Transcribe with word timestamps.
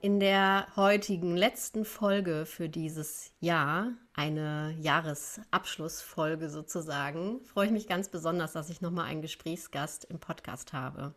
In 0.00 0.20
der 0.20 0.68
heutigen 0.76 1.36
letzten 1.36 1.84
Folge 1.84 2.46
für 2.46 2.68
dieses 2.68 3.32
Jahr, 3.40 3.94
eine 4.14 4.76
Jahresabschlussfolge 4.78 6.50
sozusagen, 6.50 7.40
freue 7.42 7.66
ich 7.66 7.72
mich 7.72 7.88
ganz 7.88 8.08
besonders, 8.08 8.52
dass 8.52 8.70
ich 8.70 8.80
nochmal 8.80 9.06
einen 9.06 9.22
Gesprächsgast 9.22 10.04
im 10.04 10.20
Podcast 10.20 10.72
habe. 10.72 11.14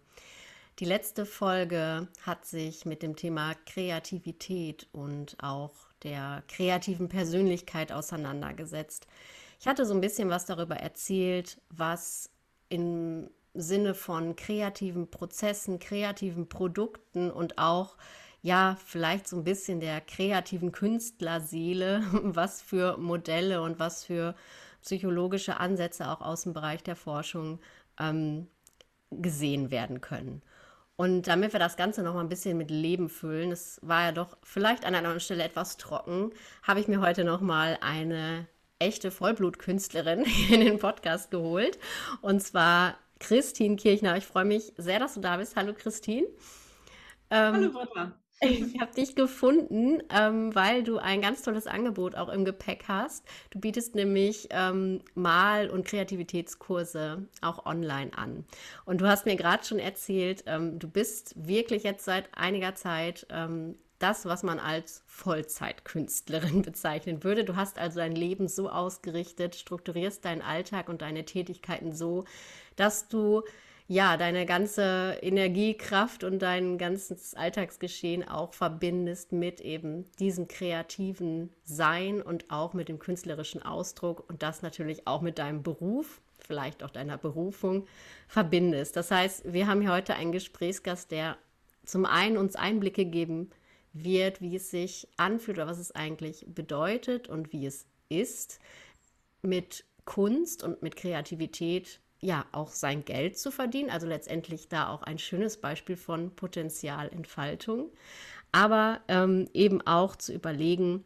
Die 0.79 0.85
letzte 0.85 1.27
Folge 1.27 2.07
hat 2.23 2.47
sich 2.47 2.85
mit 2.85 3.03
dem 3.03 3.15
Thema 3.15 3.53
Kreativität 3.67 4.87
und 4.93 5.37
auch 5.43 5.75
der 6.01 6.41
kreativen 6.47 7.07
Persönlichkeit 7.07 7.91
auseinandergesetzt. 7.91 9.05
Ich 9.59 9.67
hatte 9.67 9.85
so 9.85 9.93
ein 9.93 10.01
bisschen 10.01 10.31
was 10.31 10.45
darüber 10.45 10.77
erzählt, 10.77 11.61
was 11.69 12.31
im 12.69 13.29
Sinne 13.53 13.93
von 13.93 14.35
kreativen 14.35 15.11
Prozessen, 15.11 15.77
kreativen 15.77 16.49
Produkten 16.49 17.29
und 17.29 17.59
auch 17.59 17.95
ja, 18.41 18.77
vielleicht 18.85 19.27
so 19.27 19.37
ein 19.37 19.43
bisschen 19.43 19.79
der 19.79 20.01
kreativen 20.01 20.71
Künstlerseele, 20.71 22.03
was 22.23 22.61
für 22.61 22.97
Modelle 22.97 23.61
und 23.61 23.79
was 23.79 24.05
für 24.05 24.35
psychologische 24.81 25.59
Ansätze 25.59 26.09
auch 26.09 26.21
aus 26.21 26.43
dem 26.43 26.53
Bereich 26.53 26.83
der 26.83 26.95
Forschung 26.95 27.59
ähm, 27.99 28.47
gesehen 29.11 29.69
werden 29.69 30.01
können. 30.01 30.41
Und 30.95 31.27
damit 31.27 31.53
wir 31.53 31.59
das 31.59 31.77
Ganze 31.77 32.03
noch 32.03 32.13
mal 32.13 32.21
ein 32.21 32.29
bisschen 32.29 32.57
mit 32.57 32.69
Leben 32.69 33.09
füllen, 33.09 33.51
es 33.51 33.79
war 33.83 34.03
ja 34.03 34.11
doch 34.11 34.37
vielleicht 34.43 34.83
an 34.83 34.89
einer 34.89 34.99
anderen 34.99 35.19
Stelle 35.19 35.43
etwas 35.43 35.77
trocken, 35.77 36.31
habe 36.63 36.79
ich 36.79 36.87
mir 36.87 37.01
heute 37.01 37.23
noch 37.23 37.41
mal 37.41 37.77
eine 37.81 38.47
echte 38.79 39.11
Vollblutkünstlerin 39.11 40.25
in 40.49 40.61
den 40.61 40.79
Podcast 40.79 41.31
geholt. 41.31 41.79
Und 42.21 42.41
zwar 42.41 42.97
Christine 43.19 43.75
Kirchner. 43.75 44.17
Ich 44.17 44.25
freue 44.25 44.45
mich 44.45 44.73
sehr, 44.77 44.99
dass 44.99 45.13
du 45.13 45.21
da 45.21 45.37
bist. 45.37 45.55
Hallo 45.55 45.73
Christine. 45.73 46.27
Ähm, 47.29 47.53
Hallo 47.55 47.71
Britta. 47.71 48.20
Ich 48.43 48.79
habe 48.79 48.91
dich 48.95 49.13
gefunden, 49.15 50.01
ähm, 50.09 50.55
weil 50.55 50.81
du 50.83 50.97
ein 50.97 51.21
ganz 51.21 51.43
tolles 51.43 51.67
Angebot 51.67 52.15
auch 52.15 52.27
im 52.29 52.43
Gepäck 52.43 52.85
hast. 52.87 53.23
Du 53.51 53.59
bietest 53.59 53.93
nämlich 53.93 54.47
ähm, 54.49 55.01
Mal- 55.13 55.69
und 55.69 55.85
Kreativitätskurse 55.85 57.27
auch 57.41 57.67
online 57.67 58.17
an. 58.17 58.45
Und 58.85 58.99
du 59.01 59.07
hast 59.07 59.27
mir 59.27 59.35
gerade 59.35 59.63
schon 59.63 59.77
erzählt, 59.77 60.43
ähm, 60.47 60.79
du 60.79 60.87
bist 60.87 61.35
wirklich 61.35 61.83
jetzt 61.83 62.03
seit 62.03 62.29
einiger 62.35 62.73
Zeit 62.73 63.27
ähm, 63.29 63.75
das, 63.99 64.25
was 64.25 64.41
man 64.41 64.57
als 64.57 65.03
Vollzeitkünstlerin 65.05 66.61
bezeichnen 66.63 67.23
würde. 67.23 67.43
Du 67.43 67.55
hast 67.55 67.77
also 67.77 67.99
dein 67.99 68.15
Leben 68.15 68.47
so 68.47 68.71
ausgerichtet, 68.71 69.53
strukturierst 69.55 70.25
deinen 70.25 70.41
Alltag 70.41 70.89
und 70.89 71.03
deine 71.03 71.25
Tätigkeiten 71.25 71.93
so, 71.93 72.25
dass 72.75 73.07
du 73.07 73.43
ja, 73.91 74.15
deine 74.15 74.45
ganze 74.45 75.17
Energiekraft 75.21 76.23
und 76.23 76.39
dein 76.39 76.77
ganzes 76.77 77.33
Alltagsgeschehen 77.33 78.25
auch 78.25 78.53
verbindest 78.53 79.33
mit 79.33 79.59
eben 79.59 80.09
diesem 80.17 80.47
kreativen 80.47 81.49
Sein 81.65 82.21
und 82.21 82.49
auch 82.49 82.73
mit 82.73 82.87
dem 82.87 82.99
künstlerischen 82.99 83.61
Ausdruck 83.61 84.29
und 84.29 84.43
das 84.43 84.61
natürlich 84.61 85.07
auch 85.07 85.19
mit 85.19 85.39
deinem 85.39 85.61
Beruf, 85.61 86.21
vielleicht 86.39 86.83
auch 86.83 86.89
deiner 86.89 87.17
Berufung 87.17 87.85
verbindest. 88.29 88.95
Das 88.95 89.11
heißt, 89.11 89.51
wir 89.51 89.67
haben 89.67 89.81
hier 89.81 89.91
heute 89.91 90.15
einen 90.15 90.31
Gesprächsgast, 90.31 91.11
der 91.11 91.37
zum 91.83 92.05
einen 92.05 92.37
uns 92.37 92.55
Einblicke 92.55 93.03
geben 93.03 93.49
wird, 93.91 94.39
wie 94.39 94.55
es 94.55 94.71
sich 94.71 95.09
anfühlt 95.17 95.57
oder 95.57 95.67
was 95.67 95.79
es 95.79 95.91
eigentlich 95.91 96.45
bedeutet 96.47 97.27
und 97.27 97.51
wie 97.51 97.65
es 97.65 97.87
ist, 98.07 98.61
mit 99.41 99.83
Kunst 100.05 100.63
und 100.63 100.81
mit 100.81 100.95
Kreativität 100.95 101.99
ja 102.21 102.45
auch 102.51 102.69
sein 102.69 103.03
Geld 103.03 103.37
zu 103.37 103.51
verdienen. 103.51 103.89
Also 103.89 104.07
letztendlich 104.07 104.69
da 104.69 104.89
auch 104.89 105.03
ein 105.03 105.17
schönes 105.17 105.57
Beispiel 105.57 105.97
von 105.97 106.35
Potenzialentfaltung. 106.35 107.89
Aber 108.51 109.01
ähm, 109.07 109.47
eben 109.53 109.81
auch 109.81 110.15
zu 110.15 110.33
überlegen, 110.33 111.03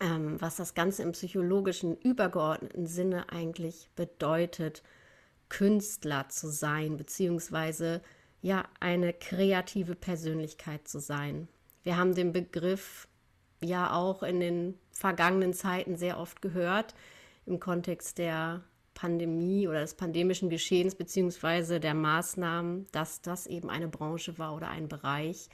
ähm, 0.00 0.40
was 0.40 0.56
das 0.56 0.74
Ganze 0.74 1.02
im 1.02 1.12
psychologischen, 1.12 1.96
übergeordneten 1.96 2.86
Sinne 2.86 3.30
eigentlich 3.30 3.90
bedeutet, 3.96 4.82
Künstler 5.48 6.28
zu 6.28 6.48
sein, 6.50 6.96
beziehungsweise 6.96 8.02
ja 8.40 8.64
eine 8.80 9.12
kreative 9.12 9.94
Persönlichkeit 9.94 10.86
zu 10.86 11.00
sein. 11.00 11.48
Wir 11.82 11.96
haben 11.96 12.14
den 12.14 12.32
Begriff 12.32 13.08
ja 13.60 13.92
auch 13.92 14.22
in 14.22 14.40
den 14.40 14.78
vergangenen 14.92 15.52
Zeiten 15.52 15.96
sehr 15.96 16.18
oft 16.18 16.42
gehört 16.42 16.94
im 17.46 17.58
Kontext 17.58 18.18
der 18.18 18.62
Pandemie 18.98 19.68
oder 19.68 19.80
des 19.80 19.94
pandemischen 19.94 20.50
Geschehens 20.50 20.96
beziehungsweise 20.96 21.78
der 21.78 21.94
Maßnahmen, 21.94 22.88
dass 22.90 23.22
das 23.22 23.46
eben 23.46 23.70
eine 23.70 23.86
Branche 23.86 24.38
war 24.38 24.56
oder 24.56 24.70
ein 24.70 24.88
Bereich, 24.88 25.48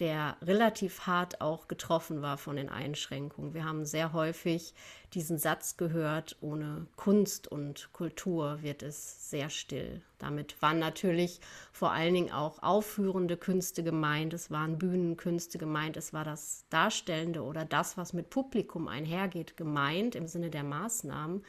der 0.00 0.36
relativ 0.42 1.06
hart 1.06 1.40
auch 1.40 1.68
getroffen 1.68 2.20
war 2.20 2.36
von 2.36 2.56
den 2.56 2.68
Einschränkungen. 2.68 3.54
Wir 3.54 3.64
haben 3.64 3.84
sehr 3.84 4.12
häufig 4.12 4.74
diesen 5.14 5.38
Satz 5.38 5.76
gehört, 5.76 6.36
ohne 6.40 6.88
Kunst 6.96 7.46
und 7.46 7.92
Kultur 7.92 8.60
wird 8.62 8.82
es 8.82 9.30
sehr 9.30 9.50
still. 9.50 10.02
Damit 10.18 10.60
waren 10.60 10.80
natürlich 10.80 11.40
vor 11.72 11.92
allen 11.92 12.14
Dingen 12.14 12.32
auch 12.32 12.60
aufführende 12.60 13.36
Künste 13.36 13.84
gemeint, 13.84 14.34
es 14.34 14.50
waren 14.50 14.78
Bühnenkünste 14.78 15.58
gemeint, 15.58 15.96
es 15.96 16.12
war 16.12 16.24
das 16.24 16.64
Darstellende 16.70 17.44
oder 17.44 17.64
das, 17.64 17.96
was 17.96 18.14
mit 18.14 18.30
Publikum 18.30 18.88
einhergeht, 18.88 19.56
gemeint 19.56 20.16
im 20.16 20.26
Sinne 20.26 20.50
der 20.50 20.64
Maßnahmen. 20.64 21.44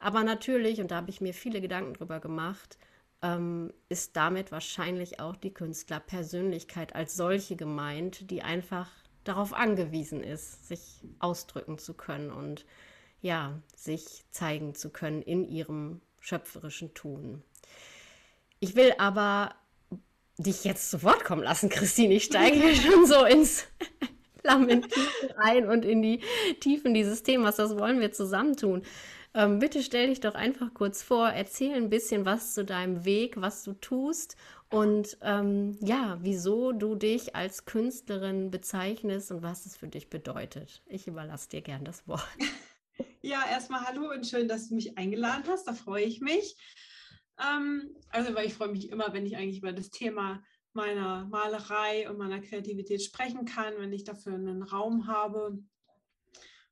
Aber 0.00 0.22
natürlich, 0.22 0.80
und 0.80 0.90
da 0.90 0.96
habe 0.96 1.10
ich 1.10 1.20
mir 1.20 1.34
viele 1.34 1.60
Gedanken 1.60 1.94
drüber 1.94 2.20
gemacht, 2.20 2.78
ähm, 3.22 3.72
ist 3.88 4.16
damit 4.16 4.52
wahrscheinlich 4.52 5.20
auch 5.20 5.36
die 5.36 5.52
Künstlerpersönlichkeit 5.52 6.94
als 6.94 7.16
solche 7.16 7.56
gemeint, 7.56 8.30
die 8.30 8.42
einfach 8.42 8.88
darauf 9.24 9.52
angewiesen 9.52 10.22
ist, 10.22 10.68
sich 10.68 11.02
ausdrücken 11.18 11.78
zu 11.78 11.94
können 11.94 12.30
und 12.30 12.64
ja, 13.20 13.60
sich 13.74 14.24
zeigen 14.30 14.74
zu 14.74 14.90
können 14.90 15.22
in 15.22 15.44
ihrem 15.44 16.00
schöpferischen 16.20 16.94
Tun. 16.94 17.42
Ich 18.60 18.76
will 18.76 18.94
aber 18.98 19.54
dich 20.38 20.64
jetzt 20.64 20.90
zu 20.90 21.02
Wort 21.02 21.24
kommen 21.24 21.42
lassen, 21.42 21.68
Christine. 21.68 22.14
Ich 22.14 22.24
steige 22.24 22.56
hier 22.56 22.74
schon 22.90 23.06
so 23.06 23.24
ins 23.24 23.66
Lamentieren 24.44 25.08
rein 25.36 25.68
und 25.68 25.84
in 25.84 26.00
die 26.00 26.20
Tiefen 26.60 26.94
dieses 26.94 27.22
Themas. 27.22 27.56
Das 27.56 27.76
wollen 27.76 28.00
wir 28.00 28.12
zusammen 28.12 28.56
tun. 28.56 28.82
Ähm, 29.34 29.58
bitte 29.58 29.82
stell 29.82 30.08
dich 30.08 30.20
doch 30.20 30.34
einfach 30.34 30.72
kurz 30.74 31.02
vor, 31.02 31.28
erzähl 31.28 31.74
ein 31.74 31.90
bisschen 31.90 32.24
was 32.24 32.54
zu 32.54 32.64
deinem 32.64 33.04
Weg, 33.04 33.40
was 33.40 33.62
du 33.62 33.74
tust 33.74 34.36
und 34.70 35.18
ähm, 35.22 35.76
ja, 35.80 36.18
wieso 36.22 36.72
du 36.72 36.94
dich 36.94 37.36
als 37.36 37.64
Künstlerin 37.64 38.50
bezeichnest 38.50 39.30
und 39.30 39.42
was 39.42 39.66
es 39.66 39.76
für 39.76 39.88
dich 39.88 40.10
bedeutet. 40.10 40.82
Ich 40.86 41.06
überlasse 41.06 41.48
dir 41.48 41.62
gern 41.62 41.84
das 41.84 42.06
Wort. 42.06 42.26
Ja, 43.20 43.44
erstmal 43.48 43.84
hallo 43.84 44.10
und 44.10 44.26
schön, 44.26 44.48
dass 44.48 44.68
du 44.68 44.74
mich 44.74 44.96
eingeladen 44.96 45.44
hast. 45.48 45.68
Da 45.68 45.72
freue 45.72 46.04
ich 46.04 46.20
mich. 46.20 46.56
Ähm, 47.38 47.94
also, 48.10 48.34
weil 48.34 48.46
ich 48.46 48.54
freue 48.54 48.68
mich 48.68 48.90
immer, 48.90 49.12
wenn 49.12 49.26
ich 49.26 49.36
eigentlich 49.36 49.58
über 49.58 49.72
das 49.72 49.90
Thema 49.90 50.42
meiner 50.72 51.26
Malerei 51.26 52.08
und 52.08 52.18
meiner 52.18 52.40
Kreativität 52.40 53.02
sprechen 53.02 53.44
kann, 53.44 53.74
wenn 53.78 53.92
ich 53.92 54.04
dafür 54.04 54.34
einen 54.34 54.62
Raum 54.62 55.06
habe, 55.06 55.58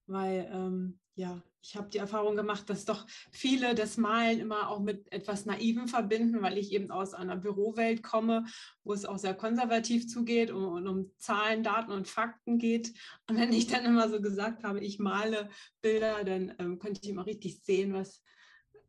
weil 0.07 0.49
ähm, 0.53 0.99
ja, 1.15 1.43
ich 1.67 1.77
habe 1.77 1.89
die 1.89 1.99
Erfahrung 1.99 2.37
gemacht, 2.37 2.71
dass 2.71 2.85
doch 2.85 3.07
viele 3.33 3.75
das 3.75 3.97
Malen 3.97 4.39
immer 4.39 4.71
auch 4.71 4.79
mit 4.79 5.11
etwas 5.13 5.47
Naivem 5.47 5.89
verbinden, 5.89 6.41
weil 6.41 6.59
ich 6.59 6.73
eben 6.73 6.93
aus 6.93 7.13
einer 7.13 7.37
Bürowelt 7.37 8.05
komme, 8.05 8.47
wo 8.85 8.93
es 8.93 9.05
auch 9.05 9.19
sehr 9.19 9.35
konservativ 9.35 10.07
zugeht 10.07 10.53
und, 10.53 10.65
und 10.65 10.87
um 10.87 11.11
Zahlen, 11.19 11.65
Daten 11.65 11.91
und 11.91 12.07
Fakten 12.07 12.59
geht. 12.59 12.93
Und 13.29 13.37
wenn 13.37 13.53
ich 13.53 13.67
dann 13.67 13.85
immer 13.85 14.09
so 14.09 14.21
gesagt 14.21 14.63
habe, 14.63 14.81
ich 14.81 15.01
male 15.01 15.51
Bilder, 15.81 16.23
dann 16.23 16.55
ähm, 16.61 16.79
konnte 16.79 17.01
ich 17.03 17.09
immer 17.09 17.27
richtig 17.27 17.63
sehen, 17.63 17.93
was, 17.93 18.23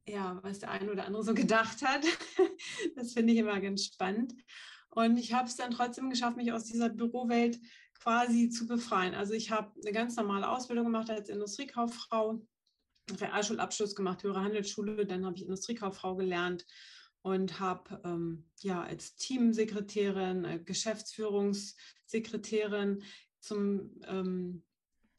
ja, 0.08 0.40
was 0.44 0.60
der 0.60 0.70
eine 0.70 0.92
oder 0.92 1.06
andere 1.06 1.24
so 1.24 1.34
gedacht 1.34 1.82
hat. 1.82 2.06
das 2.96 3.14
finde 3.14 3.34
ich 3.34 3.40
immer 3.40 3.60
ganz 3.60 3.86
spannend. 3.86 4.34
Und 4.92 5.18
ich 5.18 5.34
habe 5.34 5.48
es 5.48 5.56
dann 5.56 5.72
trotzdem 5.72 6.12
geschafft, 6.12 6.38
mich 6.38 6.52
aus 6.52 6.66
dieser 6.66 6.90
Bürowelt 6.90 7.60
quasi 7.96 8.50
zu 8.50 8.68
befreien. 8.68 9.16
Also 9.16 9.34
ich 9.34 9.50
habe 9.50 9.72
eine 9.82 9.92
ganz 9.92 10.16
normale 10.16 10.48
Ausbildung 10.48 10.86
gemacht 10.86 11.10
als 11.10 11.30
Industriekauffrau 11.30 12.42
Realschulabschluss 13.12 13.96
gemacht, 13.96 14.24
höhere 14.24 14.42
Handelsschule, 14.42 15.06
dann 15.06 15.26
habe 15.26 15.38
ich 15.38 15.44
Industriekauffrau 15.44 16.16
gelernt 16.16 16.66
und 17.22 17.60
habe 17.60 18.02
ähm, 18.04 18.46
ja 18.62 18.82
als 18.84 19.16
Teamsekretärin, 19.16 20.44
äh, 20.46 20.60
Geschäftsführungssekretärin 20.64 23.04
zum 23.40 23.92
ähm, 24.06 24.64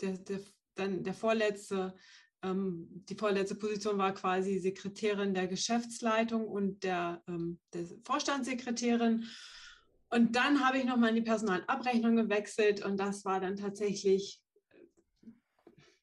der, 0.00 0.19
der, 0.19 0.40
dann 0.75 1.02
der 1.02 1.14
vorletzte, 1.14 1.94
ähm, 2.43 2.88
die 3.08 3.14
vorletzte 3.14 3.55
Position 3.56 3.99
war 3.99 4.14
quasi 4.14 4.58
Sekretärin 4.58 5.34
der 5.34 5.49
Geschäftsleitung 5.49 6.46
und 6.46 6.84
der, 6.84 7.23
ähm, 7.26 7.58
der 7.73 7.87
Vorstandssekretärin. 8.05 9.25
Und 10.11 10.37
dann 10.37 10.64
habe 10.64 10.79
ich 10.79 10.84
nochmal 10.84 11.11
in 11.11 11.17
die 11.17 11.23
Personalabrechnung 11.23 12.17
gewechselt 12.17 12.84
und 12.84 12.96
das 12.96 13.25
war 13.25 13.41
dann 13.41 13.56
tatsächlich, 13.56 14.41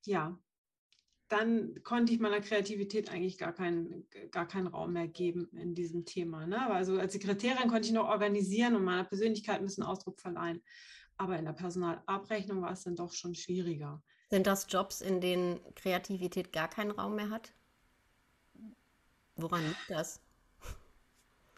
ja, 0.05 0.38
dann 1.27 1.81
konnte 1.83 2.13
ich 2.13 2.19
meiner 2.19 2.42
Kreativität 2.42 3.10
eigentlich 3.10 3.38
gar 3.38 3.54
keinen, 3.54 4.07
gar 4.31 4.48
keinen 4.48 4.68
Raum 4.68 4.94
mehr 4.94 5.07
geben 5.07 5.50
in 5.54 5.74
diesem 5.74 6.06
Thema. 6.06 6.45
Ne? 6.45 6.69
Also 6.69 7.00
als 7.00 7.13
Sekretärin 7.13 7.68
konnte 7.68 7.88
ich 7.88 7.94
noch 7.94 8.07
organisieren 8.07 8.75
und 8.75 8.83
meiner 8.83 9.06
Persönlichkeit 9.06 9.60
ein 9.60 9.66
bisschen 9.66 9.83
Ausdruck 9.83 10.19
verleihen. 10.19 10.62
Aber 11.18 11.39
in 11.39 11.45
der 11.45 11.54
Personalabrechnung 11.54 12.62
war 12.62 12.72
es 12.72 12.83
dann 12.83 12.95
doch 12.95 13.13
schon 13.13 13.33
schwieriger. 13.33 14.04
Sind 14.30 14.48
das 14.48 14.68
Jobs, 14.69 15.01
in 15.01 15.22
denen 15.22 15.60
Kreativität 15.75 16.51
gar 16.51 16.68
keinen 16.68 16.92
Raum 16.92 17.16
mehr 17.16 17.30
hat? 17.30 17.54
Woran 19.36 19.66
liegt 19.66 19.89
das? 19.89 20.22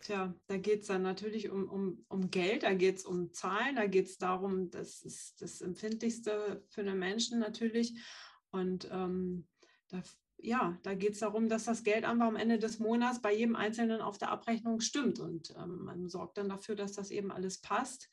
Tja, 0.01 0.33
da 0.47 0.57
geht 0.57 0.81
es 0.81 0.87
dann 0.87 1.01
natürlich 1.01 1.49
um, 1.49 1.67
um, 1.69 2.05
um 2.07 2.31
Geld, 2.31 2.63
da 2.63 2.73
geht 2.73 2.97
es 2.97 3.05
um 3.05 3.33
Zahlen, 3.33 3.75
da 3.75 3.87
geht 3.87 4.05
es 4.05 4.17
darum, 4.17 4.69
das 4.71 5.01
ist 5.01 5.41
das 5.41 5.61
Empfindlichste 5.61 6.63
für 6.69 6.81
einen 6.81 6.99
Menschen 6.99 7.39
natürlich. 7.39 7.93
Und 8.51 8.87
ähm, 8.91 9.47
da, 9.89 10.01
ja, 10.37 10.77
da 10.83 10.93
geht 10.93 11.13
es 11.13 11.19
darum, 11.19 11.49
dass 11.49 11.65
das 11.65 11.83
Geld 11.83 12.05
einfach 12.05 12.27
am 12.27 12.35
Ende 12.35 12.59
des 12.59 12.79
Monats 12.79 13.21
bei 13.21 13.33
jedem 13.33 13.55
Einzelnen 13.55 14.01
auf 14.01 14.17
der 14.17 14.29
Abrechnung 14.29 14.81
stimmt. 14.81 15.19
Und 15.19 15.53
ähm, 15.57 15.83
man 15.85 16.09
sorgt 16.09 16.37
dann 16.37 16.49
dafür, 16.49 16.75
dass 16.75 16.93
das 16.93 17.11
eben 17.11 17.31
alles 17.31 17.59
passt 17.59 18.09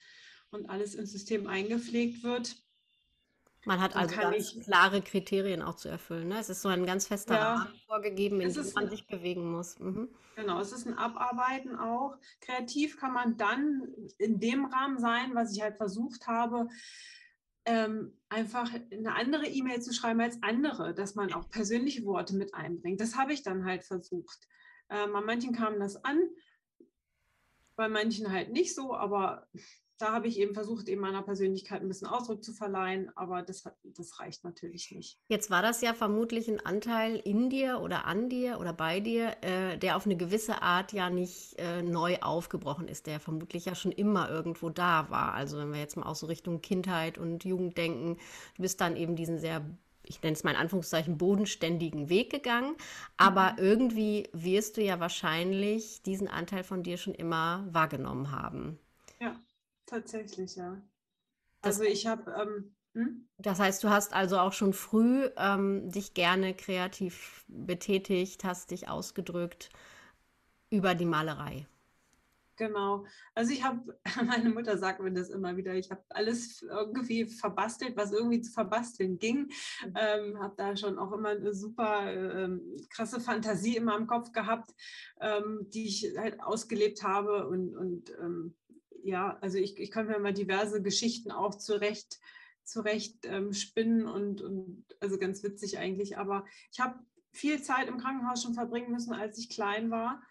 und 0.51 0.71
alles 0.71 0.95
ins 0.95 1.13
System 1.13 1.47
eingepflegt 1.47 2.23
wird. 2.23 2.57
Man 3.67 3.81
hat 3.81 3.97
also 3.97 4.15
ganz 4.15 4.53
ich, 4.53 4.61
klare 4.63 5.01
Kriterien 5.01 5.63
auch 5.63 5.77
zu 5.77 5.89
erfüllen. 5.89 6.29
Ne? 6.29 6.39
Es 6.39 6.51
ist 6.51 6.63
so 6.63 6.69
ein 6.69 6.85
ganz 6.85 7.07
fester 7.07 7.35
ja, 7.35 7.55
Rahmen 7.55 7.81
vorgegeben, 7.87 8.41
in 8.41 8.53
dem 8.53 8.73
man 8.75 8.91
sich 8.91 9.07
bewegen 9.07 9.51
muss. 9.51 9.79
Mhm. 9.79 10.09
Genau, 10.37 10.61
es 10.61 10.73
ist 10.73 10.87
ein 10.87 10.99
Abarbeiten 10.99 11.77
auch. 11.77 12.17
Kreativ 12.41 12.99
kann 12.99 13.13
man 13.13 13.37
dann 13.37 13.89
in 14.19 14.39
dem 14.39 14.67
Rahmen 14.67 14.99
sein, 14.99 15.35
was 15.35 15.55
ich 15.55 15.63
halt 15.63 15.77
versucht 15.77 16.27
habe, 16.27 16.69
ähm, 17.67 18.19
einfach 18.29 18.71
eine 18.91 19.15
andere 19.15 19.47
E-Mail 19.47 19.81
zu 19.81 19.93
schreiben 19.93 20.21
als 20.21 20.43
andere, 20.43 20.95
dass 20.95 21.15
man 21.15 21.33
auch 21.33 21.49
persönliche 21.49 22.05
Worte 22.05 22.37
mit 22.37 22.55
einbringt. 22.55 23.01
Das 23.01 23.17
habe 23.17 23.33
ich 23.33 23.43
dann 23.43 23.65
halt 23.65 23.85
versucht. 23.85 24.47
Ähm, 24.91 25.13
bei 25.13 25.21
manchen 25.21 25.55
kam 25.55 25.81
das 25.81 26.05
an, 26.05 26.21
bei 27.77 27.89
manchen 27.89 28.31
halt 28.31 28.53
nicht 28.53 28.75
so, 28.75 28.95
aber 28.95 29.49
da 29.99 30.13
habe 30.13 30.27
ich 30.27 30.39
eben 30.39 30.55
versucht, 30.55 30.89
eben 30.89 31.01
meiner 31.01 31.23
Persönlichkeit 31.23 31.81
ein 31.81 31.89
bisschen 31.89 32.09
Ausdruck 32.09 32.43
zu 32.43 32.53
verleihen, 32.53 33.11
aber 33.17 33.43
das, 33.43 33.65
hat, 33.65 33.77
das 33.85 34.19
reicht 34.19 34.43
natürlich 34.43 34.91
nicht. 34.91 35.19
Jetzt 35.29 35.51
war 35.51 35.63
das 35.63 35.81
ja 35.83 35.95
vermutlich 35.95 36.49
ein 36.49 36.65
Anteil 36.65 37.17
in 37.17 37.49
dir 37.49 37.81
oder 37.81 38.05
an 38.05 38.29
dir 38.29 38.59
oder 38.59 38.73
bei 38.73 39.01
dir, 39.01 39.37
äh, 39.43 39.79
der 39.79 39.97
auf 39.97 40.05
eine 40.05 40.17
gewisse 40.17 40.63
Art 40.63 40.93
ja 40.93 41.11
nicht 41.11 41.55
äh, 41.59 41.83
neu 41.83 42.17
aufgebrochen 42.21 42.89
ist, 42.89 43.07
der 43.07 43.21
vermutlich 43.21 43.67
ja 43.67 43.75
schon 43.75 43.93
immer 43.93 44.29
irgendwo 44.29 44.69
da 44.69 45.11
war. 45.11 45.35
Also 45.35 45.59
wenn 45.59 45.73
wir 45.73 45.81
jetzt 45.81 45.97
mal 45.97 46.07
auch 46.07 46.17
so 46.17 46.27
Richtung 46.27 46.61
Kindheit 46.61 47.17
und 47.17 47.45
Jugend 47.45 47.79
denken, 47.79 48.17
du 48.57 48.63
bist 48.63 48.81
dann 48.81 48.97
eben 48.97 49.17
diesen 49.17 49.39
sehr 49.39 49.65
ich 50.07 50.23
nenne 50.23 50.35
es 50.35 50.45
mal 50.45 50.51
in 50.51 50.59
Anführungszeichen, 50.59 51.17
bodenständigen 51.17 52.11
Weg 52.11 52.31
gegangen. 52.31 52.77
Aber 53.17 53.53
mhm. 53.53 53.59
irgendwie 53.59 54.29
wirst 54.35 54.77
du 54.77 54.83
ja 54.83 55.01
wahrscheinlich 55.01 56.03
diesen 56.03 56.29
Anteil 56.29 56.63
von 56.63 56.83
dir 56.83 56.99
schon 56.99 57.15
immer 57.15 57.67
wahrgenommen 57.71 58.31
haben. 58.31 58.79
Ja. 59.19 59.35
Tatsächlich, 59.87 60.57
ja. 60.57 60.81
Also 61.61 61.83
das, 61.83 61.93
ich 61.93 62.07
habe. 62.07 62.31
Ähm, 62.33 62.75
hm? 62.95 63.29
Das 63.39 63.59
heißt, 63.59 63.83
du 63.83 63.91
hast 63.91 64.13
also 64.13 64.39
auch 64.39 64.53
schon 64.53 64.73
früh 64.73 65.29
ähm, 65.37 65.91
dich 65.91 66.15
gerne 66.15 66.55
kreativ 66.55 67.45
betätigt, 67.49 68.45
hast 68.45 68.71
dich 68.71 68.89
ausgedrückt 68.89 69.71
über 70.71 70.95
die 70.95 71.07
Malerei. 71.07 71.67
Genau. 72.57 73.05
Also 73.35 73.53
ich 73.53 73.65
habe, 73.65 73.99
meine 74.25 74.51
Mutter 74.51 74.79
sagt 74.79 75.01
mir 75.01 75.13
das 75.13 75.31
immer 75.31 75.57
wieder, 75.57 75.75
ich 75.75 75.91
habe 75.91 76.05
alles 76.11 76.63
irgendwie 76.63 77.27
verbastelt, 77.27 77.97
was 77.97 78.13
irgendwie 78.13 78.41
zu 78.41 78.53
verbasteln 78.53 79.19
ging. 79.19 79.51
Ähm, 79.97 80.39
habe 80.41 80.55
da 80.57 80.77
schon 80.77 80.99
auch 80.99 81.13
immer 81.13 81.31
eine 81.31 81.53
super 81.53 82.13
ähm, 82.13 82.77
krasse 82.91 83.21
Fantasie 83.21 83.77
in 83.77 83.85
meinem 83.85 84.07
Kopf 84.07 84.33
gehabt, 84.33 84.73
ähm, 85.21 85.67
die 85.71 85.87
ich 85.87 86.15
halt 86.17 86.41
ausgelebt 86.41 87.03
habe 87.03 87.49
und, 87.49 87.75
und 87.77 88.11
ähm, 88.21 88.55
ja, 89.05 89.39
also 89.41 89.59
ich, 89.59 89.79
ich 89.79 89.91
kann 89.91 90.07
mir 90.07 90.19
mal 90.19 90.33
diverse 90.33 90.83
Geschichten 90.83 91.31
auch 91.31 91.55
zurecht, 91.55 92.21
zurecht 92.65 93.19
ähm, 93.25 93.53
spinnen 93.53 94.07
und, 94.07 94.41
und 94.41 94.85
also 95.01 95.19
ganz 95.19 95.43
witzig 95.43 95.79
eigentlich. 95.79 96.17
Aber 96.19 96.47
ich 96.73 96.81
habe 96.81 96.99
viel 97.33 97.63
Zeit 97.63 97.89
im 97.89 97.99
Krankenhaus 97.99 98.43
schon 98.43 98.55
verbringen 98.55 98.91
müssen, 98.91 99.13
als 99.13 99.39
ich 99.39 99.51
klein 99.51 99.91
war. 99.91 100.23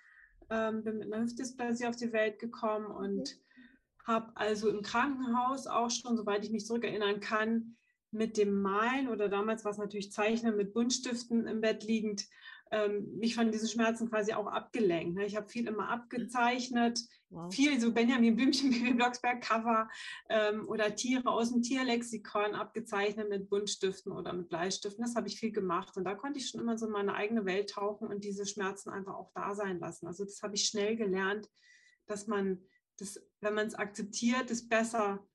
Ähm, 0.49 0.83
bin 0.83 0.97
mit 0.97 1.13
einer 1.13 1.23
Hüftdysplasie 1.23 1.85
auf 1.85 1.95
die 1.95 2.11
Welt 2.13 2.39
gekommen 2.39 2.87
und 2.87 3.35
mhm. 3.35 4.07
habe 4.07 4.31
also 4.35 4.69
im 4.69 4.81
Krankenhaus 4.81 5.67
auch 5.67 5.91
schon, 5.91 6.17
soweit 6.17 6.43
ich 6.43 6.51
mich 6.51 6.65
zurückerinnern 6.65 7.19
kann, 7.19 7.77
mit 8.11 8.37
dem 8.37 8.61
Malen 8.61 9.07
oder 9.07 9.27
damals 9.27 9.65
war 9.65 9.71
es 9.71 9.77
natürlich 9.77 10.11
Zeichnen 10.11 10.55
mit 10.55 10.73
Buntstiften 10.73 11.47
im 11.47 11.61
Bett 11.61 11.83
liegend, 11.83 12.25
ähm, 12.71 13.17
mich 13.17 13.35
von 13.35 13.51
diesen 13.51 13.67
Schmerzen 13.67 14.09
quasi 14.09 14.33
auch 14.33 14.47
abgelenkt. 14.47 15.15
Ne? 15.15 15.25
Ich 15.25 15.35
habe 15.35 15.49
viel 15.49 15.67
immer 15.67 15.89
abgezeichnet, 15.89 16.99
wow. 17.33 17.53
viel 17.53 17.79
so 17.79 17.91
Benjamin 17.91 18.35
Blümchen, 18.35 18.69
Bibi 18.71 18.93
Blocksberg 18.93 19.41
Cover 19.41 19.89
ähm, 20.29 20.67
oder 20.67 20.95
Tiere 20.95 21.29
aus 21.29 21.51
dem 21.51 21.61
Tierlexikon 21.61 22.55
abgezeichnet 22.55 23.29
mit 23.29 23.49
Buntstiften 23.49 24.11
oder 24.11 24.33
mit 24.33 24.49
Bleistiften. 24.49 25.03
Das 25.03 25.15
habe 25.15 25.27
ich 25.27 25.39
viel 25.39 25.51
gemacht 25.51 25.97
und 25.97 26.03
da 26.05 26.15
konnte 26.15 26.39
ich 26.39 26.49
schon 26.49 26.61
immer 26.61 26.77
so 26.77 26.85
in 26.85 26.91
meine 26.91 27.15
eigene 27.15 27.45
Welt 27.45 27.71
tauchen 27.71 28.07
und 28.07 28.23
diese 28.23 28.45
Schmerzen 28.45 28.89
einfach 28.89 29.15
auch 29.15 29.31
da 29.33 29.55
sein 29.55 29.79
lassen. 29.79 30.07
Also 30.07 30.23
das 30.23 30.41
habe 30.41 30.55
ich 30.55 30.65
schnell 30.65 30.95
gelernt, 30.95 31.49
dass 32.05 32.27
man 32.27 32.63
das, 32.97 33.19
wenn 33.41 33.55
man 33.55 33.67
es 33.67 33.75
akzeptiert, 33.75 34.51
es 34.51 34.67
besser 34.67 35.25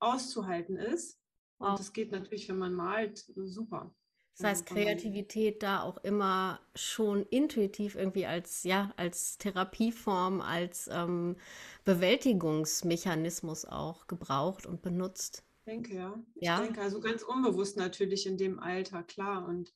auszuhalten 0.00 0.76
ist. 0.76 1.20
Wow. 1.58 1.70
Und 1.70 1.80
das 1.80 1.92
geht 1.92 2.12
natürlich, 2.12 2.48
wenn 2.48 2.58
man 2.58 2.74
malt, 2.74 3.24
super. 3.34 3.94
Das 4.38 4.50
heißt, 4.50 4.66
Kreativität 4.66 5.64
da 5.64 5.82
auch 5.82 5.96
immer 6.04 6.60
schon 6.76 7.24
intuitiv 7.24 7.96
irgendwie 7.96 8.24
als, 8.24 8.62
ja, 8.62 8.92
als 8.96 9.36
Therapieform, 9.38 10.40
als 10.40 10.88
ähm, 10.92 11.36
Bewältigungsmechanismus 11.84 13.64
auch 13.64 14.06
gebraucht 14.06 14.64
und 14.64 14.80
benutzt. 14.80 15.42
Ich 15.58 15.64
denke, 15.72 15.94
ja. 15.96 16.14
ja. 16.36 16.60
Ich 16.60 16.66
denke, 16.66 16.80
also 16.80 17.00
ganz 17.00 17.24
unbewusst 17.24 17.76
natürlich 17.76 18.26
in 18.26 18.36
dem 18.36 18.60
Alter, 18.60 19.02
klar. 19.02 19.44
Und 19.44 19.74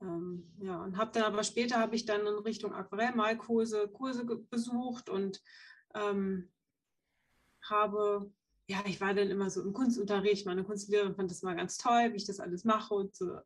ähm, 0.00 0.48
ja, 0.60 0.80
und 0.84 0.96
habe 0.96 1.10
dann 1.12 1.24
aber 1.24 1.42
später 1.42 1.80
habe 1.80 1.96
ich 1.96 2.06
dann 2.06 2.20
in 2.20 2.38
Richtung 2.38 2.72
Aquarellmalkurse 2.72 3.88
Kurse 3.88 4.24
besucht 4.24 5.10
und 5.10 5.42
ähm, 5.96 6.48
habe 7.62 8.30
ja, 8.68 8.84
ich 8.84 9.00
war 9.00 9.14
dann 9.14 9.30
immer 9.30 9.48
so 9.48 9.62
im 9.62 9.72
Kunstunterricht, 9.72 10.44
meine 10.44 10.62
Kunstlehrerin 10.62 11.14
fand 11.14 11.30
das 11.30 11.42
mal 11.42 11.56
ganz 11.56 11.78
toll, 11.78 12.12
wie 12.12 12.16
ich 12.16 12.26
das 12.26 12.38
alles 12.38 12.64
mache 12.64 12.94
und 12.94 13.16
so 13.16 13.38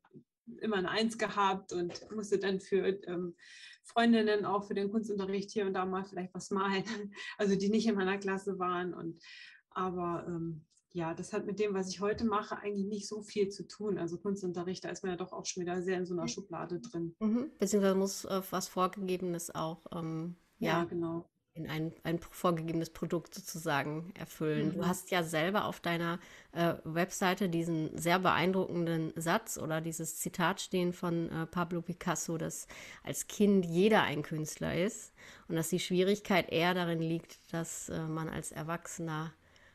immer 0.60 0.76
ein 0.76 0.86
Eins 0.86 1.18
gehabt 1.18 1.72
und 1.72 2.10
musste 2.14 2.38
dann 2.38 2.60
für 2.60 2.86
ähm, 3.06 3.36
Freundinnen 3.84 4.44
auch 4.44 4.64
für 4.64 4.74
den 4.74 4.90
Kunstunterricht 4.90 5.50
hier 5.50 5.66
und 5.66 5.74
da 5.74 5.84
mal 5.84 6.04
vielleicht 6.04 6.34
was 6.34 6.50
malen, 6.50 6.84
also 7.38 7.56
die 7.56 7.68
nicht 7.68 7.86
in 7.86 7.94
meiner 7.94 8.18
Klasse 8.18 8.58
waren. 8.58 8.94
Und 8.94 9.22
aber 9.70 10.24
ähm, 10.28 10.64
ja, 10.92 11.14
das 11.14 11.32
hat 11.32 11.46
mit 11.46 11.58
dem, 11.58 11.74
was 11.74 11.88
ich 11.88 12.00
heute 12.00 12.24
mache, 12.24 12.58
eigentlich 12.58 12.86
nicht 12.86 13.08
so 13.08 13.22
viel 13.22 13.48
zu 13.48 13.66
tun. 13.66 13.98
Also 13.98 14.18
Kunstunterricht, 14.18 14.84
da 14.84 14.90
ist 14.90 15.02
man 15.02 15.12
ja 15.12 15.16
doch 15.16 15.32
auch 15.32 15.46
schon 15.46 15.62
wieder 15.62 15.82
sehr 15.82 15.98
in 15.98 16.06
so 16.06 16.14
einer 16.14 16.28
Schublade 16.28 16.80
drin. 16.80 17.16
Mhm. 17.18 17.50
Beziehungsweise 17.58 17.94
muss 17.94 18.24
äh, 18.24 18.42
was 18.50 18.68
Vorgegebenes 18.68 19.54
auch 19.54 19.86
ähm, 19.92 20.36
ja, 20.58 20.80
ja, 20.80 20.84
genau 20.84 21.31
in 21.54 21.68
ein, 21.68 21.92
ein 22.02 22.18
vorgegebenes 22.18 22.90
Produkt 22.90 23.34
sozusagen 23.34 24.12
erfüllen. 24.18 24.68
Mhm. 24.68 24.72
Du 24.74 24.86
hast 24.86 25.10
ja 25.10 25.22
selber 25.22 25.66
auf 25.66 25.80
deiner 25.80 26.18
äh, 26.52 26.74
Webseite 26.84 27.48
diesen 27.48 27.96
sehr 27.96 28.18
beeindruckenden 28.18 29.12
Satz 29.16 29.58
oder 29.58 29.80
dieses 29.80 30.18
Zitat 30.18 30.60
stehen 30.60 30.92
von 30.92 31.30
äh, 31.30 31.46
Pablo 31.46 31.82
Picasso, 31.82 32.38
dass 32.38 32.66
als 33.02 33.26
Kind 33.26 33.66
jeder 33.66 34.02
ein 34.02 34.22
Künstler 34.22 34.74
ist 34.74 35.12
und 35.48 35.56
dass 35.56 35.68
die 35.68 35.80
Schwierigkeit 35.80 36.50
eher 36.50 36.72
darin 36.72 37.00
liegt, 37.00 37.38
dass 37.52 37.90
äh, 37.90 38.00
man 38.00 38.30
als 38.30 38.52
Erwachsener 38.52 39.32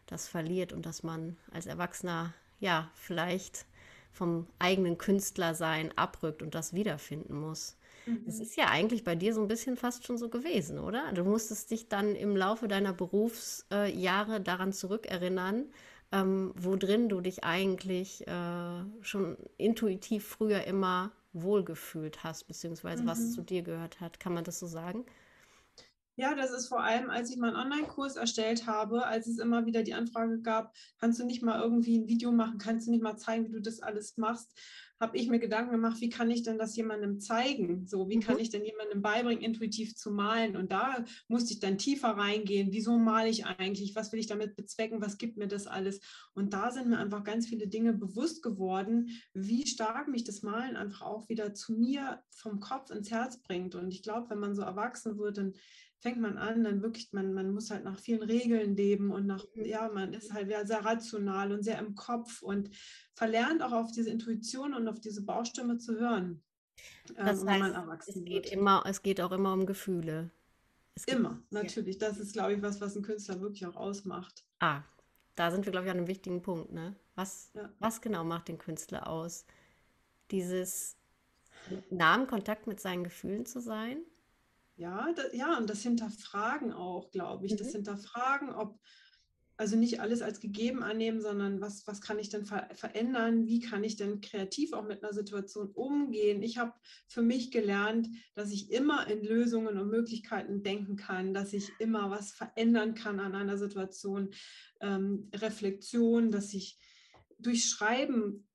das 0.07 0.27
verliert 0.27 0.74
und 0.74 0.86
dass 0.86 1.03
man 1.03 1.38
als 1.51 1.67
Erwachsener 1.67 2.34
ja 2.60 2.89
vielleicht 2.96 3.65
vom 4.12 4.48
eigenen 4.57 4.98
Künstlersein 4.98 5.96
abrückt 5.96 6.41
und 6.41 6.55
das 6.55 6.74
wiederfinden 6.74 7.39
muss. 7.39 7.76
Es 8.25 8.37
mhm. 8.37 8.41
ist 8.41 8.55
ja 8.55 8.65
eigentlich 8.69 9.03
bei 9.03 9.15
dir 9.15 9.33
so 9.33 9.41
ein 9.41 9.47
bisschen 9.47 9.75
fast 9.75 10.05
schon 10.05 10.17
so 10.17 10.29
gewesen, 10.29 10.79
oder? 10.79 11.11
Du 11.13 11.23
musstest 11.23 11.71
dich 11.71 11.89
dann 11.89 12.15
im 12.15 12.35
Laufe 12.35 12.67
deiner 12.67 12.93
Berufsjahre 12.93 14.41
daran 14.41 14.73
zurückerinnern, 14.73 15.65
ähm, 16.11 16.53
wo 16.55 16.75
drin 16.75 17.09
du 17.09 17.21
dich 17.21 17.43
eigentlich 17.43 18.25
äh, 18.27 18.83
schon 19.01 19.37
intuitiv 19.57 20.25
früher 20.25 20.63
immer 20.63 21.11
wohlgefühlt 21.33 22.23
hast, 22.23 22.47
beziehungsweise 22.47 23.03
mhm. 23.03 23.07
was 23.07 23.33
zu 23.33 23.41
dir 23.41 23.61
gehört 23.61 23.99
hat. 23.99 24.19
Kann 24.19 24.33
man 24.33 24.43
das 24.43 24.59
so 24.59 24.67
sagen? 24.67 25.05
Ja, 26.15 26.33
das 26.33 26.51
ist 26.51 26.67
vor 26.67 26.81
allem, 26.81 27.11
als 27.11 27.29
ich 27.29 27.37
meinen 27.37 27.55
Online-Kurs 27.55 28.15
erstellt 28.15 28.65
habe, 28.65 29.05
als 29.05 29.27
es 29.27 29.37
immer 29.37 29.67
wieder 29.67 29.83
die 29.83 29.93
Anfrage 29.93 30.41
gab, 30.41 30.73
kannst 30.99 31.19
du 31.19 31.25
nicht 31.25 31.43
mal 31.43 31.61
irgendwie 31.61 31.99
ein 31.99 32.07
Video 32.07 32.31
machen, 32.31 32.57
kannst 32.57 32.87
du 32.87 32.91
nicht 32.91 33.03
mal 33.03 33.17
zeigen, 33.17 33.45
wie 33.45 33.51
du 33.51 33.61
das 33.61 33.81
alles 33.81 34.17
machst 34.17 34.51
habe 35.00 35.18
ich 35.18 35.30
mir 35.30 35.39
Gedanken 35.39 35.72
gemacht, 35.72 36.01
wie 36.01 36.10
kann 36.10 36.32
ich 36.32 36.44
denn 36.44 36.58
das 36.58 36.75
jemandem 36.75 37.20
zeigen? 37.20 37.86
So, 37.86 38.10
wie 38.10 38.18
mhm. 38.18 38.22
kann 38.22 38.39
ich 38.39 38.50
denn 38.50 38.66
jemandem 38.66 39.01
beibringen, 39.01 39.44
intuitiv 39.44 39.96
zu 39.96 40.12
malen? 40.12 40.56
Und 40.56 40.72
da 40.72 41.06
musste 41.27 41.54
ich 41.54 41.60
dann 41.60 41.77
tiefer 41.77 42.10
reingehen. 42.10 42.70
Wieso 42.72 42.98
male 42.98 43.30
ich 43.30 43.46
eigentlich? 43.46 43.96
Was 43.96 44.12
will 44.12 44.20
ich 44.20 44.27
damit 44.27 44.56
bezwecken? 44.56 45.01
Was 45.01 45.18
gibt 45.18 45.38
mir 45.38 45.48
das 45.48 45.68
alles? 45.68 46.00
Und 46.34 46.54
da 46.54 46.72
sind 46.72 46.89
mir 46.89 46.98
einfach 46.98 47.24
ganz 47.24 47.48
viele 47.48 47.68
Dinge 47.68 47.94
bewusst 47.94 48.42
geworden, 48.42 49.10
wie 49.34 49.68
stark 49.68 50.08
mich 50.08 50.24
das 50.24 50.42
Malen 50.42 50.75
einfach 50.75 51.04
auch 51.04 51.30
wieder 51.30 51.54
zu 51.54 51.74
mir 51.74 52.22
vom 52.30 52.60
Kopf 52.60 52.89
ins 52.89 53.12
Herz 53.12 53.42
bringt. 53.42 53.75
Und 53.75 53.94
ich 53.94 54.01
glaube, 54.01 54.30
wenn 54.32 54.39
man 54.39 54.56
so 54.56 54.63
erwachsen 54.63 55.18
wird, 55.18 55.38
dann 55.38 55.54
fängt 56.00 56.20
man 56.20 56.38
an, 56.38 56.63
dann 56.63 56.82
wirklich, 56.82 57.12
man, 57.12 57.34
man 57.34 57.51
muss 57.51 57.72
halt 57.72 57.84
nach 57.84 58.00
vielen 58.00 58.22
Regeln 58.22 58.75
leben 58.75 59.12
und 59.12 59.25
nach, 59.25 59.46
mhm. 59.56 59.66
ja, 59.66 59.89
man 59.89 60.13
ist 60.13 60.34
halt 60.34 60.50
sehr 60.68 60.86
rational 60.86 61.51
und 61.51 61.63
sehr 61.63 61.80
im 61.80 61.96
Kopf 61.96 62.42
und 62.42 62.70
verlernt 63.13 63.63
auch 63.63 63.72
auf 63.72 63.92
diese 63.92 64.10
Intuition 64.10 64.74
und 64.74 64.88
auf 64.88 65.00
diese 65.00 65.24
Baustimme 65.24 65.77
zu 65.77 66.00
hören. 66.00 66.44
Ähm, 67.10 67.25
das 67.25 67.42
ähm, 67.42 67.50
heißt, 67.50 68.10
es 68.10 68.13
geht, 68.13 68.27
wird. 68.27 68.51
immer, 68.51 68.84
es 68.86 69.01
geht 69.01 69.22
auch 69.22 69.32
immer 69.32 69.54
um 69.54 69.66
Gefühle. 69.66 70.30
immer, 71.08 71.42
natürlich. 71.50 71.98
Das 71.98 72.20
ist, 72.20 72.34
glaube 72.34 72.54
ich, 72.54 72.62
was, 72.62 72.80
was 72.80 72.96
ein 72.96 73.01
Künstler 73.04 73.42
wirklich 73.42 73.66
auch 73.66 73.75
ausmacht. 73.75 74.46
Ah, 74.60 74.84
da 75.36 75.51
sind 75.51 75.66
wir, 75.66 75.72
glaube 75.72 75.88
ich, 75.88 75.92
an 75.92 75.98
einem 75.98 76.08
wichtigen 76.08 76.42
Punkt. 76.42 76.72
Ne? 76.72 76.96
Was, 77.16 77.51
ja. 77.54 77.72
was 77.80 78.01
genau 78.01 78.24
macht 78.24 78.48
den 78.48 78.58
Künstler 78.58 79.08
aus? 79.08 79.46
Dieses 80.30 80.96
nah 81.89 82.16
im 82.16 82.27
Kontakt 82.27 82.68
mit 82.68 82.80
seinen 82.80 83.04
Gefühlen 83.04 83.46
zu 83.46 83.60
sein? 83.60 84.00
Ja, 84.77 85.12
da, 85.15 85.24
ja, 85.34 85.57
und 85.57 85.69
das 85.69 85.81
Hinterfragen 85.81 86.72
auch, 86.72 87.10
glaube 87.10 87.48
ich. 87.48 87.53
Mhm. 87.53 87.57
Das 87.57 87.72
Hinterfragen, 87.72 88.51
ob, 88.51 88.79
also 89.57 89.75
nicht 89.75 90.00
alles 90.01 90.22
als 90.22 90.39
gegeben 90.39 90.84
annehmen, 90.84 91.19
sondern 91.19 91.60
was, 91.60 91.88
was 91.88 92.00
kann 92.00 92.19
ich 92.19 92.29
denn 92.29 92.46
ver 92.46 92.69
verändern? 92.74 93.48
Wie 93.48 93.60
kann 93.60 93.84
ich 93.84 93.96
denn 93.96 94.22
kreativ 94.22 94.74
auch 94.74 94.86
mit 94.86 95.03
einer 95.03 95.13
Situation 95.13 95.72
umgehen? 95.72 96.43
Ich 96.43 96.60
habe 96.60 96.74
für 97.07 97.24
mich 97.24 97.50
gelernt, 97.50 98.07
dass 98.36 98.51
ich 98.51 98.72
immer 98.72 99.07
in 99.07 99.24
Lösungen 99.24 99.79
und 99.79 99.89
Möglichkeiten 99.89 100.62
denken 100.62 100.96
kann, 100.96 101.34
dass 101.34 101.53
ich 101.53 101.72
immer 101.79 102.12
was 102.12 102.31
verändern 102.31 102.93
kann 102.93 103.19
an 103.19 103.34
einer 103.34 103.57
Situation, 103.57 104.29
ähm, 104.79 105.31
Reflexion, 105.34 106.29
dass 106.29 106.53
ich 106.53 106.79
durch 107.39 107.65
Schreiben 107.65 108.48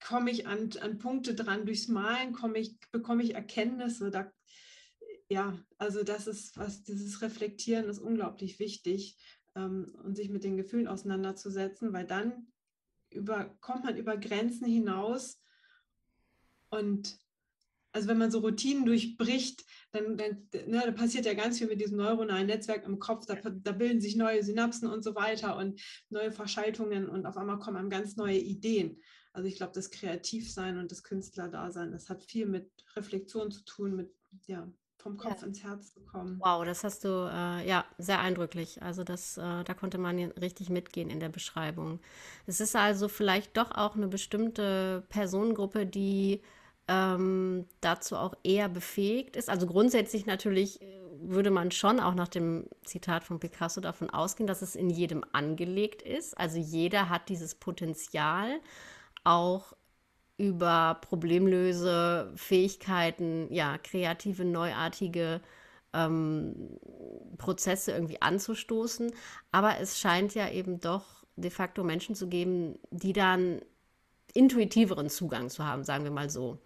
komme 0.00 0.30
ich 0.30 0.46
an, 0.46 0.70
an 0.80 0.98
Punkte 0.98 1.34
dran, 1.34 1.66
durchs 1.66 1.88
Malen 1.88 2.32
komme 2.32 2.58
ich, 2.58 2.78
bekomme 2.92 3.22
ich 3.22 3.34
Erkenntnisse, 3.34 4.10
da 4.10 4.30
ja, 5.28 5.58
also 5.78 6.02
das 6.02 6.26
ist 6.26 6.56
was, 6.56 6.84
dieses 6.84 7.20
Reflektieren 7.22 7.88
ist 7.88 7.98
unglaublich 7.98 8.58
wichtig 8.58 9.18
ähm, 9.54 9.94
und 10.04 10.16
sich 10.16 10.28
mit 10.28 10.44
den 10.44 10.56
Gefühlen 10.56 10.88
auseinanderzusetzen, 10.88 11.92
weil 11.92 12.06
dann 12.06 12.52
über, 13.10 13.56
kommt 13.60 13.84
man 13.84 13.96
über 13.96 14.16
Grenzen 14.16 14.66
hinaus 14.66 15.40
und 16.70 17.18
also 17.92 18.08
wenn 18.08 18.18
man 18.18 18.30
so 18.30 18.40
Routinen 18.40 18.84
durchbricht, 18.84 19.64
dann, 19.90 20.18
dann 20.18 20.48
ne, 20.66 20.82
da 20.84 20.92
passiert 20.92 21.24
ja 21.24 21.32
ganz 21.32 21.56
viel 21.56 21.66
mit 21.66 21.80
diesem 21.80 21.96
neuronalen 21.96 22.46
Netzwerk 22.46 22.84
im 22.84 22.98
Kopf, 22.98 23.24
da, 23.24 23.36
da, 23.36 23.72
bilden 23.72 24.02
sich 24.02 24.16
neue 24.16 24.44
Synapsen 24.44 24.86
und 24.86 25.02
so 25.02 25.14
weiter 25.14 25.56
und 25.56 25.80
neue 26.10 26.30
Verschaltungen 26.30 27.08
und 27.08 27.24
auf 27.24 27.38
einmal 27.38 27.58
kommen 27.58 27.78
einem 27.78 27.88
ganz 27.88 28.16
neue 28.16 28.36
Ideen. 28.36 29.00
Also 29.32 29.48
ich 29.48 29.56
glaube, 29.56 29.72
das 29.72 29.90
Kreativsein 29.90 30.76
und 30.76 30.92
das 30.92 31.04
Künstlerdasein, 31.04 31.90
das 31.90 32.10
hat 32.10 32.22
viel 32.22 32.44
mit 32.44 32.70
Reflexion 32.96 33.50
zu 33.50 33.64
tun, 33.64 33.96
mit 33.96 34.14
ja, 34.46 34.70
vom 35.06 35.16
Kopf 35.16 35.40
ja. 35.40 35.46
ins 35.46 35.62
Herz 35.62 35.94
zu 35.94 36.00
kommen. 36.00 36.40
Wow, 36.40 36.64
das 36.64 36.82
hast 36.82 37.04
du 37.04 37.08
äh, 37.08 37.66
ja 37.66 37.84
sehr 37.98 38.20
eindrücklich. 38.20 38.82
Also 38.82 39.04
das, 39.04 39.38
äh, 39.38 39.64
da 39.64 39.74
konnte 39.74 39.98
man 39.98 40.18
richtig 40.18 40.68
mitgehen 40.68 41.10
in 41.10 41.20
der 41.20 41.28
Beschreibung. 41.28 42.00
Es 42.46 42.60
ist 42.60 42.74
also 42.74 43.08
vielleicht 43.08 43.56
doch 43.56 43.70
auch 43.70 43.94
eine 43.94 44.08
bestimmte 44.08 45.04
Personengruppe, 45.08 45.86
die 45.86 46.42
ähm, 46.88 47.66
dazu 47.80 48.16
auch 48.16 48.34
eher 48.42 48.68
befähigt 48.68 49.36
ist. 49.36 49.48
Also 49.48 49.66
grundsätzlich 49.66 50.26
natürlich 50.26 50.82
äh, 50.82 50.86
würde 51.20 51.50
man 51.50 51.70
schon 51.70 52.00
auch 52.00 52.14
nach 52.14 52.28
dem 52.28 52.66
Zitat 52.84 53.24
von 53.24 53.38
Picasso 53.38 53.80
davon 53.80 54.10
ausgehen, 54.10 54.46
dass 54.46 54.62
es 54.62 54.74
in 54.76 54.90
jedem 54.90 55.24
angelegt 55.32 56.02
ist. 56.02 56.36
Also 56.36 56.58
jeder 56.58 57.08
hat 57.08 57.28
dieses 57.28 57.54
Potenzial, 57.54 58.60
auch 59.24 59.72
über 60.38 60.98
Problemlöse, 61.00 62.32
Fähigkeiten, 62.36 63.52
ja, 63.52 63.78
kreative, 63.78 64.44
neuartige 64.44 65.40
ähm, 65.92 66.78
Prozesse 67.38 67.92
irgendwie 67.92 68.20
anzustoßen. 68.20 69.12
Aber 69.52 69.78
es 69.80 69.98
scheint 69.98 70.34
ja 70.34 70.50
eben 70.50 70.80
doch 70.80 71.24
de 71.36 71.50
facto 71.50 71.84
Menschen 71.84 72.14
zu 72.14 72.28
geben, 72.28 72.78
die 72.90 73.12
dann 73.12 73.60
intuitiveren 74.34 75.08
Zugang 75.08 75.48
zu 75.48 75.64
haben, 75.64 75.84
sagen 75.84 76.04
wir 76.04 76.10
mal 76.10 76.30
so. 76.30 76.58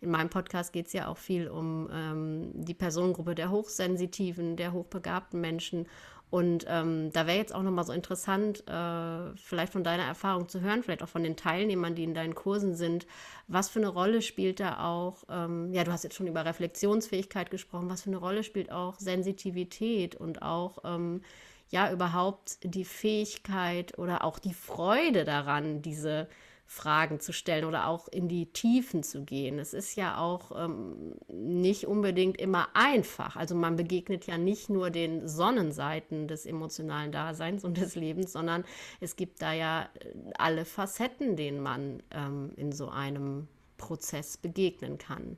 In 0.00 0.10
meinem 0.10 0.30
Podcast 0.30 0.72
geht 0.72 0.88
es 0.88 0.92
ja 0.92 1.06
auch 1.06 1.16
viel 1.16 1.48
um 1.48 1.88
ähm, 1.92 2.50
die 2.54 2.74
Personengruppe 2.74 3.36
der 3.36 3.50
Hochsensitiven, 3.50 4.56
der 4.56 4.72
hochbegabten 4.72 5.40
Menschen. 5.40 5.86
Und 6.32 6.64
ähm, 6.66 7.12
da 7.12 7.26
wäre 7.26 7.36
jetzt 7.36 7.54
auch 7.54 7.62
nochmal 7.62 7.84
so 7.84 7.92
interessant, 7.92 8.66
äh, 8.66 9.36
vielleicht 9.36 9.70
von 9.70 9.84
deiner 9.84 10.04
Erfahrung 10.04 10.48
zu 10.48 10.62
hören, 10.62 10.82
vielleicht 10.82 11.02
auch 11.02 11.08
von 11.08 11.22
den 11.22 11.36
Teilnehmern, 11.36 11.94
die 11.94 12.04
in 12.04 12.14
deinen 12.14 12.34
Kursen 12.34 12.74
sind. 12.74 13.06
Was 13.48 13.68
für 13.68 13.80
eine 13.80 13.88
Rolle 13.88 14.22
spielt 14.22 14.58
da 14.58 14.82
auch, 14.82 15.24
ähm, 15.28 15.74
ja, 15.74 15.84
du 15.84 15.92
hast 15.92 16.04
jetzt 16.04 16.14
schon 16.16 16.26
über 16.26 16.46
Reflexionsfähigkeit 16.46 17.50
gesprochen, 17.50 17.90
was 17.90 18.00
für 18.00 18.08
eine 18.08 18.16
Rolle 18.16 18.44
spielt 18.44 18.72
auch 18.72 18.98
Sensitivität 18.98 20.14
und 20.14 20.40
auch, 20.40 20.78
ähm, 20.84 21.20
ja, 21.68 21.92
überhaupt 21.92 22.60
die 22.62 22.86
Fähigkeit 22.86 23.98
oder 23.98 24.24
auch 24.24 24.38
die 24.38 24.54
Freude 24.54 25.26
daran, 25.26 25.82
diese 25.82 26.28
Fragen 26.72 27.20
zu 27.20 27.34
stellen 27.34 27.66
oder 27.66 27.86
auch 27.86 28.08
in 28.08 28.28
die 28.28 28.46
Tiefen 28.46 29.02
zu 29.02 29.24
gehen. 29.24 29.58
Es 29.58 29.74
ist 29.74 29.94
ja 29.94 30.16
auch 30.16 30.52
ähm, 30.56 31.16
nicht 31.28 31.86
unbedingt 31.86 32.40
immer 32.40 32.68
einfach. 32.72 33.36
Also 33.36 33.54
man 33.54 33.76
begegnet 33.76 34.26
ja 34.26 34.38
nicht 34.38 34.70
nur 34.70 34.88
den 34.88 35.28
Sonnenseiten 35.28 36.28
des 36.28 36.46
emotionalen 36.46 37.12
Daseins 37.12 37.62
und 37.62 37.76
des 37.76 37.94
Lebens, 37.94 38.32
sondern 38.32 38.64
es 39.00 39.16
gibt 39.16 39.42
da 39.42 39.52
ja 39.52 39.90
äh, 40.00 40.14
alle 40.38 40.64
Facetten, 40.64 41.36
denen 41.36 41.60
man 41.60 42.02
ähm, 42.10 42.52
in 42.56 42.72
so 42.72 42.88
einem 42.88 43.48
Prozess 43.76 44.38
begegnen 44.38 44.96
kann. 44.96 45.36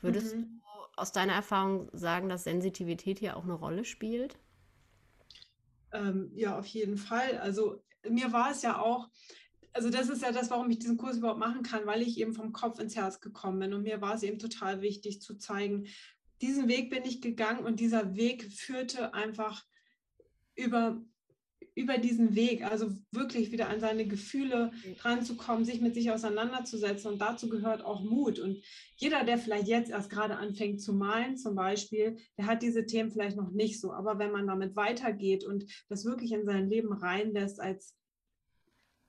Würdest 0.00 0.36
mhm. 0.36 0.42
du 0.42 1.00
aus 1.00 1.10
deiner 1.10 1.32
Erfahrung 1.32 1.88
sagen, 1.94 2.28
dass 2.28 2.44
Sensitivität 2.44 3.18
hier 3.18 3.36
auch 3.36 3.42
eine 3.42 3.54
Rolle 3.54 3.84
spielt? 3.84 4.38
Ähm, 5.92 6.30
ja, 6.36 6.56
auf 6.56 6.66
jeden 6.66 6.96
Fall. 6.96 7.38
Also 7.38 7.82
mir 8.08 8.32
war 8.32 8.52
es 8.52 8.62
ja 8.62 8.78
auch, 8.78 9.08
also 9.76 9.90
das 9.90 10.08
ist 10.08 10.22
ja 10.22 10.32
das, 10.32 10.50
warum 10.50 10.70
ich 10.70 10.78
diesen 10.78 10.96
Kurs 10.96 11.18
überhaupt 11.18 11.38
machen 11.38 11.62
kann, 11.62 11.84
weil 11.84 12.00
ich 12.00 12.18
eben 12.18 12.32
vom 12.32 12.52
Kopf 12.52 12.80
ins 12.80 12.96
Herz 12.96 13.20
gekommen 13.20 13.58
bin. 13.58 13.74
Und 13.74 13.82
mir 13.82 14.00
war 14.00 14.14
es 14.14 14.22
eben 14.22 14.38
total 14.38 14.80
wichtig 14.80 15.20
zu 15.20 15.36
zeigen, 15.36 15.86
diesen 16.40 16.66
Weg 16.66 16.88
bin 16.88 17.04
ich 17.04 17.20
gegangen 17.20 17.64
und 17.64 17.78
dieser 17.78 18.16
Weg 18.16 18.50
führte 18.50 19.12
einfach 19.12 19.64
über, 20.54 21.02
über 21.74 21.98
diesen 21.98 22.34
Weg, 22.34 22.64
also 22.64 22.90
wirklich 23.12 23.52
wieder 23.52 23.68
an 23.68 23.80
seine 23.80 24.06
Gefühle 24.06 24.70
ranzukommen, 25.00 25.66
sich 25.66 25.82
mit 25.82 25.94
sich 25.94 26.10
auseinanderzusetzen. 26.10 27.12
Und 27.12 27.18
dazu 27.20 27.50
gehört 27.50 27.84
auch 27.84 28.02
Mut. 28.02 28.38
Und 28.38 28.62
jeder, 28.96 29.24
der 29.24 29.36
vielleicht 29.36 29.68
jetzt 29.68 29.90
erst 29.90 30.08
gerade 30.08 30.36
anfängt 30.36 30.80
zu 30.80 30.94
malen, 30.94 31.36
zum 31.36 31.54
Beispiel, 31.54 32.16
der 32.38 32.46
hat 32.46 32.62
diese 32.62 32.86
Themen 32.86 33.10
vielleicht 33.10 33.36
noch 33.36 33.50
nicht 33.50 33.78
so. 33.78 33.92
Aber 33.92 34.18
wenn 34.18 34.32
man 34.32 34.46
damit 34.46 34.74
weitergeht 34.74 35.44
und 35.44 35.66
das 35.90 36.06
wirklich 36.06 36.32
in 36.32 36.46
sein 36.46 36.70
Leben 36.70 36.94
reinlässt 36.94 37.60
als 37.60 37.94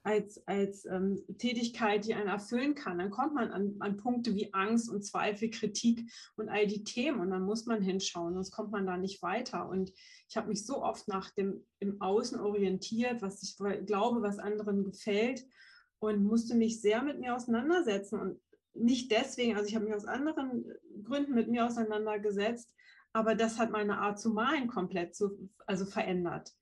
als, 0.07 0.41
als 0.47 0.85
ähm, 0.85 1.21
Tätigkeit, 1.37 2.05
die 2.05 2.13
einen 2.13 2.29
erfüllen 2.29 2.75
kann. 2.75 2.97
Dann 2.97 3.11
kommt 3.11 3.33
man 3.33 3.51
an, 3.51 3.75
an, 3.79 3.97
Punkte 3.97 4.33
wie 4.35 4.53
Angst 4.53 4.89
und 4.89 5.03
Zweifel, 5.03 5.49
Kritik 5.49 6.09
und 6.37 6.47
all 6.47 6.65
die 6.65 6.85
Themen 6.85 7.19
und 7.19 7.29
dann 7.29 7.43
muss 7.43 7.65
man 7.65 7.81
hinschauen, 7.81 8.33
sonst 8.33 8.51
kommt 8.51 8.71
man 8.71 8.85
da 8.85 8.95
nicht 8.95 9.21
weiter. 9.21 9.67
Und 9.67 9.91
ich 10.29 10.37
habe 10.37 10.47
mich 10.47 10.65
so 10.65 10.81
oft 10.81 11.09
nach 11.09 11.31
dem 11.31 11.65
im 11.79 11.99
Außen 11.99 12.39
orientiert, 12.39 13.21
was 13.21 13.43
ich 13.43 13.57
glaube, 13.85 14.21
was 14.21 14.39
anderen 14.39 14.85
gefällt 14.85 15.45
und 15.99 16.23
musste 16.23 16.55
mich 16.55 16.79
sehr 16.79 17.01
mit 17.03 17.19
mir 17.19 17.35
auseinandersetzen 17.35 18.17
und 18.17 18.39
nicht 18.73 19.11
deswegen, 19.11 19.57
also 19.57 19.67
ich 19.67 19.75
habe 19.75 19.85
mich 19.85 19.93
aus 19.93 20.05
anderen 20.05 20.71
Gründen 21.03 21.33
mit 21.33 21.49
mir 21.49 21.65
auseinandergesetzt, 21.65 22.71
aber 23.11 23.35
das 23.35 23.59
hat 23.59 23.71
meine 23.71 23.97
Art 23.97 24.21
zu 24.21 24.29
malen 24.29 24.67
komplett 24.67 25.17
so, 25.17 25.31
also 25.65 25.85
verändert 25.85 26.53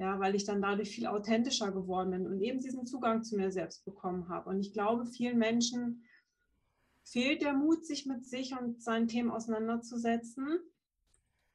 ja, 0.00 0.18
weil 0.18 0.34
ich 0.34 0.44
dann 0.44 0.62
dadurch 0.62 0.88
viel 0.88 1.06
authentischer 1.06 1.72
geworden 1.72 2.10
bin 2.12 2.26
und 2.26 2.40
eben 2.40 2.58
diesen 2.58 2.86
Zugang 2.86 3.22
zu 3.22 3.36
mir 3.36 3.52
selbst 3.52 3.84
bekommen 3.84 4.30
habe. 4.30 4.48
Und 4.48 4.58
ich 4.58 4.72
glaube, 4.72 5.04
vielen 5.04 5.36
Menschen 5.36 6.06
fehlt 7.04 7.42
der 7.42 7.52
Mut, 7.52 7.84
sich 7.84 8.06
mit 8.06 8.24
sich 8.24 8.58
und 8.58 8.82
seinen 8.82 9.08
Themen 9.08 9.30
auseinanderzusetzen. 9.30 10.58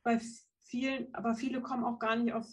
Bei 0.04 0.22
vielen, 0.62 1.12
aber 1.16 1.34
viele 1.34 1.60
kommen 1.64 1.84
auch 1.84 1.98
gar 1.98 2.16
nicht 2.18 2.34
auf 2.34 2.46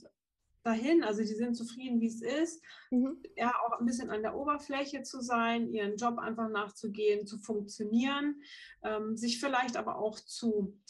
dahin. 0.62 1.04
Also 1.04 1.20
die 1.20 1.34
sind 1.34 1.56
zufrieden, 1.56 2.00
wie 2.00 2.06
es 2.06 2.22
ist. 2.22 2.64
Mhm. 2.90 3.22
Ja, 3.36 3.52
auch 3.66 3.78
ein 3.78 3.84
bisschen 3.84 4.08
an 4.08 4.22
der 4.22 4.34
Oberfläche 4.34 5.02
zu 5.02 5.20
sein, 5.20 5.74
ihren 5.74 5.96
Job 5.96 6.18
einfach 6.18 6.48
nachzugehen, 6.48 7.26
zu 7.26 7.36
funktionieren, 7.36 8.40
ähm, 8.82 9.14
sich 9.18 9.40
vielleicht 9.40 9.76
aber 9.76 9.96
auch 9.96 10.18
zu 10.18 10.80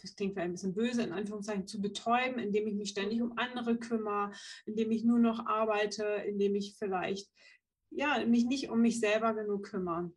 das 0.00 0.14
klingt 0.14 0.34
vielleicht 0.34 0.48
ein 0.48 0.52
bisschen 0.52 0.74
böse, 0.74 1.02
in 1.02 1.12
Anführungszeichen, 1.12 1.66
zu 1.66 1.80
betäuben, 1.80 2.38
indem 2.38 2.66
ich 2.66 2.74
mich 2.74 2.90
ständig 2.90 3.20
um 3.22 3.36
andere 3.36 3.76
kümmere, 3.78 4.32
indem 4.66 4.90
ich 4.90 5.04
nur 5.04 5.18
noch 5.18 5.46
arbeite, 5.46 6.04
indem 6.26 6.54
ich 6.54 6.76
vielleicht 6.78 7.28
ja, 7.90 8.24
mich 8.26 8.44
nicht 8.44 8.70
um 8.70 8.80
mich 8.80 9.00
selber 9.00 9.34
genug 9.34 9.64
kümmere. 9.64 10.12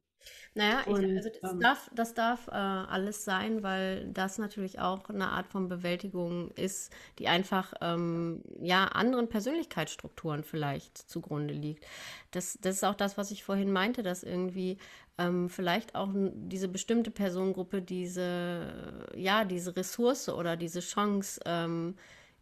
Naja, 0.53 0.81
ich, 0.85 0.89
also 0.89 1.29
das 1.41 1.53
ähm, 1.53 1.59
darf, 1.61 1.89
das 1.93 2.13
darf 2.13 2.47
äh, 2.47 2.51
alles 2.51 3.23
sein, 3.23 3.63
weil 3.63 4.07
das 4.11 4.37
natürlich 4.37 4.79
auch 4.79 5.09
eine 5.09 5.29
Art 5.29 5.47
von 5.47 5.69
Bewältigung 5.69 6.51
ist, 6.51 6.91
die 7.19 7.27
einfach 7.27 7.73
ähm, 7.81 8.43
ja 8.59 8.85
anderen 8.85 9.29
Persönlichkeitsstrukturen 9.29 10.43
vielleicht 10.43 10.97
zugrunde 10.97 11.53
liegt. 11.53 11.85
Das, 12.31 12.57
das 12.61 12.77
ist 12.77 12.83
auch 12.83 12.95
das, 12.95 13.17
was 13.17 13.31
ich 13.31 13.43
vorhin 13.43 13.71
meinte, 13.71 14.03
dass 14.03 14.23
irgendwie 14.23 14.77
ähm, 15.17 15.49
vielleicht 15.49 15.95
auch 15.95 16.09
diese 16.13 16.67
bestimmte 16.67 17.11
Personengruppe 17.11 17.81
diese, 17.81 19.07
ja, 19.15 19.45
diese 19.45 19.75
Ressource 19.75 20.29
oder 20.29 20.57
diese 20.57 20.81
Chance 20.81 21.39
ähm, 21.45 21.95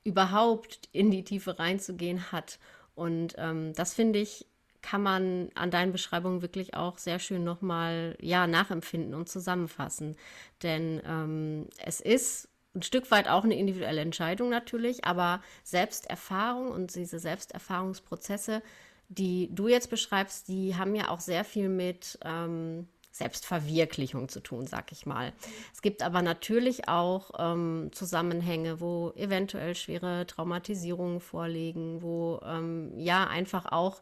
überhaupt 0.03 0.89
in 0.91 1.11
die 1.11 1.23
Tiefe 1.23 1.59
reinzugehen 1.59 2.31
hat. 2.31 2.59
Und 2.95 3.35
ähm, 3.37 3.73
das 3.73 3.93
finde 3.93 4.19
ich 4.19 4.45
kann 4.81 5.03
man 5.03 5.49
an 5.55 5.71
deinen 5.71 5.91
Beschreibungen 5.91 6.41
wirklich 6.41 6.73
auch 6.73 6.97
sehr 6.97 7.19
schön 7.19 7.43
nochmal 7.43 8.17
ja, 8.21 8.47
nachempfinden 8.47 9.13
und 9.13 9.29
zusammenfassen. 9.29 10.15
Denn 10.63 11.01
ähm, 11.05 11.67
es 11.83 11.99
ist 11.99 12.49
ein 12.75 12.83
Stück 12.83 13.09
weit 13.11 13.27
auch 13.27 13.43
eine 13.43 13.57
individuelle 13.57 14.01
Entscheidung 14.01 14.49
natürlich, 14.49 15.05
aber 15.05 15.41
Selbsterfahrung 15.63 16.71
und 16.71 16.95
diese 16.95 17.19
Selbsterfahrungsprozesse, 17.19 18.61
die 19.09 19.49
du 19.53 19.67
jetzt 19.67 19.89
beschreibst, 19.89 20.47
die 20.47 20.75
haben 20.75 20.95
ja 20.95 21.09
auch 21.09 21.19
sehr 21.19 21.43
viel 21.43 21.67
mit 21.67 22.19
ähm, 22.23 22.87
Selbstverwirklichung 23.11 24.29
zu 24.29 24.39
tun, 24.39 24.67
sag 24.67 24.91
ich 24.91 25.05
mal. 25.05 25.33
Es 25.73 25.81
gibt 25.81 26.03
aber 26.03 26.21
natürlich 26.21 26.87
auch 26.87 27.31
ähm, 27.37 27.89
Zusammenhänge, 27.91 28.79
wo 28.79 29.11
eventuell 29.15 29.75
schwere 29.75 30.25
Traumatisierungen 30.27 31.19
vorliegen, 31.19 32.01
wo 32.01 32.39
ähm, 32.45 32.97
ja 32.97 33.27
einfach 33.27 33.71
auch 33.71 34.01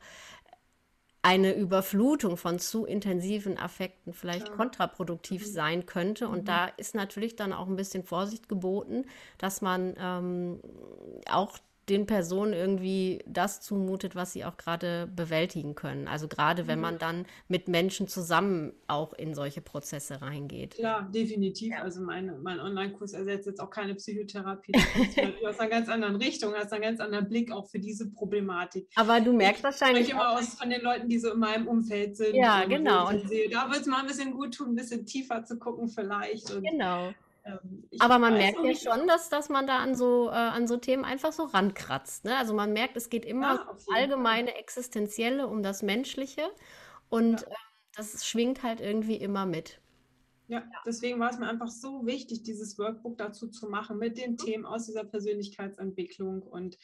eine 1.27 1.53
Überflutung 1.53 2.38
von 2.38 2.57
zu 2.57 2.86
intensiven 2.86 3.57
Affekten 3.57 4.13
vielleicht 4.13 4.48
ja. 4.48 4.53
kontraproduktiv 4.55 5.46
mhm. 5.46 5.51
sein 5.51 5.86
könnte. 5.86 6.29
Und 6.29 6.43
mhm. 6.43 6.46
da 6.46 6.65
ist 6.77 6.96
natürlich 6.96 7.36
dann 7.36 7.51
auch 7.51 7.67
ein 7.67 7.75
bisschen 7.75 8.05
Vorsicht 8.05 8.48
geboten, 8.48 9.03
dass 9.38 9.62
man 9.62 9.93
ähm, 10.00 10.62
auch 11.29 11.57
den 11.89 12.06
Personen 12.06 12.53
irgendwie 12.53 13.24
das 13.25 13.62
zumutet, 13.62 14.15
was 14.15 14.34
sie 14.34 14.44
auch 14.44 14.58
gerade 14.58 15.08
bewältigen 15.15 15.75
können. 15.75 16.08
Also 16.08 16.27
gerade 16.27 16.67
wenn 16.67 16.79
mhm. 16.79 16.84
man 16.84 16.98
dann 16.98 17.25
mit 17.48 17.67
Menschen 17.67 18.08
zusammen 18.08 18.74
auch 18.88 19.13
in 19.13 19.34
solche 19.34 19.62
Prozesse 19.62 20.22
reingeht. 20.22 20.75
Klar, 20.75 21.10
definitiv. 21.13 21.72
Ja. 21.72 21.84
Also 21.84 22.01
mein, 22.01 22.41
mein 22.41 22.60
Online-Kurs 22.60 23.13
ersetzt 23.13 23.48
jetzt 23.48 23.62
auch 23.62 23.70
keine 23.70 23.96
Psychotherapie. 23.96 24.72
Du 24.72 25.48
aus 25.48 25.60
einer 25.60 25.70
ganz 25.70 25.88
anderen 25.89 26.17
Richtung, 26.17 26.53
hast 26.53 26.74
einen 26.74 26.82
ganz 26.82 27.00
anderen 27.00 27.27
Blick 27.27 27.51
auch 27.51 27.67
für 27.67 27.79
diese 27.79 28.10
Problematik. 28.12 28.89
Aber 28.96 29.22
du 29.22 29.32
merkst 29.32 29.60
ich 29.60 29.63
wahrscheinlich. 29.63 30.08
Ich 30.08 30.13
immer 30.13 30.38
aus 30.38 30.56
von 30.56 30.70
den 30.70 30.82
Leuten, 30.82 31.08
die 31.08 31.20
so 31.20 31.32
in 31.32 31.39
meinem 31.39 31.67
Umfeld 31.67 32.17
sind. 32.17 32.36
Ja, 32.36 32.65
genau. 32.65 33.10
Und 33.10 33.29
sehe. 33.29 33.50
Da 33.50 33.70
wird 33.70 33.82
es 33.82 33.88
mal 33.88 34.01
ein 34.01 34.08
bisschen 34.08 34.34
gut 34.34 34.56
tun, 34.56 34.70
ein 34.70 34.75
bisschen 34.75 35.06
tiefer 35.06 35.46
zu 35.46 35.58
gucken 35.58 35.88
vielleicht. 35.88 36.51
Und 36.51 36.63
genau. 36.63 37.13
Ähm, 37.48 37.89
Aber 38.00 38.20
man 38.20 38.34
merkt 38.34 38.60
ja 38.63 38.75
schon, 38.75 39.08
dass, 39.08 39.30
dass 39.30 39.50
man 39.50 39.68
da 39.68 39.80
an 39.80 39.96
so, 39.96 40.30
äh, 40.30 40.34
an 40.34 40.68
so 40.68 40.77
Themen 40.77 41.06
einfach 41.06 41.32
so 41.32 41.44
rankratzt. 41.44 42.25
Ne? 42.25 42.38
Also 42.38 42.54
man 42.54 42.74
merkt, 42.74 42.98
es 42.98 43.10
geht 43.10 43.25
immer 43.25 43.56
ja, 43.56 43.70
um 43.70 43.96
allgemeine 43.96 44.56
Existenzielle, 44.56 45.48
um 45.48 45.63
das 45.63 45.84
Menschliche. 45.84 46.50
Und 47.10 47.42
ja. 47.42 47.48
äh, 47.48 47.56
das 47.96 48.25
schwingt 48.25 48.63
halt 48.63 48.82
irgendwie 48.82 49.16
immer 49.16 49.46
mit. 49.46 49.82
Ja, 50.50 50.63
deswegen 50.86 51.20
war 51.20 51.30
es 51.30 51.39
mir 51.39 51.48
einfach 51.48 51.68
so 51.68 52.06
wichtig, 52.06 52.44
dieses 52.44 52.77
Workbook 52.80 53.18
dazu 53.18 53.50
zu 53.50 53.68
machen 53.68 53.98
mit 53.98 54.18
den 54.18 54.32
mhm. 54.32 54.38
Themen 54.38 54.66
aus 54.66 54.86
dieser 54.86 55.04
Persönlichkeitsentwicklung 55.04 56.42
und 56.42 56.77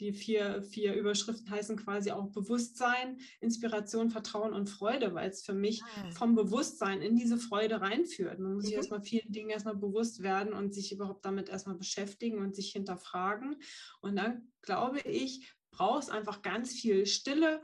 die 0.00 0.12
vier, 0.12 0.62
vier 0.62 0.94
Überschriften 0.94 1.50
heißen 1.50 1.76
quasi 1.76 2.10
auch 2.10 2.28
Bewusstsein, 2.30 3.18
Inspiration, 3.40 4.10
Vertrauen 4.10 4.54
und 4.54 4.68
Freude, 4.68 5.14
weil 5.14 5.28
es 5.28 5.42
für 5.42 5.52
mich 5.52 5.82
ah. 5.82 6.10
vom 6.10 6.34
Bewusstsein 6.34 7.02
in 7.02 7.16
diese 7.16 7.36
Freude 7.36 7.80
reinführt. 7.80 8.38
Man 8.38 8.54
muss 8.54 8.64
sich 8.64 8.72
mhm. 8.72 8.78
erstmal 8.78 9.02
vielen 9.02 9.30
Dingen 9.30 9.50
erstmal 9.50 9.76
bewusst 9.76 10.22
werden 10.22 10.54
und 10.54 10.74
sich 10.74 10.90
überhaupt 10.90 11.24
damit 11.24 11.50
erstmal 11.50 11.76
beschäftigen 11.76 12.38
und 12.38 12.56
sich 12.56 12.72
hinterfragen. 12.72 13.56
Und 14.00 14.16
dann 14.16 14.48
glaube 14.62 15.00
ich, 15.00 15.52
braucht 15.70 16.04
es 16.04 16.08
einfach 16.10 16.42
ganz 16.42 16.72
viel 16.72 17.06
Stille, 17.06 17.60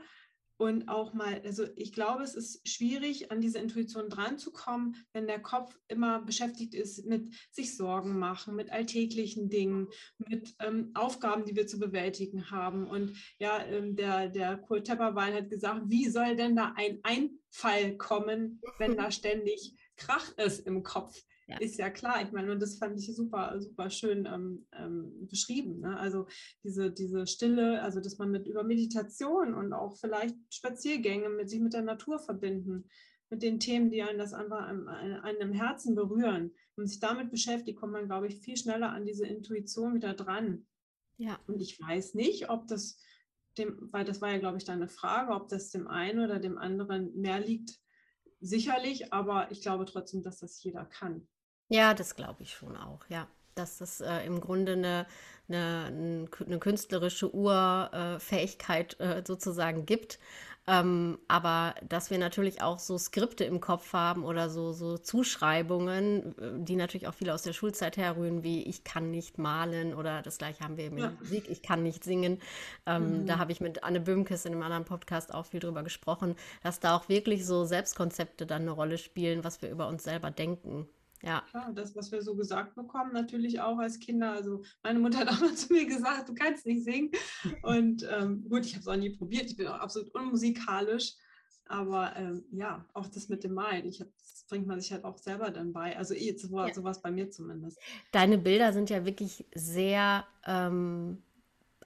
und 0.57 0.89
auch 0.89 1.13
mal, 1.13 1.41
also 1.45 1.65
ich 1.75 1.93
glaube, 1.93 2.23
es 2.23 2.33
ist 2.33 2.67
schwierig, 2.67 3.31
an 3.31 3.41
diese 3.41 3.59
Intuition 3.59 4.09
dranzukommen, 4.09 4.95
wenn 5.13 5.27
der 5.27 5.39
Kopf 5.39 5.77
immer 5.87 6.21
beschäftigt 6.21 6.73
ist 6.73 7.05
mit 7.05 7.33
sich 7.51 7.77
Sorgen 7.77 8.17
machen, 8.17 8.55
mit 8.55 8.71
alltäglichen 8.71 9.49
Dingen, 9.49 9.87
mit 10.17 10.55
ähm, 10.59 10.91
Aufgaben, 10.95 11.45
die 11.45 11.55
wir 11.55 11.67
zu 11.67 11.79
bewältigen 11.79 12.49
haben. 12.49 12.87
Und 12.87 13.15
ja, 13.39 13.63
ähm, 13.65 13.95
der, 13.95 14.29
der 14.29 14.57
Kurt 14.57 14.87
Tepperwein 14.87 15.35
hat 15.35 15.49
gesagt, 15.49 15.83
wie 15.85 16.09
soll 16.09 16.35
denn 16.35 16.55
da 16.55 16.73
ein 16.75 16.99
Einfall 17.03 17.95
kommen, 17.97 18.59
wenn 18.79 18.97
da 18.97 19.11
ständig 19.11 19.75
Krach 19.95 20.35
ist 20.37 20.65
im 20.65 20.81
Kopf? 20.81 21.23
Ja. 21.47 21.57
Ist 21.59 21.77
ja 21.77 21.89
klar, 21.89 22.21
ich 22.21 22.33
meine, 22.33 22.51
und 22.51 22.61
das 22.61 22.77
fand 22.77 22.99
ich 22.99 23.15
super, 23.15 23.55
super 23.61 23.89
schön 23.89 24.25
ähm, 24.25 24.67
ähm, 24.73 25.27
beschrieben. 25.27 25.79
Ne? 25.79 25.97
Also 25.97 26.27
diese, 26.63 26.91
diese 26.91 27.25
Stille, 27.25 27.81
also 27.81 28.01
dass 28.01 28.17
man 28.17 28.31
mit 28.31 28.47
über 28.47 28.63
Meditation 28.63 29.53
und 29.53 29.71
auch 29.71 29.97
vielleicht 29.97 30.35
Spaziergänge 30.53 31.29
mit 31.29 31.49
sich 31.49 31.61
mit 31.61 31.73
der 31.73 31.83
Natur 31.83 32.19
verbinden, 32.19 32.89
mit 33.29 33.43
den 33.43 33.61
Themen, 33.61 33.91
die 33.91 34.03
einen 34.03 34.19
das 34.19 34.33
einfach 34.33 34.67
einem, 34.67 34.87
einem 34.89 35.53
Herzen 35.53 35.95
berühren 35.95 36.53
und 36.75 36.87
sich 36.87 36.99
damit 36.99 37.31
beschäftigt, 37.31 37.79
kommt 37.79 37.93
man, 37.93 38.07
glaube 38.07 38.27
ich, 38.27 38.41
viel 38.41 38.57
schneller 38.57 38.89
an 38.89 39.05
diese 39.05 39.25
Intuition 39.25 39.95
wieder 39.95 40.13
dran. 40.13 40.67
Ja. 41.17 41.39
Und 41.47 41.61
ich 41.61 41.79
weiß 41.79 42.13
nicht, 42.13 42.49
ob 42.49 42.67
das 42.67 43.01
dem, 43.57 43.89
weil 43.91 44.05
das 44.05 44.21
war 44.21 44.31
ja, 44.31 44.37
glaube 44.37 44.57
ich, 44.57 44.65
deine 44.65 44.87
Frage, 44.87 45.33
ob 45.33 45.47
das 45.47 45.71
dem 45.71 45.87
einen 45.87 46.19
oder 46.19 46.39
dem 46.39 46.57
anderen 46.57 47.15
mehr 47.15 47.39
liegt, 47.39 47.79
sicherlich, 48.39 49.13
aber 49.13 49.51
ich 49.51 49.61
glaube 49.61 49.85
trotzdem, 49.85 50.21
dass 50.21 50.39
das 50.39 50.61
jeder 50.61 50.85
kann. 50.85 51.27
Ja, 51.69 51.93
das 51.93 52.15
glaube 52.15 52.43
ich 52.43 52.53
schon 52.53 52.77
auch, 52.77 53.01
ja. 53.09 53.27
Dass 53.55 53.79
das 53.79 54.01
äh, 54.01 54.25
im 54.25 54.39
Grunde 54.39 54.73
eine, 54.73 55.07
eine, 55.49 56.27
eine 56.45 56.59
künstlerische 56.59 57.33
Urfähigkeit 57.33 58.99
äh, 58.99 59.23
sozusagen 59.25 59.85
gibt. 59.85 60.19
Ähm, 60.69 61.17
aber 61.29 61.75
dass 61.87 62.11
wir 62.11 62.17
natürlich 62.17 62.61
auch 62.61 62.77
so 62.77 62.97
Skripte 62.97 63.45
im 63.45 63.61
Kopf 63.61 63.93
haben 63.93 64.25
oder 64.25 64.49
so, 64.49 64.73
so 64.73 64.97
Zuschreibungen, 64.97 66.37
äh, 66.37 66.51
die 66.57 66.75
natürlich 66.75 67.07
auch 67.07 67.13
viele 67.13 67.33
aus 67.33 67.43
der 67.43 67.53
Schulzeit 67.53 67.95
herrühren, 67.95 68.43
wie 68.43 68.63
ich 68.63 68.83
kann 68.83 69.09
nicht 69.09 69.37
malen 69.37 69.93
oder 69.93 70.21
das 70.21 70.37
gleiche 70.37 70.65
haben 70.65 70.75
wir 70.75 70.83
eben 70.83 70.97
ja. 70.97 71.13
Musik, 71.21 71.49
ich 71.49 71.61
kann 71.61 71.83
nicht 71.83 72.03
singen. 72.03 72.41
Ähm, 72.85 73.21
mhm. 73.21 73.25
Da 73.27 73.37
habe 73.37 73.53
ich 73.53 73.61
mit 73.61 73.85
Anne 73.85 74.01
Böhmkes 74.01 74.43
in 74.43 74.51
einem 74.51 74.61
anderen 74.61 74.83
Podcast 74.83 75.33
auch 75.33 75.45
viel 75.45 75.61
drüber 75.61 75.83
gesprochen, 75.83 76.35
dass 76.63 76.81
da 76.81 76.97
auch 76.97 77.07
wirklich 77.07 77.45
so 77.45 77.63
Selbstkonzepte 77.63 78.45
dann 78.45 78.63
eine 78.63 78.71
Rolle 78.71 78.97
spielen, 78.97 79.45
was 79.45 79.61
wir 79.61 79.69
über 79.69 79.87
uns 79.87 80.03
selber 80.03 80.31
denken. 80.31 80.89
Ja. 81.23 81.41
Klar, 81.49 81.71
das, 81.73 81.95
was 81.95 82.11
wir 82.11 82.21
so 82.21 82.35
gesagt 82.35 82.75
bekommen, 82.75 83.11
natürlich 83.13 83.59
auch 83.59 83.77
als 83.79 83.99
Kinder. 83.99 84.31
Also 84.31 84.63
meine 84.83 84.99
Mutter 84.99 85.19
hat 85.19 85.29
auch 85.31 85.39
mal 85.39 85.53
zu 85.53 85.73
mir 85.73 85.85
gesagt, 85.85 86.29
du 86.29 86.33
kannst 86.33 86.65
nicht 86.65 86.83
singen. 86.83 87.11
Und 87.63 88.07
ähm, 88.09 88.47
gut, 88.49 88.65
ich 88.65 88.73
habe 88.73 88.81
es 88.81 88.87
auch 88.87 88.95
nie 88.95 89.09
probiert. 89.09 89.45
Ich 89.45 89.57
bin 89.57 89.67
auch 89.67 89.79
absolut 89.79 90.13
unmusikalisch. 90.13 91.13
Aber 91.69 92.15
ähm, 92.15 92.45
ja, 92.51 92.85
auch 92.93 93.07
das 93.07 93.27
mit 93.29 93.43
dem 93.43 93.53
Malen, 93.53 93.85
ich 93.87 93.99
hab, 93.99 94.07
das 94.17 94.45
bringt 94.47 94.67
man 94.67 94.79
sich 94.79 94.91
halt 94.93 95.03
auch 95.03 95.17
selber 95.17 95.51
dann 95.51 95.73
bei. 95.73 95.97
Also 95.97 96.13
eh, 96.13 96.35
so, 96.37 96.57
ja. 96.57 96.73
sowas 96.73 97.01
bei 97.01 97.11
mir 97.11 97.29
zumindest. 97.29 97.77
Deine 98.11 98.37
Bilder 98.37 98.71
sind 98.71 98.89
ja 98.89 99.05
wirklich 99.05 99.45
sehr 99.53 100.25
ähm, 100.45 101.21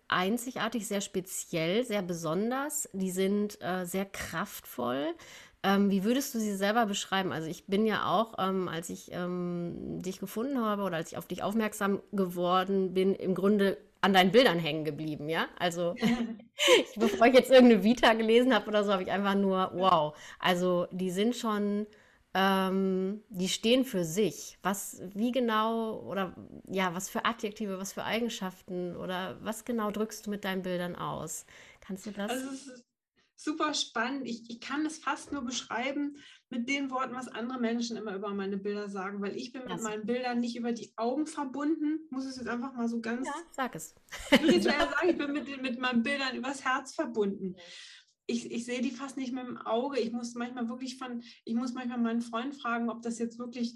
einzigartig, 0.07 0.87
sehr 0.87 1.01
speziell, 1.01 1.83
sehr 1.83 2.03
besonders. 2.03 2.89
Die 2.93 3.11
sind 3.11 3.59
äh, 3.61 3.85
sehr 3.85 4.05
kraftvoll. 4.05 5.15
Ähm, 5.63 5.91
wie 5.91 6.03
würdest 6.03 6.33
du 6.33 6.39
sie 6.39 6.55
selber 6.55 6.87
beschreiben? 6.87 7.31
Also 7.31 7.47
ich 7.47 7.67
bin 7.67 7.85
ja 7.85 8.07
auch, 8.07 8.33
ähm, 8.39 8.67
als 8.67 8.89
ich 8.89 9.11
ähm, 9.11 10.01
dich 10.01 10.19
gefunden 10.19 10.59
habe 10.59 10.81
oder 10.81 10.97
als 10.97 11.11
ich 11.11 11.17
auf 11.17 11.27
dich 11.27 11.43
aufmerksam 11.43 12.01
geworden 12.11 12.93
bin, 12.95 13.13
im 13.13 13.35
Grunde 13.35 13.77
an 14.01 14.13
deinen 14.13 14.31
Bildern 14.31 14.57
hängen 14.57 14.83
geblieben, 14.83 15.29
ja? 15.29 15.47
Also 15.59 15.93
ich, 15.99 16.99
bevor 16.99 17.27
ich 17.27 17.35
jetzt 17.35 17.51
irgendeine 17.51 17.83
Vita 17.83 18.13
gelesen 18.13 18.55
habe 18.55 18.67
oder 18.67 18.83
so, 18.83 18.91
habe 18.91 19.03
ich 19.03 19.11
einfach 19.11 19.35
nur, 19.35 19.71
wow. 19.75 20.17
Also 20.39 20.87
die 20.91 21.11
sind 21.11 21.35
schon, 21.35 21.85
ähm, 22.33 23.21
die 23.29 23.49
stehen 23.49 23.85
für 23.85 24.03
sich. 24.03 24.57
Was, 24.63 25.03
wie 25.13 25.31
genau 25.31 25.99
oder 25.99 26.35
ja, 26.71 26.95
was 26.95 27.07
für 27.07 27.23
Adjektive, 27.25 27.77
was 27.77 27.93
für 27.93 28.03
Eigenschaften 28.03 28.95
oder 28.95 29.37
was 29.41 29.63
genau 29.63 29.91
drückst 29.91 30.25
du 30.25 30.31
mit 30.31 30.43
deinen 30.43 30.63
Bildern 30.63 30.95
aus? 30.95 31.45
Kannst 31.81 32.07
du 32.07 32.11
das? 32.11 32.31
Also 32.31 32.47
super 33.41 33.73
spannend. 33.73 34.27
Ich, 34.27 34.49
ich 34.49 34.59
kann 34.59 34.85
es 34.85 34.99
fast 34.99 35.31
nur 35.31 35.41
beschreiben 35.41 36.17
mit 36.49 36.69
den 36.69 36.91
Worten, 36.91 37.15
was 37.15 37.27
andere 37.27 37.59
Menschen 37.59 37.97
immer 37.97 38.15
über 38.15 38.33
meine 38.33 38.57
Bilder 38.57 38.89
sagen, 38.89 39.21
weil 39.21 39.35
ich 39.35 39.51
bin 39.51 39.63
mit 39.67 39.81
meinen 39.81 40.05
Bildern 40.05 40.39
nicht 40.39 40.55
über 40.55 40.73
die 40.73 40.93
Augen 40.95 41.25
verbunden. 41.25 42.07
Muss 42.11 42.25
es 42.25 42.37
jetzt 42.37 42.47
einfach 42.47 42.73
mal 42.73 42.87
so 42.87 43.01
ganz. 43.01 43.27
Ja, 43.27 43.33
sag 43.51 43.75
es. 43.75 43.95
Ich 44.31 44.41
will 44.41 44.53
jetzt 44.53 44.63
sagen, 44.65 45.09
ich 45.09 45.17
bin 45.17 45.33
mit, 45.33 45.61
mit 45.61 45.79
meinen 45.79 46.03
Bildern 46.03 46.35
übers 46.35 46.63
Herz 46.63 46.93
verbunden. 46.93 47.55
Ich, 48.27 48.51
ich 48.51 48.65
sehe 48.65 48.81
die 48.81 48.91
fast 48.91 49.17
nicht 49.17 49.33
mit 49.33 49.45
dem 49.45 49.57
Auge. 49.57 49.99
Ich 49.99 50.11
muss 50.11 50.35
manchmal 50.35 50.69
wirklich 50.69 50.97
von, 50.97 51.23
ich 51.43 51.55
muss 51.55 51.73
manchmal 51.73 51.97
meinen 51.97 52.21
Freund 52.21 52.55
fragen, 52.55 52.89
ob 52.89 53.01
das 53.01 53.17
jetzt 53.17 53.39
wirklich 53.39 53.75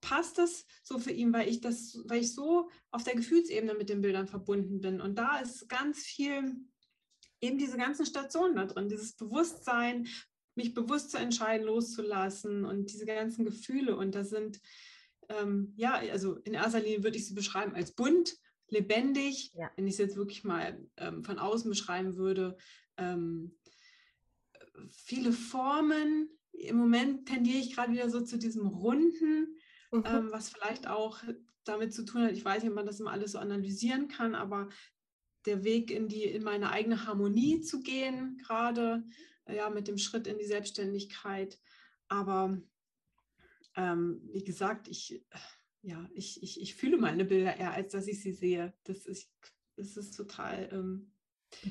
passt 0.00 0.38
das 0.38 0.66
so 0.82 0.98
für 0.98 1.12
ihn, 1.12 1.32
weil 1.32 1.48
ich 1.48 1.60
das, 1.60 1.98
weil 2.06 2.20
ich 2.22 2.34
so 2.34 2.70
auf 2.90 3.04
der 3.04 3.14
Gefühlsebene 3.14 3.74
mit 3.74 3.88
den 3.88 4.00
Bildern 4.00 4.26
verbunden 4.26 4.80
bin. 4.80 5.00
Und 5.00 5.16
da 5.16 5.38
ist 5.38 5.68
ganz 5.68 6.00
viel 6.00 6.56
eben 7.42 7.58
diese 7.58 7.76
ganzen 7.76 8.06
Stationen 8.06 8.56
da 8.56 8.64
drin, 8.64 8.88
dieses 8.88 9.14
Bewusstsein, 9.14 10.06
mich 10.54 10.74
bewusst 10.74 11.10
zu 11.10 11.18
entscheiden, 11.18 11.66
loszulassen 11.66 12.64
und 12.64 12.92
diese 12.92 13.04
ganzen 13.04 13.44
Gefühle. 13.44 13.96
Und 13.96 14.14
da 14.14 14.24
sind, 14.24 14.60
ähm, 15.28 15.72
ja, 15.76 15.94
also 15.94 16.36
in 16.36 16.54
erster 16.54 16.80
Linie 16.80 17.02
würde 17.02 17.16
ich 17.16 17.26
sie 17.26 17.34
beschreiben 17.34 17.74
als 17.74 17.92
bunt, 17.92 18.36
lebendig. 18.68 19.52
Ja. 19.54 19.70
Wenn 19.76 19.86
ich 19.86 19.94
es 19.94 19.98
jetzt 19.98 20.16
wirklich 20.16 20.44
mal 20.44 20.78
ähm, 20.96 21.24
von 21.24 21.38
außen 21.38 21.68
beschreiben 21.68 22.16
würde, 22.16 22.56
ähm, 22.96 23.56
viele 24.90 25.32
Formen. 25.32 26.28
Im 26.52 26.76
Moment 26.76 27.26
tendiere 27.26 27.58
ich 27.58 27.74
gerade 27.74 27.92
wieder 27.92 28.10
so 28.10 28.20
zu 28.20 28.38
diesem 28.38 28.66
Runden, 28.66 29.56
mhm. 29.90 30.04
Ähm, 30.06 30.28
was 30.30 30.50
vielleicht 30.50 30.86
auch 30.86 31.22
damit 31.64 31.94
zu 31.94 32.04
tun 32.04 32.22
hat, 32.22 32.32
ich 32.32 32.44
weiß 32.44 32.62
nicht, 32.62 32.70
ob 32.70 32.76
man 32.76 32.86
das 32.86 33.00
immer 33.00 33.12
alles 33.12 33.32
so 33.32 33.38
analysieren 33.38 34.08
kann, 34.08 34.34
aber 34.34 34.68
der 35.46 35.64
Weg 35.64 35.90
in 35.90 36.08
die 36.08 36.24
in 36.24 36.42
meine 36.42 36.70
eigene 36.70 37.06
Harmonie 37.06 37.60
zu 37.60 37.82
gehen, 37.82 38.38
gerade 38.38 39.04
ja 39.48 39.70
mit 39.70 39.88
dem 39.88 39.98
Schritt 39.98 40.26
in 40.26 40.38
die 40.38 40.44
Selbstständigkeit. 40.44 41.60
Aber 42.08 42.60
ähm, 43.76 44.20
wie 44.32 44.44
gesagt, 44.44 44.88
ich 44.88 45.24
ja 45.82 46.08
ich, 46.14 46.42
ich, 46.42 46.60
ich 46.60 46.74
fühle 46.74 46.96
meine 46.96 47.24
Bilder 47.24 47.56
eher, 47.56 47.72
als 47.72 47.92
dass 47.92 48.06
ich 48.06 48.22
sie 48.22 48.32
sehe. 48.32 48.72
Das 48.84 49.06
ist 49.06 49.30
das 49.76 49.96
ist 49.96 50.16
total 50.16 50.68
ähm, 50.72 51.11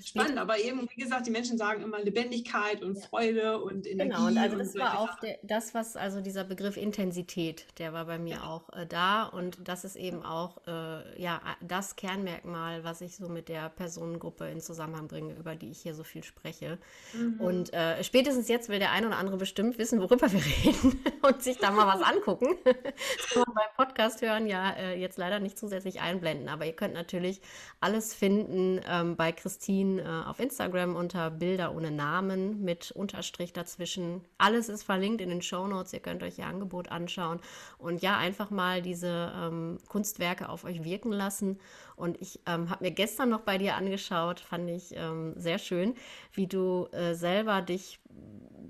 Spannend, 0.04 0.38
aber 0.38 0.58
eben, 0.60 0.88
wie 0.96 1.02
gesagt, 1.02 1.28
die 1.28 1.32
Menschen 1.32 1.58
sagen 1.58 1.84
immer 1.84 2.00
Lebendigkeit 2.00 2.82
und 2.82 2.98
Freude 2.98 3.62
und 3.62 3.86
Energie. 3.86 4.12
Genau, 4.12 4.28
und 4.28 4.38
also 4.38 4.58
das 4.58 4.76
war 4.76 5.00
auch 5.00 5.20
der, 5.20 5.38
das, 5.44 5.74
was, 5.74 5.96
also 5.96 6.22
dieser 6.22 6.44
Begriff 6.44 6.78
Intensität, 6.78 7.66
der 7.78 7.92
war 7.92 8.06
bei 8.06 8.18
mir 8.18 8.36
ja. 8.36 8.44
auch 8.44 8.70
äh, 8.74 8.86
da 8.86 9.24
und 9.24 9.58
das 9.68 9.84
ist 9.84 9.98
eben 9.98 10.24
auch, 10.24 10.66
äh, 10.66 11.22
ja, 11.22 11.42
das 11.62 11.96
Kernmerkmal, 11.96 12.84
was 12.84 13.02
ich 13.02 13.18
so 13.18 13.28
mit 13.28 13.50
der 13.50 13.70
Personengruppe 13.70 14.48
in 14.48 14.62
Zusammenhang 14.62 15.08
bringe, 15.08 15.34
über 15.34 15.56
die 15.56 15.72
ich 15.72 15.80
hier 15.80 15.94
so 15.94 16.04
viel 16.04 16.24
spreche. 16.24 16.78
Mhm. 17.14 17.40
Und 17.40 17.74
äh, 17.74 18.04
spätestens 18.04 18.48
jetzt 18.48 18.70
will 18.70 18.80
der 18.80 18.92
ein 18.92 19.06
oder 19.06 19.18
andere 19.18 19.38
bestimmt 19.38 19.78
wissen, 19.78 20.00
worüber 20.00 20.32
wir 20.32 20.42
reden 20.64 21.00
und 21.22 21.44
sich 21.44 21.58
da 21.58 21.72
mal 21.72 21.88
was 21.88 22.02
angucken. 22.02 22.56
das 22.64 22.74
kann 23.34 23.44
man 23.46 23.56
beim 23.56 23.86
Podcast 23.86 24.22
hören 24.22 24.48
ja 24.48 24.72
äh, 24.72 25.00
jetzt 25.00 25.18
leider 25.18 25.40
nicht 25.40 25.58
zusätzlich 25.58 26.00
einblenden, 26.00 26.48
aber 26.48 26.66
ihr 26.66 26.76
könnt 26.76 26.94
natürlich 26.94 27.42
alles 27.82 28.14
finden 28.14 28.80
ähm, 28.88 29.16
bei 29.16 29.32
Christine 29.32 29.71
Christine 29.72 30.02
äh, 30.02 30.30
auf 30.30 30.40
Instagram 30.42 30.98
unter 30.98 31.32
Bilder 31.32 31.74
ohne 31.74 31.92
Namen 31.92 32.62
mit 32.62 32.92
Unterstrich 32.92 33.54
dazwischen. 33.54 34.22
Alles 34.38 34.68
ist 34.68 34.84
verlinkt 34.84 35.22
in 35.22 35.30
den 35.30 35.42
Show 35.42 35.66
Notes. 35.66 35.94
Ihr 35.94 36.02
könnt 36.02 36.24
euch 36.24 36.38
ihr 36.40 36.46
Angebot 36.46 36.90
anschauen 36.90 37.40
und 37.78 38.02
ja, 38.02 38.18
einfach 38.18 38.50
mal 38.50 38.82
diese 38.82 39.32
ähm, 39.34 39.78
Kunstwerke 39.88 40.50
auf 40.50 40.66
euch 40.66 40.84
wirken 40.84 41.14
lassen. 41.14 41.58
Und 41.96 42.20
ich 42.22 42.42
ähm, 42.48 42.70
habe 42.70 42.84
mir 42.84 42.92
gestern 42.92 43.30
noch 43.30 43.42
bei 43.42 43.58
dir 43.58 43.76
angeschaut, 43.76 44.42
fand 44.42 44.70
ich 44.70 44.94
ähm, 44.94 45.36
sehr 45.38 45.58
schön, 45.58 45.96
wie 46.34 46.48
du 46.48 46.88
äh, 46.92 47.14
selber 47.14 47.62
dich 47.62 48.02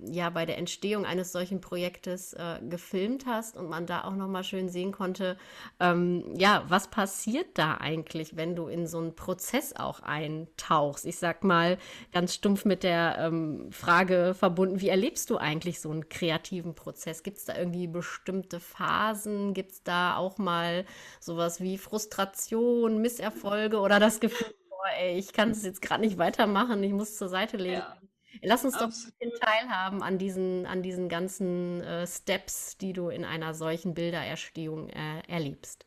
ja 0.06 0.30
bei 0.30 0.46
der 0.46 0.58
Entstehung 0.58 1.06
eines 1.06 1.32
solchen 1.32 1.62
Projektes 1.62 2.34
äh, 2.34 2.60
gefilmt 2.68 3.26
hast 3.26 3.56
und 3.58 3.70
man 3.70 3.86
da 3.86 4.04
auch 4.04 4.16
noch 4.16 4.28
mal 4.28 4.44
schön 4.44 4.70
sehen 4.70 4.92
konnte, 4.92 5.38
ähm, 5.80 6.34
ja, 6.38 6.64
was 6.68 6.90
passiert 6.90 7.48
da 7.58 7.76
eigentlich, 7.76 8.36
wenn 8.36 8.56
du 8.56 8.68
in 8.68 8.88
so 8.88 8.98
einen 8.98 9.16
Prozess 9.16 9.76
auch 9.76 10.02
eintauchst? 10.02 10.91
Ich 11.06 11.18
sag 11.18 11.44
mal 11.44 11.78
ganz 12.12 12.34
stumpf 12.34 12.66
mit 12.66 12.84
der 12.84 13.18
ähm, 13.20 13.72
Frage 13.72 14.34
verbunden, 14.34 14.82
wie 14.82 14.90
erlebst 14.90 15.30
du 15.30 15.38
eigentlich 15.38 15.80
so 15.80 15.92
einen 15.92 16.10
kreativen 16.10 16.76
Prozess? 16.76 17.24
Gibt 17.24 17.38
es 17.38 17.46
da 17.46 17.58
irgendwie 17.58 17.88
bestimmte 17.88 18.60
Phasen? 18.60 19.54
Gibt 19.54 19.72
es 19.72 19.84
da 19.84 20.16
auch 20.18 20.38
mal 20.38 20.86
sowas 21.20 21.62
wie 21.62 21.78
Frustration, 21.78 23.02
Misserfolge 23.02 23.80
oder 23.80 24.00
das 24.00 24.20
Gefühl, 24.20 24.54
boah, 24.70 25.00
ey, 25.00 25.18
ich 25.18 25.34
kann 25.34 25.52
es 25.52 25.64
jetzt 25.64 25.82
gerade 25.82 26.02
nicht 26.02 26.18
weitermachen, 26.18 26.84
ich 26.84 26.94
muss 26.94 27.18
zur 27.18 27.30
Seite 27.30 27.58
legen? 27.58 27.74
Ja. 27.76 27.98
Lass 28.42 28.64
uns 28.64 28.76
Absolut. 28.76 29.14
doch 29.14 29.28
ein 29.28 29.32
teilhaben 29.40 30.04
an 30.04 30.18
diesen, 30.18 30.66
an 30.66 30.82
diesen 30.82 31.10
ganzen 31.10 31.82
äh, 31.82 32.08
Steps, 32.08 32.78
die 32.78 32.94
du 32.94 33.10
in 33.10 33.26
einer 33.26 33.54
solchen 33.54 33.94
Bildererstehung 33.94 34.90
äh, 34.90 35.22
erlebst. 35.28 35.86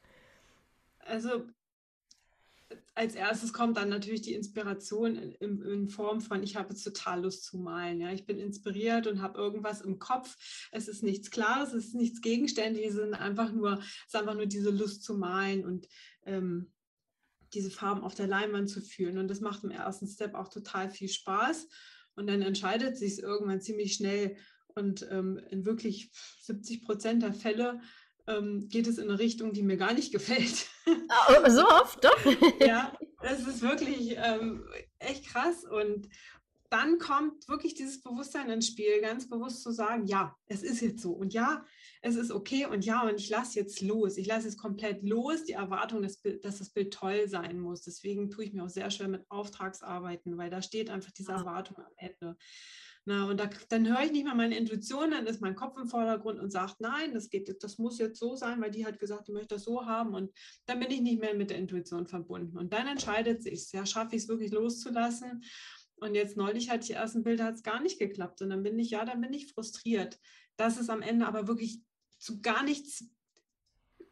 Also 1.00 1.44
als 2.94 3.14
erstes 3.14 3.52
kommt 3.52 3.76
dann 3.76 3.88
natürlich 3.88 4.22
die 4.22 4.34
Inspiration 4.34 5.16
in, 5.16 5.62
in, 5.62 5.88
Form 5.88 6.20
von, 6.20 6.42
ich 6.42 6.56
habe 6.56 6.70
jetzt 6.70 6.84
total 6.84 7.22
Lust 7.22 7.44
zu 7.44 7.58
malen. 7.58 8.00
Ja? 8.00 8.12
Ich 8.12 8.24
bin 8.24 8.38
inspiriert 8.38 9.06
und 9.06 9.20
habe 9.20 9.38
irgendwas 9.38 9.80
im 9.80 9.98
Kopf. 9.98 10.36
Es 10.70 10.86
ist 10.86 11.02
nichts 11.02 11.30
Klares, 11.30 11.72
es 11.72 11.86
ist 11.86 11.94
nichts 11.94 12.20
Gegenständliches, 12.20 12.94
es 12.94 13.08
ist 13.08 13.14
einfach 13.14 13.52
nur, 13.52 13.78
es 13.78 14.14
ist 14.14 14.16
einfach 14.16 14.34
nur 14.34 14.46
diese 14.46 14.70
Lust 14.70 15.02
zu 15.02 15.14
malen 15.14 15.64
und 15.64 15.88
ähm, 16.24 16.72
diese 17.52 17.70
Farben 17.70 18.02
auf 18.02 18.14
der 18.14 18.28
Leinwand 18.28 18.70
zu 18.70 18.80
fühlen. 18.80 19.18
Und 19.18 19.28
das 19.28 19.40
macht 19.40 19.64
im 19.64 19.70
ersten 19.70 20.06
Step 20.06 20.34
auch 20.34 20.48
total 20.48 20.90
viel 20.90 21.08
Spaß. 21.08 21.68
Und 22.16 22.28
dann 22.28 22.42
entscheidet 22.42 22.96
sich 22.96 23.12
es 23.14 23.18
irgendwann 23.18 23.60
ziemlich 23.60 23.94
schnell. 23.94 24.36
Und 24.76 25.06
ähm, 25.10 25.40
in 25.50 25.64
wirklich 25.64 26.10
70 26.42 26.82
Prozent 26.82 27.22
der 27.22 27.32
Fälle 27.32 27.80
ähm, 28.26 28.68
geht 28.68 28.86
es 28.86 28.98
in 28.98 29.08
eine 29.08 29.18
Richtung, 29.18 29.52
die 29.52 29.62
mir 29.62 29.76
gar 29.76 29.92
nicht 29.92 30.12
gefällt. 30.12 30.66
Oh, 30.86 31.48
so 31.48 31.66
oft, 31.66 32.04
doch? 32.04 32.18
ja, 32.60 32.96
das 33.22 33.46
ist 33.46 33.62
wirklich 33.62 34.16
ähm, 34.16 34.64
echt 34.98 35.26
krass. 35.26 35.64
Und 35.64 36.08
dann 36.70 36.98
kommt 36.98 37.48
wirklich 37.48 37.74
dieses 37.74 38.02
Bewusstsein 38.02 38.50
ins 38.50 38.66
Spiel, 38.66 39.00
ganz 39.00 39.28
bewusst 39.28 39.62
zu 39.62 39.70
sagen, 39.70 40.06
ja, 40.06 40.36
es 40.46 40.62
ist 40.62 40.80
jetzt 40.80 41.02
so. 41.02 41.12
Und 41.12 41.32
ja, 41.32 41.64
es 42.02 42.16
ist 42.16 42.32
okay 42.32 42.66
und 42.66 42.84
ja, 42.84 43.02
und 43.02 43.20
ich 43.20 43.30
lasse 43.30 43.60
jetzt 43.60 43.80
los. 43.80 44.16
Ich 44.16 44.26
lasse 44.26 44.48
es 44.48 44.56
komplett 44.56 45.02
los, 45.04 45.44
die 45.44 45.52
Erwartung, 45.52 46.02
dass, 46.02 46.20
dass, 46.42 46.58
das 46.58 46.70
Bild 46.70 46.92
toll 46.92 47.28
sein 47.28 47.60
muss. 47.60 47.82
Deswegen 47.82 48.28
tue 48.28 48.44
ich 48.44 48.52
mir 48.52 48.64
auch 48.64 48.68
sehr 48.68 48.90
schwer 48.90 49.08
mit 49.08 49.24
Auftragsarbeiten, 49.30 50.36
weil 50.36 50.50
da 50.50 50.62
steht 50.62 50.90
einfach 50.90 51.12
diese 51.12 51.32
Erwartung 51.32 51.78
am 51.78 51.92
Ende. 51.96 52.36
Na, 53.06 53.28
und 53.28 53.38
da, 53.38 53.50
dann 53.68 53.86
höre 53.86 54.02
ich 54.04 54.12
nicht 54.12 54.24
mal 54.24 54.34
meine 54.34 54.56
Intuition, 54.56 55.10
dann 55.10 55.26
ist 55.26 55.42
mein 55.42 55.54
Kopf 55.54 55.76
im 55.78 55.88
Vordergrund 55.88 56.40
und 56.40 56.50
sagt, 56.50 56.80
nein, 56.80 57.12
das 57.12 57.28
geht, 57.28 57.62
das 57.62 57.76
muss 57.76 57.98
jetzt 57.98 58.18
so 58.18 58.34
sein, 58.34 58.62
weil 58.62 58.70
die 58.70 58.86
hat 58.86 58.98
gesagt, 58.98 59.28
die 59.28 59.32
möchte 59.32 59.56
das 59.56 59.64
so 59.64 59.84
haben. 59.84 60.14
Und 60.14 60.32
dann 60.64 60.80
bin 60.80 60.90
ich 60.90 61.02
nicht 61.02 61.20
mehr 61.20 61.34
mit 61.34 61.50
der 61.50 61.58
Intuition 61.58 62.06
verbunden. 62.06 62.56
Und 62.56 62.72
dann 62.72 62.86
entscheidet 62.86 63.42
sich, 63.42 63.70
ja, 63.72 63.84
schaffe 63.84 64.16
ich 64.16 64.22
es 64.22 64.28
wirklich 64.28 64.52
loszulassen. 64.52 65.44
Und 65.96 66.14
jetzt 66.14 66.38
neulich 66.38 66.70
hatte 66.70 66.84
ich 66.84 66.92
erst 66.92 67.14
ein 67.14 67.24
Bild, 67.24 67.40
da 67.40 67.44
hat 67.44 67.56
es 67.56 67.62
gar 67.62 67.82
nicht 67.82 67.98
geklappt. 67.98 68.40
Und 68.40 68.48
dann 68.48 68.62
bin 68.62 68.78
ich, 68.78 68.90
ja, 68.90 69.04
dann 69.04 69.20
bin 69.20 69.34
ich 69.34 69.52
frustriert, 69.52 70.18
dass 70.56 70.80
es 70.80 70.88
am 70.88 71.02
Ende 71.02 71.26
aber 71.26 71.46
wirklich 71.46 71.82
zu 72.18 72.40
gar 72.40 72.62
nichts 72.62 73.04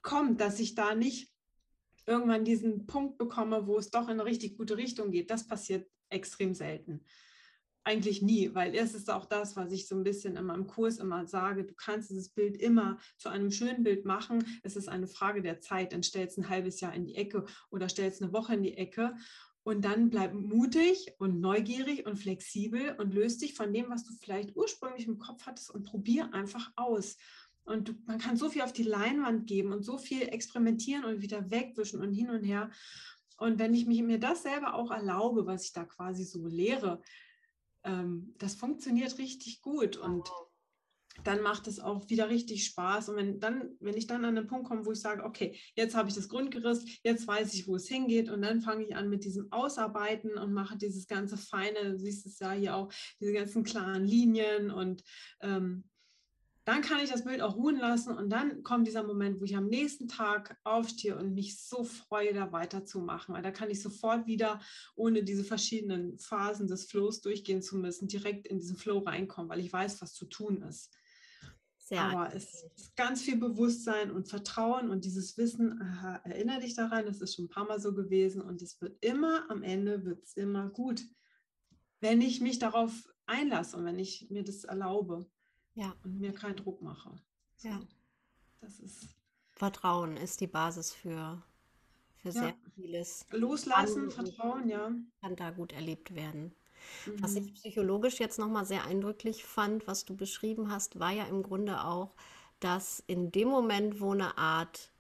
kommt, 0.03 0.41
dass 0.43 0.61
ich 0.61 0.75
da 0.75 0.95
nicht 0.95 1.33
irgendwann 2.07 2.45
diesen 2.45 2.87
Punkt 2.87 3.17
bekomme, 3.17 3.67
wo 3.67 3.79
es 3.79 3.91
doch 3.91 4.09
in 4.09 4.21
eine 4.21 4.25
richtig 4.27 4.59
gute 4.59 4.77
Richtung 4.77 5.13
geht. 5.13 5.31
Das 5.31 5.47
passiert 5.47 5.89
extrem 6.11 6.53
selten. 6.53 7.05
Eigentlich 7.85 8.23
nie, 8.23 8.55
weil 8.55 8.77
es 8.77 8.95
ist 8.95 9.11
auch 9.11 9.25
das, 9.25 9.57
was 9.57 9.73
ich 9.73 9.89
so 9.89 9.97
ein 9.97 10.05
bisschen 10.05 10.37
in 10.37 10.45
meinem 10.45 10.69
Kurs 10.69 10.99
immer 10.99 11.27
sage. 11.27 11.65
Du 11.65 11.75
kannst 11.75 12.11
dieses 12.11 12.29
Bild 12.29 12.57
immer 12.57 12.99
zu 13.17 13.29
einem 13.29 13.51
schönen 13.51 13.83
Bild 13.83 14.05
machen. 14.05 14.45
Es 14.63 14.77
ist 14.77 14.89
eine 14.89 15.09
Frage 15.09 15.43
der 15.43 15.61
Zeit. 15.61 15.93
Dann 15.93 16.05
stellst 16.05 16.39
ein 16.39 16.49
halbes 16.49 16.81
Jahr 16.81 16.95
in 16.95 17.07
die 17.07 17.17
Ecke 17.17 17.45
oder 17.71 17.89
stellst 17.89 18.23
eine 18.23 18.33
Woche 18.33 18.55
in 18.55 18.63
die 18.63 18.77
Ecke. 18.77 19.17
Und 19.65 19.85
dann 19.85 20.11
bleib 20.11 20.33
mutig 20.33 21.13
und 21.19 21.41
neugierig 21.41 22.07
und 22.07 22.17
flexibel 22.17 22.95
und 22.99 23.15
löst 23.15 23.43
dich 23.43 23.55
von 23.55 23.73
dem, 23.73 23.91
was 23.91 24.05
du 24.05 24.13
vielleicht 24.15 24.57
ursprünglich 24.57 25.07
im 25.07 25.19
Kopf 25.19 25.47
hattest 25.47 25.71
und 25.71 25.85
probier 25.85 26.33
einfach 26.35 26.73
aus. 26.77 27.17
Und 27.65 27.89
du, 27.89 27.93
man 28.07 28.19
kann 28.19 28.37
so 28.37 28.49
viel 28.49 28.63
auf 28.63 28.73
die 28.73 28.83
Leinwand 28.83 29.47
geben 29.47 29.73
und 29.73 29.85
so 29.85 29.99
viel 29.99 30.23
experimentieren 30.23 31.05
und 31.05 31.23
wieder 31.23 31.51
wegwischen 31.51 32.01
und 32.01 32.13
hin 32.13 32.31
und 32.31 32.43
her. 32.43 32.71
Und 33.39 33.59
wenn 33.59 33.75
ich 33.75 33.87
mich, 33.87 34.03
mir 34.03 34.19
das 34.19 34.43
selber 34.43 34.75
auch 34.75 34.91
erlaube, 34.91 35.47
was 35.47 35.65
ich 35.65 35.73
da 35.73 35.85
quasi 35.85 36.25
so 36.25 36.47
lehre, 36.47 37.01
ähm, 37.85 38.35
das 38.39 38.55
funktioniert 38.55 39.19
richtig 39.19 39.63
gut. 39.63 39.97
Und 39.97 40.31
dann 41.25 41.43
macht 41.43 41.67
es 41.67 41.79
auch 41.79 42.09
wieder 42.09 42.29
richtig 42.29 42.65
Spaß. 42.65 43.11
Und 43.11 43.17
wenn 43.17 43.41
dann, 43.41 43.77
wenn 43.81 43.97
ich 43.97 44.07
dann 44.07 44.25
an 44.25 44.35
den 44.35 44.47
Punkt 44.47 44.67
komme, 44.67 44.87
wo 44.87 44.93
ich 44.93 45.01
sage, 45.01 45.25
okay, 45.25 45.59
jetzt 45.75 45.95
habe 45.95 46.09
ich 46.09 46.15
das 46.15 46.29
Grundgerüst, 46.29 47.01
jetzt 47.05 47.27
weiß 47.27 47.55
ich, 47.55 47.69
wo 47.69 47.77
es 47.77 47.89
hingeht, 47.89 48.31
und 48.31 48.43
dann 48.43 48.61
fange 48.61 48.85
ich 48.85 48.97
an 48.97 49.09
mit 49.09 49.25
diesem 49.25 49.53
Ausarbeiten 49.53 50.39
und 50.39 50.53
mache 50.53 50.77
dieses 50.77 51.07
ganze 51.07 51.37
feine, 51.37 51.93
du 51.93 51.99
siehst 51.99 52.27
es 52.27 52.39
ja 52.39 52.53
hier 52.53 52.77
auch, 52.77 52.93
diese 53.21 53.33
ganzen 53.33 53.63
klaren 53.63 54.05
Linien 54.05 54.71
und 54.71 55.03
ähm, 55.41 55.85
dann 56.65 56.81
kann 56.81 57.01
ich 57.01 57.11
das 57.11 57.25
Bild 57.25 57.41
auch 57.41 57.57
ruhen 57.57 57.79
lassen 57.79 58.17
und 58.17 58.31
dann 58.31 58.63
kommt 58.63 58.87
dieser 58.87 59.03
Moment, 59.03 59.41
wo 59.41 59.45
ich 59.45 59.57
am 59.57 59.67
nächsten 59.67 60.07
Tag 60.07 60.57
aufstehe 60.63 61.17
und 61.17 61.35
mich 61.35 61.61
so 61.61 61.83
freue, 61.83 62.33
da 62.33 62.53
weiterzumachen, 62.53 63.35
weil 63.35 63.43
da 63.43 63.51
kann 63.51 63.71
ich 63.71 63.83
sofort 63.83 64.27
wieder, 64.27 64.61
ohne 64.95 65.25
diese 65.25 65.43
verschiedenen 65.43 66.19
Phasen 66.19 66.69
des 66.69 66.85
Flows 66.85 67.21
durchgehen 67.21 67.63
zu 67.63 67.77
müssen, 67.77 68.07
direkt 68.07 68.47
in 68.47 68.59
diesen 68.59 68.77
Flow 68.77 68.99
reinkommen, 68.99 69.51
weil 69.51 69.61
ich 69.61 69.73
weiß, 69.73 70.01
was 70.03 70.15
zu 70.15 70.27
tun 70.27 70.63
ist. 70.63 70.97
Sehr 71.79 72.01
Aber 72.01 72.33
es 72.33 72.65
ist 72.77 72.95
ganz 72.97 73.23
viel 73.23 73.37
Bewusstsein 73.37 74.13
und 74.13 74.29
Vertrauen 74.29 74.89
und 74.89 75.05
dieses 75.05 75.37
Wissen, 75.37 75.83
aha, 75.83 76.21
erinnere 76.25 76.61
dich 76.61 76.77
daran, 76.77 77.07
das 77.07 77.21
ist 77.21 77.35
schon 77.35 77.47
ein 77.47 77.51
paar 77.51 77.67
Mal 77.67 77.81
so 77.81 77.93
gewesen 77.93 78.41
und 78.41 78.63
es 78.63 78.81
wird 78.81 78.97
immer, 79.05 79.51
am 79.51 79.65
Ende 79.65 80.05
wird 80.05 80.23
es 80.23 80.35
immer 80.35 80.71
gut, 80.71 81.03
wenn 82.01 82.21
ich 82.21 82.41
mich 82.41 82.61
darauf 82.61 83.13
einlasse 83.27 83.77
und 83.77 83.85
wenn 83.85 83.99
ich 83.99 84.31
mir 84.31 84.45
das 84.45 84.63
erlaube. 84.63 85.27
Ja. 85.75 85.95
Und 86.05 86.21
mir 86.21 86.33
keinen 86.33 86.57
Druck 86.57 86.83
mache. 86.83 87.11
So. 87.57 87.69
Ja. 87.69 87.81
Das 88.61 88.79
ist. 88.79 89.09
Vertrauen 89.51 90.17
ist 90.17 90.41
die 90.41 90.47
Basis 90.47 90.93
für, 90.93 91.43
für 92.17 92.29
ja. 92.29 92.33
sehr 92.33 92.55
vieles. 92.75 93.27
Loslassen, 93.31 94.11
Vertrauen, 94.11 94.69
ja. 94.69 94.93
Kann 95.21 95.37
da 95.37 95.51
gut 95.51 95.73
erlebt 95.73 96.15
werden. 96.15 96.55
Mhm. 97.07 97.23
Was 97.23 97.37
ich 97.37 97.55
psychologisch 97.55 98.19
jetzt 98.19 98.39
nochmal 98.39 98.65
sehr 98.65 98.85
eindrücklich 98.85 99.45
fand, 99.45 99.87
was 99.87 100.05
du 100.05 100.17
beschrieben 100.17 100.71
hast, 100.71 100.99
war 100.99 101.11
ja 101.11 101.25
im 101.25 101.43
Grunde 101.43 101.85
auch, 101.85 102.15
dass 102.61 103.03
in 103.07 103.31
dem 103.33 103.49
Moment, 103.49 104.01
wo 104.01 104.13
eine 104.13 104.39
Art 104.39 104.93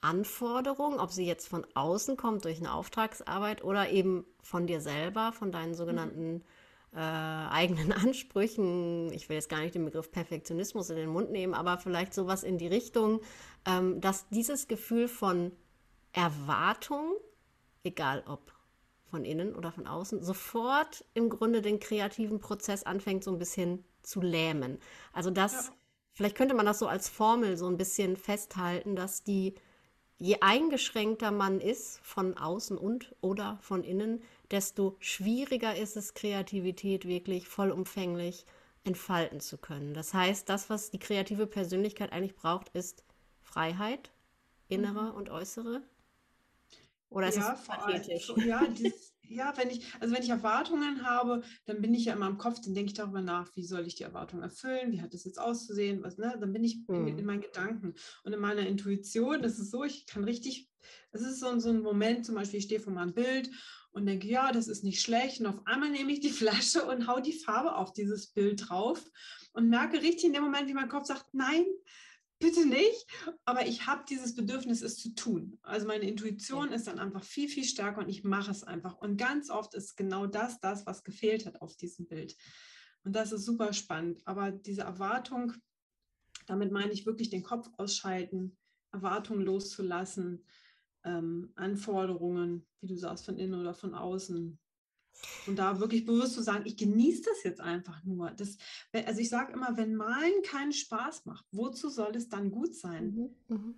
Anforderung, 0.00 0.98
ob 0.98 1.12
sie 1.12 1.26
jetzt 1.26 1.46
von 1.46 1.64
außen 1.74 2.16
kommt 2.16 2.44
durch 2.44 2.58
eine 2.58 2.72
Auftragsarbeit 2.72 3.62
oder 3.62 3.90
eben 3.90 4.24
von 4.42 4.66
dir 4.66 4.80
selber, 4.80 5.32
von 5.32 5.52
deinen 5.52 5.74
sogenannten 5.74 6.34
mhm 6.34 6.42
äh, 6.94 6.98
eigenen 6.98 7.92
Ansprüchen, 7.92 9.12
ich 9.12 9.28
will 9.28 9.36
jetzt 9.36 9.48
gar 9.48 9.60
nicht 9.60 9.74
den 9.74 9.84
Begriff 9.84 10.10
Perfektionismus 10.10 10.90
in 10.90 10.96
den 10.96 11.08
Mund 11.08 11.30
nehmen, 11.30 11.54
aber 11.54 11.78
vielleicht 11.78 12.14
sowas 12.14 12.42
in 12.42 12.58
die 12.58 12.66
Richtung, 12.66 13.20
ähm, 13.66 14.00
dass 14.00 14.28
dieses 14.28 14.68
Gefühl 14.68 15.08
von 15.08 15.52
Erwartung, 16.12 17.14
egal 17.82 18.22
ob 18.26 18.52
von 19.10 19.24
innen 19.24 19.54
oder 19.54 19.72
von 19.72 19.86
außen, 19.86 20.22
sofort 20.22 21.04
im 21.14 21.28
Grunde 21.28 21.62
den 21.62 21.80
kreativen 21.80 22.40
Prozess 22.40 22.82
anfängt 22.82 23.24
so 23.24 23.30
ein 23.30 23.38
bisschen 23.38 23.84
zu 24.02 24.20
lähmen. 24.20 24.78
Also 25.12 25.30
das, 25.30 25.68
ja. 25.68 25.72
vielleicht 26.12 26.36
könnte 26.36 26.54
man 26.54 26.66
das 26.66 26.78
so 26.78 26.86
als 26.86 27.08
Formel 27.08 27.56
so 27.56 27.66
ein 27.66 27.76
bisschen 27.76 28.16
festhalten, 28.16 28.96
dass 28.96 29.22
die 29.22 29.54
je 30.22 30.36
eingeschränkter 30.40 31.32
man 31.32 31.60
ist 31.60 31.98
von 32.04 32.36
außen 32.36 32.78
und 32.78 33.12
oder 33.20 33.58
von 33.60 33.82
innen, 33.82 34.22
desto 34.52 34.96
schwieriger 35.00 35.74
ist 35.74 35.96
es, 35.96 36.14
Kreativität 36.14 37.08
wirklich 37.08 37.48
vollumfänglich 37.48 38.46
entfalten 38.84 39.40
zu 39.40 39.58
können. 39.58 39.94
Das 39.94 40.14
heißt, 40.14 40.48
das, 40.48 40.70
was 40.70 40.92
die 40.92 41.00
kreative 41.00 41.48
Persönlichkeit 41.48 42.12
eigentlich 42.12 42.36
braucht, 42.36 42.68
ist 42.68 43.02
Freiheit, 43.40 44.12
innere 44.68 45.10
mhm. 45.10 45.16
und 45.16 45.28
äußere. 45.28 45.82
Oder 47.10 47.28
ist 47.28 47.38
ja, 47.38 47.54
es 47.54 47.66
pathetisch? 47.66 48.32
Ja, 48.46 48.64
dieses, 48.64 49.11
ja, 49.32 49.52
wenn 49.56 49.70
ich, 49.70 49.84
also 50.00 50.14
wenn 50.14 50.22
ich 50.22 50.30
Erwartungen 50.30 51.04
habe, 51.04 51.42
dann 51.66 51.80
bin 51.80 51.94
ich 51.94 52.06
ja 52.06 52.14
immer 52.14 52.28
im 52.28 52.38
Kopf, 52.38 52.60
dann 52.60 52.74
denke 52.74 52.90
ich 52.90 52.96
darüber 52.96 53.20
nach, 53.20 53.54
wie 53.56 53.64
soll 53.64 53.86
ich 53.86 53.94
die 53.94 54.02
Erwartungen 54.02 54.42
erfüllen, 54.42 54.92
wie 54.92 55.00
hat 55.00 55.14
das 55.14 55.24
jetzt 55.24 55.38
auszusehen, 55.38 56.02
was, 56.02 56.18
ne? 56.18 56.36
Dann 56.38 56.52
bin 56.52 56.64
ich 56.64 56.78
hm. 56.86 57.06
in, 57.06 57.18
in, 57.18 57.24
meinen 57.24 57.40
Gedanken. 57.40 57.94
Und 58.24 58.32
in 58.32 58.40
meiner 58.40 58.66
Intuition 58.66 59.42
ist 59.44 59.58
es 59.58 59.70
so, 59.70 59.84
ich 59.84 60.06
kann 60.06 60.24
richtig, 60.24 60.68
es 61.12 61.22
ist 61.22 61.40
so, 61.40 61.58
so 61.58 61.70
ein 61.70 61.80
Moment, 61.80 62.26
zum 62.26 62.34
Beispiel, 62.34 62.58
ich 62.58 62.66
stehe 62.66 62.80
vor 62.80 62.92
meinem 62.92 63.14
Bild 63.14 63.50
und 63.92 64.06
denke, 64.06 64.26
ja, 64.26 64.52
das 64.52 64.68
ist 64.68 64.84
nicht 64.84 65.00
schlecht. 65.00 65.40
Und 65.40 65.46
auf 65.46 65.66
einmal 65.66 65.90
nehme 65.90 66.12
ich 66.12 66.20
die 66.20 66.30
Flasche 66.30 66.84
und 66.84 67.06
hau 67.06 67.20
die 67.20 67.32
Farbe 67.32 67.76
auf 67.76 67.92
dieses 67.92 68.28
Bild 68.28 68.68
drauf 68.68 69.04
und 69.52 69.68
merke 69.68 70.00
richtig 70.00 70.24
in 70.24 70.32
dem 70.32 70.44
Moment, 70.44 70.68
wie 70.68 70.74
mein 70.74 70.88
Kopf 70.88 71.06
sagt, 71.06 71.26
nein, 71.32 71.64
bitte 72.42 72.66
nicht. 72.66 73.06
Aber 73.44 73.66
ich 73.66 73.86
habe 73.86 74.04
dieses 74.08 74.34
Bedürfnis, 74.34 74.82
es 74.82 74.98
zu 74.98 75.14
tun. 75.14 75.58
Also 75.62 75.86
meine 75.86 76.08
Intuition 76.08 76.72
ist 76.72 76.86
dann 76.86 76.98
einfach 76.98 77.24
viel, 77.24 77.48
viel 77.48 77.64
stärker 77.64 78.00
und 78.00 78.08
ich 78.08 78.24
mache 78.24 78.50
es 78.50 78.64
einfach. 78.64 78.98
Und 78.98 79.16
ganz 79.16 79.48
oft 79.48 79.74
ist 79.74 79.96
genau 79.96 80.26
das, 80.26 80.60
das, 80.60 80.84
was 80.84 81.04
gefehlt 81.04 81.46
hat 81.46 81.62
auf 81.62 81.76
diesem 81.76 82.06
Bild. 82.06 82.36
Und 83.04 83.16
das 83.16 83.32
ist 83.32 83.44
super 83.44 83.72
spannend. 83.72 84.20
Aber 84.26 84.50
diese 84.50 84.82
Erwartung, 84.82 85.54
damit 86.46 86.72
meine 86.72 86.92
ich 86.92 87.06
wirklich 87.06 87.30
den 87.30 87.42
Kopf 87.42 87.70
ausschalten, 87.78 88.58
Erwartungen 88.92 89.44
loszulassen, 89.44 90.44
ähm, 91.04 91.52
Anforderungen, 91.54 92.66
wie 92.80 92.88
du 92.88 92.96
sagst, 92.96 93.24
von 93.24 93.38
innen 93.38 93.60
oder 93.60 93.74
von 93.74 93.94
außen. 93.94 94.58
Und 95.46 95.56
da 95.56 95.78
wirklich 95.78 96.04
bewusst 96.04 96.34
zu 96.34 96.42
sagen, 96.42 96.64
ich 96.66 96.76
genieße 96.76 97.22
das 97.22 97.42
jetzt 97.44 97.60
einfach 97.60 98.02
nur. 98.04 98.30
Das, 98.30 98.56
also 98.92 99.20
ich 99.20 99.28
sage 99.28 99.52
immer, 99.52 99.76
wenn 99.76 99.94
Malen 99.94 100.42
keinen 100.44 100.72
Spaß 100.72 101.26
macht, 101.26 101.44
wozu 101.52 101.88
soll 101.88 102.14
es 102.16 102.28
dann 102.28 102.50
gut 102.50 102.74
sein? 102.74 103.34
Mhm, 103.48 103.56
mh. 103.56 103.74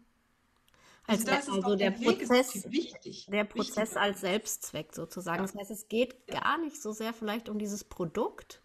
Also, 1.07 1.31
also, 1.31 1.53
also 1.53 1.77
der, 1.77 1.90
der 1.90 2.12
Prozess, 2.12 2.70
wichtig, 2.70 3.27
der 3.31 3.44
Prozess 3.44 3.94
als 3.94 4.23
Selbstzweck 4.23 4.94
sozusagen. 4.94 5.40
Ja. 5.40 5.47
Das 5.47 5.55
heißt, 5.55 5.70
es 5.70 5.88
geht 5.88 6.16
ja. 6.31 6.40
gar 6.40 6.59
nicht 6.59 6.81
so 6.81 6.92
sehr 6.92 7.12
vielleicht 7.12 7.51
um 7.51 7.59
dieses 7.59 7.85
Produkt, 7.85 8.62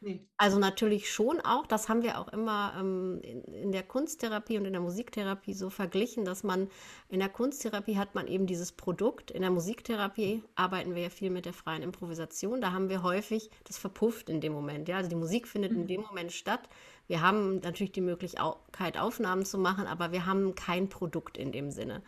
Nee. 0.00 0.24
Also 0.36 0.60
natürlich 0.60 1.10
schon 1.10 1.40
auch, 1.40 1.66
das 1.66 1.88
haben 1.88 2.02
wir 2.02 2.20
auch 2.20 2.28
immer 2.28 2.72
ähm, 2.78 3.20
in, 3.22 3.42
in, 3.42 3.72
der 3.72 3.82
Kunsttherapie 3.82 4.56
und 4.56 4.64
in 4.64 4.72
der 4.72 4.80
Musiktherapie 4.80 5.54
so 5.54 5.70
verglichen, 5.70 6.24
dass 6.24 6.44
man 6.44 6.68
in 7.08 7.18
der 7.18 7.28
Kunsttherapie 7.28 7.96
hat 7.96 8.14
man 8.14 8.28
eben 8.28 8.46
dieses 8.46 8.70
Produkt, 8.70 9.32
in 9.32 9.42
der 9.42 9.50
Musiktherapie 9.50 10.44
arbeiten 10.54 10.94
wir 10.94 11.02
ja 11.02 11.10
viel 11.10 11.30
mit 11.30 11.46
der 11.46 11.52
freien 11.52 11.82
Improvisation, 11.82 12.60
da 12.60 12.72
haben 12.72 12.88
wir 12.88 13.02
häufig, 13.02 13.50
das 13.64 13.76
verpufft 13.76 14.28
in 14.30 14.40
dem 14.40 14.52
Moment, 14.52 14.86
ja, 14.88 14.98
also 14.98 15.08
die 15.08 15.16
Musik 15.16 15.48
findet 15.48 15.72
mhm. 15.72 15.80
in 15.80 15.86
dem 15.88 16.00
Moment 16.02 16.30
statt. 16.30 16.68
Wir 17.08 17.20
haben 17.20 17.58
natürlich 17.60 17.92
die 17.92 18.00
Möglichkeit, 18.00 18.98
Aufnahmen 18.98 19.46
zu 19.46 19.58
machen, 19.58 19.86
aber 19.86 20.12
wir 20.12 20.26
haben 20.26 20.54
kein 20.54 20.88
Produkt 20.88 21.38
in 21.38 21.50
dem 21.50 21.72
Sinne. 21.72 22.02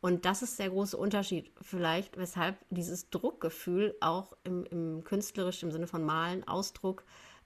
Und 0.00 0.26
das 0.26 0.42
ist 0.42 0.58
der 0.58 0.68
große 0.68 0.98
Unterschied, 0.98 1.50
vielleicht, 1.62 2.18
weshalb 2.18 2.58
dieses 2.68 3.08
Druckgefühl 3.08 3.96
auch 4.00 4.34
im, 4.44 4.66
im 4.66 5.02
künstlerischen, 5.02 5.70
im 5.70 5.72
Sinne 5.72 5.86
von 5.86 6.04
Malen, 6.04 6.46
Ausdruck, 6.46 7.04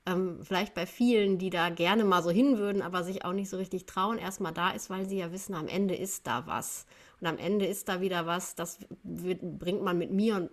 ähm, 0.08 0.40
vielleicht 0.42 0.74
bei 0.74 0.86
vielen, 0.86 1.38
die 1.38 1.50
da 1.50 1.68
gerne 1.70 2.04
mal 2.04 2.22
so 2.22 2.30
hin 2.30 2.58
würden, 2.58 2.82
aber 2.82 3.04
sich 3.04 3.24
auch 3.24 3.32
nicht 3.32 3.50
so 3.50 3.56
richtig 3.56 3.86
trauen, 3.86 4.18
erstmal 4.18 4.52
da 4.52 4.70
ist, 4.70 4.90
weil 4.90 5.06
sie 5.06 5.18
ja 5.18 5.32
wissen, 5.32 5.54
am 5.54 5.68
Ende 5.68 5.94
ist 5.94 6.26
da 6.26 6.46
was. 6.46 6.86
Und 7.20 7.26
am 7.26 7.38
Ende 7.38 7.66
ist 7.66 7.88
da 7.88 8.00
wieder 8.00 8.26
was, 8.26 8.54
das 8.54 8.78
wird, 9.02 9.40
bringt 9.58 9.82
man 9.82 9.98
mit 9.98 10.12
mir 10.12 10.36
und 10.36 10.50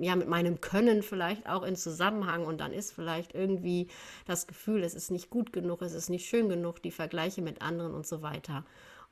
ja, 0.00 0.16
mit 0.16 0.28
meinem 0.28 0.60
Können 0.60 1.02
vielleicht 1.02 1.48
auch 1.48 1.62
in 1.62 1.76
Zusammenhang 1.76 2.46
und 2.46 2.58
dann 2.60 2.72
ist 2.72 2.92
vielleicht 2.92 3.34
irgendwie 3.34 3.88
das 4.26 4.46
Gefühl, 4.46 4.82
es 4.82 4.94
ist 4.94 5.10
nicht 5.10 5.30
gut 5.30 5.52
genug, 5.52 5.82
es 5.82 5.92
ist 5.92 6.08
nicht 6.08 6.26
schön 6.26 6.48
genug, 6.48 6.82
die 6.82 6.90
Vergleiche 6.90 7.42
mit 7.42 7.60
anderen 7.62 7.94
und 7.94 8.06
so 8.06 8.22
weiter. 8.22 8.64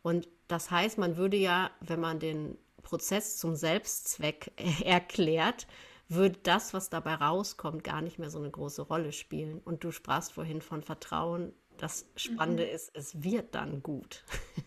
Und 0.03 0.29
das 0.49 0.71
heißt, 0.71 0.99
man 0.99 1.17
würde 1.17 1.37
ja, 1.37 1.71
wenn 1.81 2.01
man 2.01 2.19
den 2.19 2.57
Prozess 2.83 3.37
zum 3.37 3.55
Selbstzweck 3.55 4.53
erklärt, 4.85 5.67
würde 6.09 6.39
das, 6.43 6.75
was 6.75 6.91
dabei 6.91 7.15
rauskommt, 7.15 7.85
gar 7.85 8.03
nicht 8.03 8.19
mehr 8.19 8.31
so 8.31 8.39
eine 8.39 8.51
große 8.51 8.83
Rolle 8.83 9.13
spielen. 9.13 9.61
Und 9.61 9.85
du 9.85 9.91
sprachst 9.91 10.33
vorhin 10.33 10.61
von 10.61 10.83
Vertrauen. 10.83 11.53
Das 11.77 12.09
Spannende 12.15 12.65
mhm. 12.65 12.71
ist, 12.71 12.91
es 12.95 13.23
wird 13.23 13.55
dann 13.55 13.83
gut. 13.83 14.25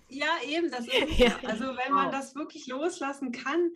Ja, 0.10 0.28
eben, 0.46 0.72
das 0.72 0.88
ist 0.88 1.18
ja. 1.18 1.38
Also 1.46 1.66
wenn 1.66 1.94
man 1.94 2.12
das 2.12 2.36
wirklich 2.36 2.68
loslassen 2.68 3.32
kann, 3.32 3.72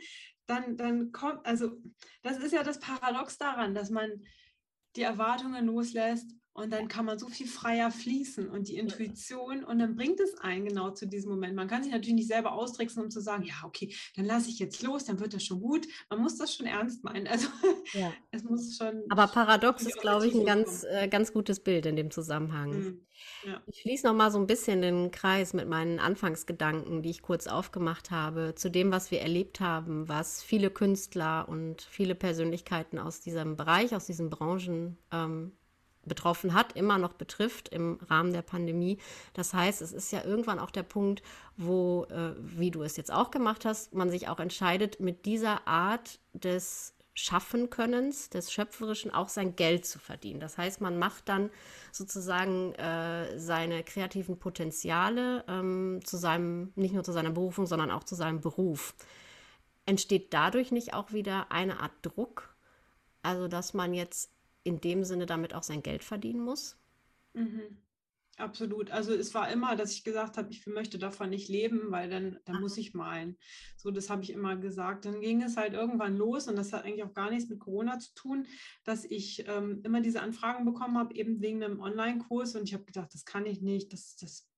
dann, 0.47 0.75
dann 0.75 1.11
kommt, 1.11 1.45
also 1.45 1.71
das 2.23 2.37
ist 2.37 2.51
ja 2.51 2.63
das 2.63 2.79
Paradox 2.79 3.37
daran, 3.37 3.73
dass 3.73 3.89
man 3.89 4.23
die 4.95 5.03
Erwartungen 5.03 5.65
loslässt 5.65 6.35
und 6.53 6.71
dann 6.73 6.87
kann 6.89 7.05
man 7.05 7.17
so 7.17 7.27
viel 7.27 7.47
freier 7.47 7.91
fließen 7.91 8.49
und 8.49 8.67
die 8.67 8.75
Intuition 8.75 9.63
und 9.63 9.79
dann 9.79 9.95
bringt 9.95 10.19
es 10.19 10.37
einen 10.39 10.65
genau 10.65 10.91
zu 10.91 11.07
diesem 11.07 11.31
Moment. 11.31 11.55
Man 11.55 11.67
kann 11.67 11.83
sich 11.83 11.91
natürlich 11.91 12.15
nicht 12.15 12.27
selber 12.27 12.51
austricksen, 12.51 13.03
um 13.03 13.09
zu 13.09 13.21
sagen, 13.21 13.43
ja, 13.43 13.55
okay, 13.63 13.93
dann 14.15 14.25
lasse 14.25 14.49
ich 14.49 14.59
jetzt 14.59 14.83
los, 14.83 15.05
dann 15.05 15.19
wird 15.19 15.33
das 15.33 15.43
schon 15.43 15.61
gut. 15.61 15.87
Man 16.09 16.19
muss 16.19 16.37
das 16.37 16.53
schon 16.53 16.65
ernst 16.65 17.03
meinen. 17.03 17.27
Also 17.27 17.47
ja. 17.93 18.11
es 18.31 18.43
muss 18.43 18.75
schon. 18.75 19.03
Aber 19.09 19.27
paradox 19.27 19.83
ist, 19.83 20.01
glaube 20.01 20.27
ich, 20.27 20.35
ein 20.35 20.45
ganz, 20.45 20.83
äh, 20.83 21.07
ganz 21.07 21.31
gutes 21.31 21.61
Bild 21.61 21.85
in 21.85 21.95
dem 21.95 22.11
Zusammenhang. 22.11 22.69
Mhm. 22.71 23.05
Ja. 23.45 23.61
Ich 23.67 23.81
schließe 23.81 24.07
noch 24.07 24.15
mal 24.15 24.31
so 24.31 24.39
ein 24.39 24.47
bisschen 24.47 24.81
den 24.81 25.11
Kreis 25.11 25.53
mit 25.53 25.69
meinen 25.69 25.99
Anfangsgedanken, 25.99 27.01
die 27.01 27.11
ich 27.11 27.21
kurz 27.21 27.47
aufgemacht 27.47 28.11
habe, 28.11 28.55
zu 28.55 28.69
dem, 28.69 28.91
was 28.91 29.11
wir 29.11 29.21
erlebt 29.21 29.59
haben, 29.59 30.09
was 30.09 30.43
viele 30.43 30.69
Künstler 30.69 31.47
und 31.47 31.81
viele 31.81 32.15
Persönlichkeiten 32.15 32.99
aus 32.99 33.21
diesem 33.21 33.55
Bereich, 33.55 33.95
aus 33.95 34.05
diesen 34.05 34.29
Branchen 34.29 34.97
ähm, 35.11 35.53
betroffen 36.05 36.53
hat, 36.53 36.73
immer 36.73 36.97
noch 36.97 37.13
betrifft 37.13 37.69
im 37.69 37.99
Rahmen 38.09 38.33
der 38.33 38.41
Pandemie. 38.41 38.97
Das 39.33 39.53
heißt, 39.53 39.81
es 39.81 39.93
ist 39.93 40.11
ja 40.11 40.23
irgendwann 40.23 40.59
auch 40.59 40.71
der 40.71 40.83
Punkt, 40.83 41.21
wo, 41.57 42.05
äh, 42.09 42.33
wie 42.37 42.71
du 42.71 42.81
es 42.83 42.97
jetzt 42.97 43.11
auch 43.11 43.31
gemacht 43.31 43.65
hast, 43.65 43.93
man 43.93 44.09
sich 44.09 44.27
auch 44.27 44.39
entscheidet, 44.39 44.99
mit 44.99 45.25
dieser 45.25 45.67
Art 45.67 46.19
des 46.33 46.95
Schaffenkönnens, 47.13 48.29
des 48.29 48.51
Schöpferischen 48.51 49.13
auch 49.13 49.29
sein 49.29 49.55
Geld 49.55 49.85
zu 49.85 49.99
verdienen. 49.99 50.39
Das 50.39 50.57
heißt, 50.57 50.79
man 50.79 50.97
macht 50.97 51.27
dann 51.27 51.49
sozusagen 51.91 52.73
äh, 52.75 53.37
seine 53.37 53.83
kreativen 53.83 54.39
Potenziale 54.39 55.43
ähm, 55.47 55.99
zu 56.03 56.17
seinem, 56.17 56.71
nicht 56.75 56.93
nur 56.93 57.03
zu 57.03 57.11
seiner 57.11 57.31
Berufung, 57.31 57.67
sondern 57.67 57.91
auch 57.91 58.05
zu 58.05 58.15
seinem 58.15 58.39
Beruf. 58.39 58.95
Entsteht 59.85 60.33
dadurch 60.33 60.71
nicht 60.71 60.93
auch 60.93 61.11
wieder 61.11 61.51
eine 61.51 61.81
Art 61.81 61.91
Druck? 62.01 62.55
Also, 63.23 63.47
dass 63.47 63.73
man 63.73 63.93
jetzt 63.93 64.31
in 64.63 64.81
dem 64.81 65.03
Sinne 65.03 65.25
damit 65.25 65.53
auch 65.53 65.63
sein 65.63 65.83
Geld 65.83 66.03
verdienen 66.03 66.41
muss? 66.41 66.77
Mhm. 67.33 67.81
Absolut. 68.37 68.89
Also 68.91 69.13
es 69.13 69.33
war 69.35 69.51
immer, 69.51 69.75
dass 69.75 69.91
ich 69.91 70.03
gesagt 70.03 70.37
habe, 70.37 70.49
ich 70.51 70.65
möchte 70.65 70.97
davon 70.97 71.29
nicht 71.29 71.47
leben, 71.47 71.91
weil 71.91 72.09
dann, 72.09 72.39
dann 72.45 72.59
muss 72.59 72.77
ich 72.77 72.93
malen. 72.93 73.37
So, 73.77 73.91
das 73.91 74.09
habe 74.09 74.23
ich 74.23 74.31
immer 74.31 74.55
gesagt. 74.55 75.05
Dann 75.05 75.21
ging 75.21 75.43
es 75.43 75.57
halt 75.57 75.73
irgendwann 75.73 76.17
los 76.17 76.47
und 76.47 76.55
das 76.55 76.73
hat 76.73 76.85
eigentlich 76.85 77.03
auch 77.03 77.13
gar 77.13 77.29
nichts 77.29 77.49
mit 77.49 77.59
Corona 77.59 77.99
zu 77.99 78.13
tun, 78.15 78.47
dass 78.83 79.05
ich 79.05 79.47
ähm, 79.47 79.81
immer 79.83 80.01
diese 80.01 80.21
Anfragen 80.21 80.65
bekommen 80.65 80.97
habe, 80.97 81.13
eben 81.13 81.41
wegen 81.41 81.63
einem 81.63 81.79
Online-Kurs 81.81 82.55
und 82.55 82.63
ich 82.63 82.73
habe 82.73 82.85
gedacht, 82.85 83.13
das 83.13 83.25
kann 83.25 83.45
ich 83.45 83.61
nicht, 83.61 83.93
das, 83.93 84.15
das 84.15 84.50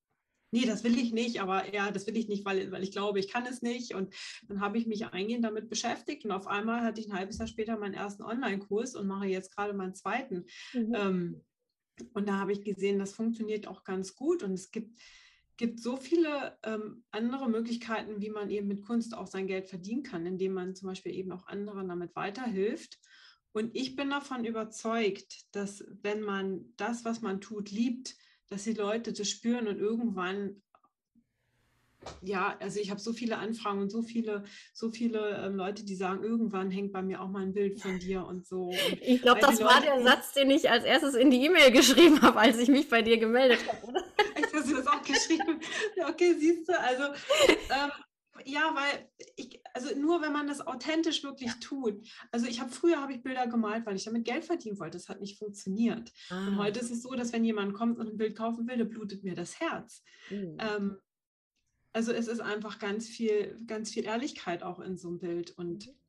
nee, 0.54 0.66
das 0.66 0.84
will 0.84 0.96
ich 0.96 1.12
nicht, 1.12 1.40
aber 1.40 1.74
ja, 1.74 1.90
das 1.90 2.06
will 2.06 2.16
ich 2.16 2.28
nicht, 2.28 2.44
weil, 2.44 2.70
weil 2.70 2.84
ich 2.84 2.92
glaube, 2.92 3.18
ich 3.18 3.28
kann 3.28 3.44
es 3.44 3.60
nicht. 3.60 3.92
Und 3.92 4.14
dann 4.46 4.60
habe 4.60 4.78
ich 4.78 4.86
mich 4.86 5.04
eingehend 5.06 5.44
damit 5.44 5.68
beschäftigt 5.68 6.24
und 6.24 6.30
auf 6.30 6.46
einmal 6.46 6.82
hatte 6.82 7.00
ich 7.00 7.08
ein 7.08 7.18
halbes 7.18 7.38
Jahr 7.38 7.48
später 7.48 7.76
meinen 7.76 7.94
ersten 7.94 8.22
Online-Kurs 8.22 8.94
und 8.94 9.08
mache 9.08 9.26
jetzt 9.26 9.54
gerade 9.54 9.74
meinen 9.74 9.96
zweiten. 9.96 10.44
Mhm. 10.72 10.94
Ähm, 10.94 11.44
und 12.12 12.28
da 12.28 12.38
habe 12.38 12.52
ich 12.52 12.62
gesehen, 12.62 13.00
das 13.00 13.14
funktioniert 13.14 13.66
auch 13.66 13.82
ganz 13.82 14.14
gut 14.14 14.44
und 14.44 14.52
es 14.52 14.70
gibt 14.70 14.98
gibt 15.56 15.78
so 15.78 15.96
viele 15.96 16.58
ähm, 16.64 17.04
andere 17.12 17.48
Möglichkeiten, 17.48 18.20
wie 18.20 18.30
man 18.30 18.50
eben 18.50 18.66
mit 18.66 18.82
Kunst 18.82 19.16
auch 19.16 19.28
sein 19.28 19.46
Geld 19.46 19.68
verdienen 19.68 20.02
kann, 20.02 20.26
indem 20.26 20.52
man 20.52 20.74
zum 20.74 20.88
Beispiel 20.88 21.14
eben 21.14 21.30
auch 21.30 21.46
anderen 21.46 21.88
damit 21.88 22.16
weiterhilft. 22.16 22.98
Und 23.52 23.70
ich 23.76 23.94
bin 23.94 24.10
davon 24.10 24.44
überzeugt, 24.44 25.46
dass 25.52 25.84
wenn 26.02 26.22
man 26.22 26.72
das, 26.76 27.04
was 27.04 27.20
man 27.20 27.40
tut, 27.40 27.70
liebt, 27.70 28.16
dass 28.48 28.64
die 28.64 28.74
Leute 28.74 29.12
das 29.12 29.28
spüren 29.28 29.68
und 29.68 29.78
irgendwann 29.78 30.62
ja, 32.20 32.56
also 32.60 32.80
ich 32.80 32.90
habe 32.90 33.00
so 33.00 33.12
viele 33.12 33.38
Anfragen 33.38 33.80
und 33.80 33.90
so 33.90 34.02
viele, 34.02 34.44
so 34.72 34.90
viele 34.90 35.42
ähm, 35.44 35.56
Leute, 35.56 35.84
die 35.84 35.94
sagen, 35.94 36.22
irgendwann 36.22 36.70
hängt 36.70 36.92
bei 36.92 37.02
mir 37.02 37.20
auch 37.20 37.28
mal 37.28 37.42
ein 37.42 37.54
Bild 37.54 37.80
von 37.80 37.98
dir 37.98 38.26
und 38.26 38.46
so. 38.46 38.68
Und 38.68 39.02
ich 39.02 39.22
glaube, 39.22 39.40
das 39.40 39.60
war 39.60 39.80
der 39.80 40.02
Satz, 40.02 40.34
den 40.34 40.50
ich 40.50 40.70
als 40.70 40.84
erstes 40.84 41.14
in 41.14 41.30
die 41.30 41.44
E-Mail 41.44 41.70
geschrieben 41.70 42.20
habe, 42.22 42.38
als 42.38 42.58
ich 42.58 42.68
mich 42.68 42.88
bei 42.88 43.02
dir 43.02 43.18
gemeldet 43.18 43.60
habe, 43.66 43.86
oder? 43.86 44.04
Hast 44.52 44.70
du 44.70 44.76
das 44.76 44.86
auch 44.86 45.02
geschrieben? 45.02 45.60
Okay, 46.08 46.34
siehst 46.38 46.68
du, 46.68 46.78
also 46.78 47.04
ähm, 47.48 47.90
ja, 48.44 48.74
weil 48.74 49.08
ich, 49.36 49.60
also 49.74 49.94
nur 49.98 50.22
wenn 50.22 50.32
man 50.32 50.46
das 50.46 50.66
authentisch 50.66 51.22
wirklich 51.22 51.52
tut. 51.60 52.06
Also 52.30 52.46
ich 52.46 52.60
habe 52.60 52.70
früher 52.70 53.00
habe 53.00 53.12
ich 53.12 53.22
Bilder 53.22 53.46
gemalt, 53.46 53.84
weil 53.84 53.96
ich 53.96 54.04
damit 54.04 54.24
Geld 54.24 54.44
verdienen 54.44 54.78
wollte. 54.78 54.96
Das 54.96 55.08
hat 55.08 55.20
nicht 55.20 55.38
funktioniert. 55.38 56.12
Ah. 56.30 56.46
Und 56.48 56.58
heute 56.58 56.80
ist 56.80 56.90
es 56.90 57.02
so, 57.02 57.12
dass 57.14 57.32
wenn 57.32 57.44
jemand 57.44 57.74
kommt 57.74 57.98
und 57.98 58.08
ein 58.08 58.16
Bild 58.16 58.36
kaufen 58.36 58.66
will, 58.68 58.78
dann 58.78 58.88
blutet 58.88 59.24
mir 59.24 59.34
das 59.34 59.60
Herz. 59.60 60.02
Mhm. 60.30 60.56
Ähm, 60.58 60.96
also 61.92 62.12
es 62.12 62.28
ist 62.28 62.40
einfach 62.40 62.78
ganz 62.78 63.08
viel, 63.08 63.60
ganz 63.66 63.90
viel 63.90 64.04
Ehrlichkeit 64.04 64.62
auch 64.62 64.80
in 64.80 64.96
so 64.96 65.08
einem 65.08 65.18
Bild 65.18 65.50
und 65.58 65.86
mhm 65.86 66.03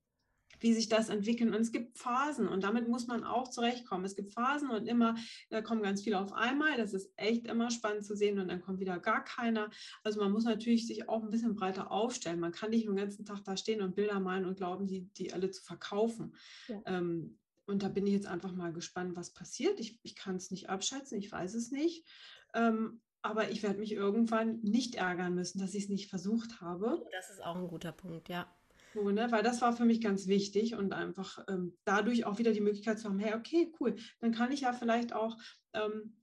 wie 0.66 0.74
sich 0.74 0.90
das 0.90 1.10
entwickelt. 1.10 1.54
Und 1.54 1.62
es 1.62 1.72
gibt 1.72 2.00
Phasen 2.00 2.48
und 2.48 2.64
damit 2.64 2.88
muss 2.88 3.06
man 3.06 3.24
auch 3.24 3.50
zurechtkommen. 3.50 4.04
Es 4.04 4.16
gibt 4.16 4.34
Phasen 4.34 4.72
und 4.72 4.88
immer, 4.88 5.14
da 5.52 5.62
kommen 5.62 5.84
ganz 5.84 6.02
viele 6.02 6.20
auf 6.20 6.34
einmal. 6.34 6.76
Das 6.76 6.96
ist 6.96 7.14
echt 7.18 7.46
immer 7.46 7.70
spannend 7.70 8.04
zu 8.04 8.16
sehen 8.16 8.40
und 8.40 8.48
dann 8.48 8.62
kommt 8.62 8.80
wieder 8.80 8.98
gar 8.98 9.24
keiner. 9.24 9.70
Also 10.04 10.20
man 10.20 10.32
muss 10.32 10.44
natürlich 10.44 10.88
sich 10.88 11.08
auch 11.08 11.22
ein 11.22 11.30
bisschen 11.30 11.54
breiter 11.54 11.92
aufstellen. 11.92 12.40
Man 12.40 12.52
kann 12.52 12.72
nicht 12.72 12.88
den 12.88 12.96
ganzen 12.96 13.26
Tag 13.26 13.44
da 13.44 13.56
stehen 13.58 13.84
und 13.84 13.96
Bilder 13.96 14.20
malen 14.20 14.46
und 14.46 14.58
glauben, 14.58 14.88
die, 14.88 15.02
die 15.14 15.34
alle 15.34 15.52
zu 15.52 15.62
verkaufen. 15.62 16.36
Ja. 16.68 16.82
Ähm, 16.88 17.38
und 17.68 17.84
da 17.84 17.88
bin 17.88 18.08
ich 18.08 18.14
jetzt 18.14 18.28
einfach 18.28 18.52
mal 18.52 18.74
gespannt, 18.74 19.16
was 19.16 19.34
passiert. 19.34 19.80
Ich, 19.80 20.00
ich 20.02 20.16
kann 20.16 20.36
es 20.36 20.50
nicht 20.50 20.68
abschätzen, 20.68 21.20
ich 21.20 21.32
weiß 21.32 21.54
es 21.54 21.70
nicht. 21.70 22.08
Ähm, 22.56 23.02
aber 23.22 23.52
ich 23.52 23.62
werde 23.62 23.78
mich 23.78 23.92
irgendwann 23.92 24.62
nicht 24.62 24.96
ärgern 24.96 25.36
müssen, 25.36 25.60
dass 25.60 25.76
ich 25.76 25.84
es 25.84 25.90
nicht 25.90 26.10
versucht 26.10 26.60
habe. 26.60 27.06
Das 27.12 27.30
ist 27.30 27.44
auch 27.44 27.56
ein 27.56 27.68
guter 27.68 27.92
Punkt, 27.92 28.30
ja. 28.30 28.52
So, 28.96 29.12
ne? 29.12 29.30
Weil 29.30 29.44
das 29.44 29.62
war 29.62 29.76
für 29.76 29.84
mich 29.84 30.00
ganz 30.00 30.28
wichtig 30.28 30.76
und 30.76 30.94
einfach 30.94 31.44
ähm, 31.50 31.78
dadurch 31.84 32.26
auch 32.26 32.38
wieder 32.38 32.54
die 32.54 32.62
Möglichkeit 32.62 32.98
zu 32.98 33.10
haben, 33.10 33.20
hey, 33.20 33.34
okay, 33.34 33.74
cool, 33.80 33.96
dann 34.22 34.32
kann 34.32 34.54
ich 34.54 34.62
ja 34.62 34.72
vielleicht 34.72 35.12
auch 35.12 35.38
ähm, 35.74 36.16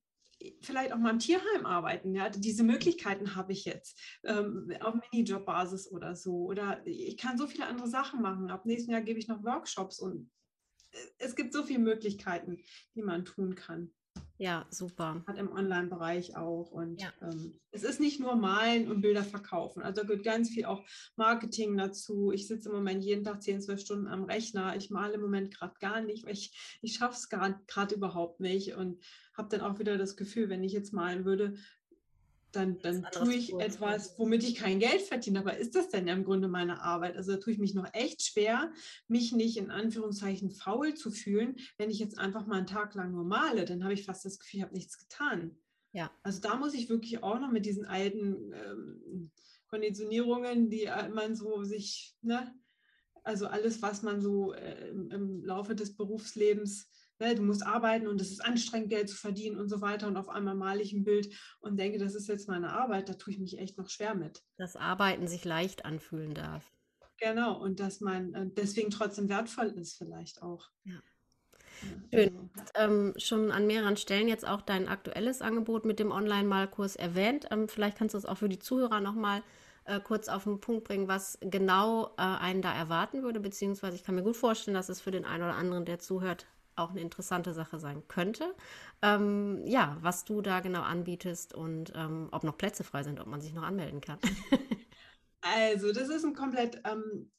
vielleicht 0.63 0.93
auch 0.93 0.99
mal 0.99 1.11
im 1.11 1.19
Tierheim 1.19 1.67
arbeiten. 1.67 2.15
Ja? 2.15 2.31
Diese 2.31 2.65
Möglichkeiten 2.65 3.37
habe 3.37 3.53
ich 3.53 3.67
jetzt 3.67 4.01
ähm, 4.25 4.73
auf 4.81 4.95
Minijob-Basis 4.95 5.93
oder 5.93 6.17
so. 6.17 6.47
Oder 6.47 6.81
ich 6.87 7.19
kann 7.19 7.37
so 7.37 7.47
viele 7.47 7.67
andere 7.67 7.89
Sachen 7.89 8.23
machen. 8.23 8.51
Ab 8.51 8.65
nächsten 8.65 8.91
Jahr 8.91 9.03
gebe 9.03 9.19
ich 9.19 9.29
noch 9.29 9.45
Workshops 9.45 9.99
und 9.99 10.31
äh, 10.93 10.99
es 11.19 11.37
gibt 11.37 11.53
so 11.53 11.63
viele 11.63 11.81
Möglichkeiten, 11.81 12.59
die 12.95 13.03
man 13.03 13.27
tun 13.27 13.55
kann. 13.55 13.93
Ja, 14.43 14.67
super. 14.71 15.23
Hat 15.29 15.39
im 15.39 15.53
Online-Bereich 15.53 16.37
auch. 16.37 16.73
Und 16.73 17.01
ja. 17.01 17.13
ähm, 17.23 17.61
es 17.71 17.85
ist 17.85 18.01
nicht 18.01 18.19
nur 18.19 18.35
Malen 18.35 18.91
und 18.91 19.01
Bilder 19.01 19.23
verkaufen. 19.23 19.85
Also 19.85 20.01
da 20.01 20.09
gehört 20.09 20.25
ganz 20.25 20.51
viel 20.51 20.65
auch 20.65 20.85
Marketing 21.15 21.77
dazu. 21.77 22.33
Ich 22.33 22.49
sitze 22.49 22.69
im 22.69 22.75
Moment 22.75 23.05
jeden 23.05 23.23
Tag 23.23 23.41
10, 23.41 23.63
12 23.63 23.81
Stunden 23.81 24.09
am 24.09 24.25
Rechner. 24.25 24.75
Ich 24.75 24.91
male 24.91 25.15
im 25.15 25.21
Moment 25.21 25.55
gerade 25.55 25.75
gar 25.79 26.01
nicht, 26.01 26.27
weil 26.27 26.33
ich, 26.33 26.79
ich 26.83 26.95
schaffe 26.95 27.15
es 27.15 27.29
gerade 27.29 27.95
überhaupt 27.95 28.41
nicht. 28.41 28.75
Und 28.75 29.01
habe 29.37 29.49
dann 29.49 29.61
auch 29.61 29.79
wieder 29.79 29.97
das 29.97 30.17
Gefühl, 30.17 30.49
wenn 30.49 30.65
ich 30.65 30.73
jetzt 30.73 30.93
malen 30.93 31.25
würde, 31.25 31.55
dann, 32.53 32.79
dann 32.79 33.07
tue 33.13 33.35
ich 33.35 33.53
etwas, 33.55 34.19
womit 34.19 34.45
ich 34.45 34.57
kein 34.57 34.79
Geld 34.79 35.03
verdiene. 35.03 35.41
Aber 35.41 35.57
ist 35.57 35.75
das 35.75 35.89
denn 35.89 36.07
ja 36.07 36.15
im 36.15 36.25
Grunde 36.25 36.49
meine 36.49 36.83
Arbeit? 36.83 37.17
Also 37.17 37.33
da 37.33 37.39
tue 37.39 37.53
ich 37.53 37.59
mich 37.59 37.75
noch 37.75 37.89
echt 37.93 38.23
schwer, 38.23 38.73
mich 39.09 39.33
nicht 39.33 39.57
in 39.57 39.71
Anführungszeichen 39.71 40.51
faul 40.51 40.95
zu 40.95 41.11
fühlen, 41.11 41.57
wenn 41.79 41.91
ich 41.91 41.99
jetzt 41.99 42.19
einfach 42.19 42.47
mal 42.47 42.59
einen 42.59 42.67
Tag 42.67 42.95
lang 42.95 43.13
nur 43.13 43.25
male. 43.25 43.65
Dann 43.65 43.83
habe 43.83 43.95
ich 43.95 44.05
fast 44.05 44.25
das 44.25 44.39
Gefühl, 44.39 44.59
ich 44.59 44.65
habe 44.65 44.75
nichts 44.75 44.99
getan. 44.99 45.57
Ja. 45.93 46.11
Also 46.23 46.41
da 46.41 46.57
muss 46.57 46.75
ich 46.75 46.89
wirklich 46.89 47.23
auch 47.23 47.41
noch 47.41 47.51
mit 47.51 47.67
diesen 47.67 47.85
alten 47.85 48.53
ähm, 48.53 49.31
Konditionierungen, 49.69 50.71
die 50.71 50.89
man 51.15 51.35
so 51.35 51.65
sich, 51.65 52.15
ne, 52.23 52.55
also 53.25 53.47
alles, 53.47 53.83
was 53.83 54.03
man 54.03 54.21
so 54.21 54.53
äh, 54.53 54.89
im, 54.89 55.11
im 55.11 55.45
Laufe 55.45 55.75
des 55.75 55.97
Berufslebens 55.97 56.89
ne, 57.19 57.35
du 57.35 57.43
musst 57.43 57.65
arbeiten 57.67 58.07
und 58.07 58.21
es 58.21 58.31
ist 58.31 58.45
anstrengend, 58.45 58.91
Geld 58.91 59.09
zu 59.09 59.17
verdienen 59.17 59.59
und 59.59 59.69
so 59.69 59.81
weiter. 59.81 60.07
Und 60.09 60.17
auf 60.17 60.29
einmal 60.29 60.55
male 60.55 60.83
ich 60.83 60.93
ein 60.93 61.05
Bild 61.05 61.35
und 61.61 61.79
denke, 61.79 61.99
das 61.99 62.15
ist 62.15 62.29
jetzt 62.29 62.49
meine 62.49 62.73
Arbeit, 62.73 63.09
da 63.09 63.15
tue 63.15 63.33
ich 63.33 63.41
mich 63.41 63.59
echt 63.59 63.79
noch 63.79 63.89
schwer 63.89 64.15
mit. 64.15 64.43
Dass 64.57 64.77
Arbeiten 64.77 65.27
sich 65.29 65.45
leicht 65.45 65.85
anfühlen 65.85 66.35
darf. 66.35 66.71
Genau, 67.19 67.61
und 67.61 67.79
dass 67.79 68.01
man 68.01 68.35
äh, 68.35 68.47
deswegen 68.51 68.91
trotzdem 68.91 69.29
wertvoll 69.29 69.69
ist, 69.69 69.97
vielleicht 69.97 70.43
auch. 70.43 70.71
Ja. 70.85 71.01
Schön. 72.13 72.51
Also, 72.57 72.71
ähm, 72.75 73.15
schon 73.17 73.51
an 73.51 73.67
mehreren 73.67 73.97
Stellen 73.97 74.29
jetzt 74.29 74.47
auch 74.47 74.61
dein 74.61 74.89
aktuelles 74.89 75.43
Angebot 75.43 75.85
mit 75.85 75.99
dem 75.99 76.11
Online-Malkurs 76.11 76.97
erwähnt. 76.97 77.47
Ähm, 77.51 77.69
vielleicht 77.69 77.97
kannst 77.97 78.15
du 78.15 78.19
es 78.19 78.27
auch 78.27 78.39
für 78.39 78.49
die 78.49 78.59
Zuhörer 78.59 79.01
nochmal 79.01 79.43
äh, 79.85 80.01
kurz 80.01 80.29
auf 80.29 80.45
den 80.45 80.61
Punkt 80.61 80.85
bringen, 80.85 81.09
was 81.09 81.39
genau 81.41 82.09
äh, 82.17 82.23
einen 82.23 82.63
da 82.63 82.73
erwarten 82.73 83.23
würde, 83.23 83.41
beziehungsweise 83.41 83.97
ich 83.97 84.05
kann 84.05 84.15
mir 84.15 84.23
gut 84.23 84.37
vorstellen, 84.37 84.75
dass 84.75 84.89
es 84.89 85.01
für 85.01 85.11
den 85.11 85.25
einen 85.25 85.43
oder 85.43 85.55
anderen, 85.55 85.85
der 85.85 85.99
zuhört, 85.99 86.47
auch 86.77 86.91
eine 86.91 87.01
interessante 87.01 87.53
Sache 87.53 87.79
sein 87.79 88.07
könnte. 88.09 88.55
Ähm, 89.03 89.63
ja, 89.67 89.97
was 90.01 90.25
du 90.25 90.41
da 90.41 90.61
genau 90.61 90.83
anbietest 90.83 91.55
und 91.55 91.93
ähm, 91.95 92.29
ob 92.33 92.45
noch 92.45 92.57
Plätze 92.57 92.85
frei 92.85 93.03
sind, 93.03 93.21
ob 93.21 93.27
man 93.27 93.41
sich 93.41 93.53
noch 93.53 93.63
anmelden 93.63 94.01
kann. 94.01 94.19
also, 95.41 95.93
das 95.93 96.09
ist 96.09 96.25
ein 96.25 96.35
komplett 96.35 96.81
ähm, 96.85 97.31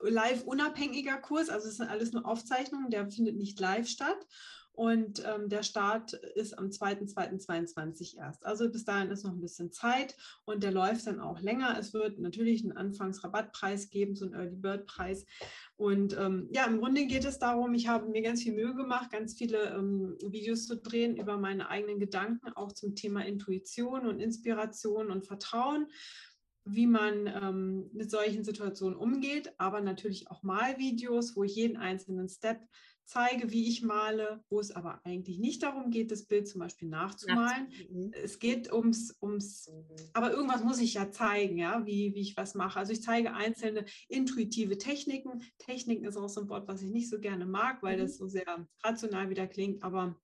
live 0.00 0.42
unabhängiger 0.44 1.18
Kurs. 1.18 1.48
Also, 1.48 1.68
es 1.68 1.76
sind 1.76 1.88
alles 1.88 2.12
nur 2.12 2.26
Aufzeichnungen, 2.26 2.90
der 2.90 3.10
findet 3.10 3.36
nicht 3.36 3.58
live 3.60 3.88
statt. 3.88 4.26
Und 4.76 5.24
ähm, 5.26 5.48
der 5.48 5.62
Start 5.62 6.12
ist 6.12 6.58
am 6.58 6.66
2.2.22 6.66 8.18
erst. 8.18 8.44
Also 8.44 8.70
bis 8.70 8.84
dahin 8.84 9.10
ist 9.10 9.24
noch 9.24 9.32
ein 9.32 9.40
bisschen 9.40 9.72
Zeit 9.72 10.14
und 10.44 10.62
der 10.62 10.70
läuft 10.70 11.06
dann 11.06 11.18
auch 11.18 11.40
länger. 11.40 11.78
Es 11.80 11.94
wird 11.94 12.18
natürlich 12.18 12.62
einen 12.62 12.76
Anfangsrabattpreis 12.76 13.88
geben, 13.88 14.16
so 14.16 14.26
einen 14.26 14.34
Early 14.34 14.56
Bird 14.56 14.86
Preis. 14.86 15.24
Und 15.76 16.14
ähm, 16.18 16.48
ja, 16.52 16.66
im 16.66 16.78
Grunde 16.78 17.06
geht 17.06 17.24
es 17.24 17.38
darum, 17.38 17.72
ich 17.72 17.88
habe 17.88 18.10
mir 18.10 18.20
ganz 18.20 18.42
viel 18.42 18.52
Mühe 18.52 18.74
gemacht, 18.74 19.10
ganz 19.10 19.32
viele 19.32 19.70
ähm, 19.70 20.18
Videos 20.20 20.66
zu 20.66 20.76
drehen 20.76 21.16
über 21.16 21.38
meine 21.38 21.70
eigenen 21.70 21.98
Gedanken, 21.98 22.52
auch 22.52 22.72
zum 22.72 22.94
Thema 22.94 23.24
Intuition 23.24 24.06
und 24.06 24.20
Inspiration 24.20 25.10
und 25.10 25.26
Vertrauen 25.26 25.86
wie 26.66 26.86
man 26.86 27.26
ähm, 27.28 27.90
mit 27.92 28.10
solchen 28.10 28.44
Situationen 28.44 28.96
umgeht, 28.98 29.54
aber 29.56 29.80
natürlich 29.80 30.30
auch 30.30 30.42
Malvideos, 30.42 31.36
wo 31.36 31.44
ich 31.44 31.54
jeden 31.54 31.76
einzelnen 31.76 32.28
Step 32.28 32.60
zeige, 33.04 33.52
wie 33.52 33.68
ich 33.68 33.82
male, 33.82 34.44
wo 34.50 34.58
es 34.58 34.72
aber 34.72 35.00
eigentlich 35.04 35.38
nicht 35.38 35.62
darum 35.62 35.90
geht, 35.90 36.10
das 36.10 36.24
Bild 36.24 36.48
zum 36.48 36.60
Beispiel 36.60 36.88
nachzumalen. 36.88 37.68
Mhm. 37.88 38.10
Es 38.12 38.40
geht 38.40 38.72
ums, 38.72 39.16
ums, 39.22 39.68
mhm. 39.68 39.96
aber 40.12 40.32
irgendwas 40.32 40.64
muss 40.64 40.80
ich 40.80 40.94
ja 40.94 41.10
zeigen, 41.10 41.56
ja, 41.56 41.86
wie, 41.86 42.14
wie 42.14 42.20
ich 42.20 42.36
was 42.36 42.54
mache. 42.54 42.78
Also 42.78 42.92
ich 42.92 43.02
zeige 43.02 43.32
einzelne 43.32 43.84
intuitive 44.08 44.76
Techniken. 44.76 45.42
Techniken 45.58 46.04
ist 46.04 46.16
auch 46.16 46.28
so 46.28 46.42
ein 46.42 46.48
Wort, 46.48 46.66
was 46.66 46.82
ich 46.82 46.90
nicht 46.90 47.08
so 47.08 47.20
gerne 47.20 47.46
mag, 47.46 47.82
weil 47.82 47.96
mhm. 47.96 48.00
das 48.00 48.16
so 48.16 48.26
sehr 48.26 48.66
rational 48.82 49.30
wieder 49.30 49.46
klingt, 49.46 49.84
aber 49.84 50.20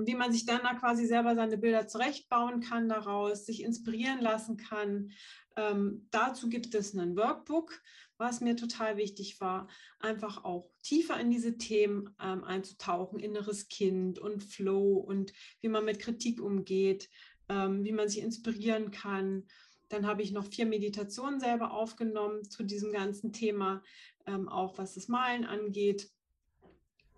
und 0.00 0.06
wie 0.06 0.14
man 0.14 0.32
sich 0.32 0.46
dann 0.46 0.62
da 0.62 0.72
quasi 0.72 1.04
selber 1.04 1.34
seine 1.34 1.58
Bilder 1.58 1.86
zurechtbauen 1.86 2.62
kann 2.62 2.88
daraus, 2.88 3.44
sich 3.44 3.62
inspirieren 3.62 4.22
lassen 4.22 4.56
kann. 4.56 5.12
Ähm, 5.56 6.06
dazu 6.10 6.48
gibt 6.48 6.74
es 6.74 6.94
ein 6.94 7.18
Workbook, 7.18 7.82
was 8.16 8.40
mir 8.40 8.56
total 8.56 8.96
wichtig 8.96 9.42
war, 9.42 9.68
einfach 9.98 10.42
auch 10.42 10.70
tiefer 10.82 11.20
in 11.20 11.30
diese 11.30 11.58
Themen 11.58 12.16
ähm, 12.18 12.44
einzutauchen, 12.44 13.20
inneres 13.20 13.68
Kind 13.68 14.18
und 14.18 14.42
Flow 14.42 14.94
und 14.94 15.34
wie 15.60 15.68
man 15.68 15.84
mit 15.84 15.98
Kritik 15.98 16.40
umgeht, 16.40 17.10
ähm, 17.50 17.84
wie 17.84 17.92
man 17.92 18.08
sich 18.08 18.22
inspirieren 18.22 18.92
kann. 18.92 19.48
Dann 19.90 20.06
habe 20.06 20.22
ich 20.22 20.32
noch 20.32 20.46
vier 20.46 20.64
Meditationen 20.64 21.40
selber 21.40 21.74
aufgenommen 21.74 22.48
zu 22.48 22.62
diesem 22.62 22.90
ganzen 22.90 23.34
Thema, 23.34 23.82
ähm, 24.24 24.48
auch 24.48 24.78
was 24.78 24.94
das 24.94 25.08
Malen 25.08 25.44
angeht, 25.44 26.10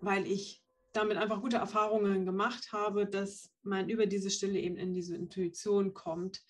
weil 0.01 0.27
ich 0.27 0.62
damit 0.93 1.17
einfach 1.17 1.41
gute 1.41 1.57
Erfahrungen 1.57 2.25
gemacht 2.25 2.71
habe, 2.71 3.05
dass 3.05 3.51
man 3.63 3.89
über 3.89 4.05
diese 4.05 4.29
Stille 4.29 4.59
eben 4.59 4.77
in 4.77 4.93
diese 4.93 5.15
Intuition 5.15 5.93
kommt 5.93 6.43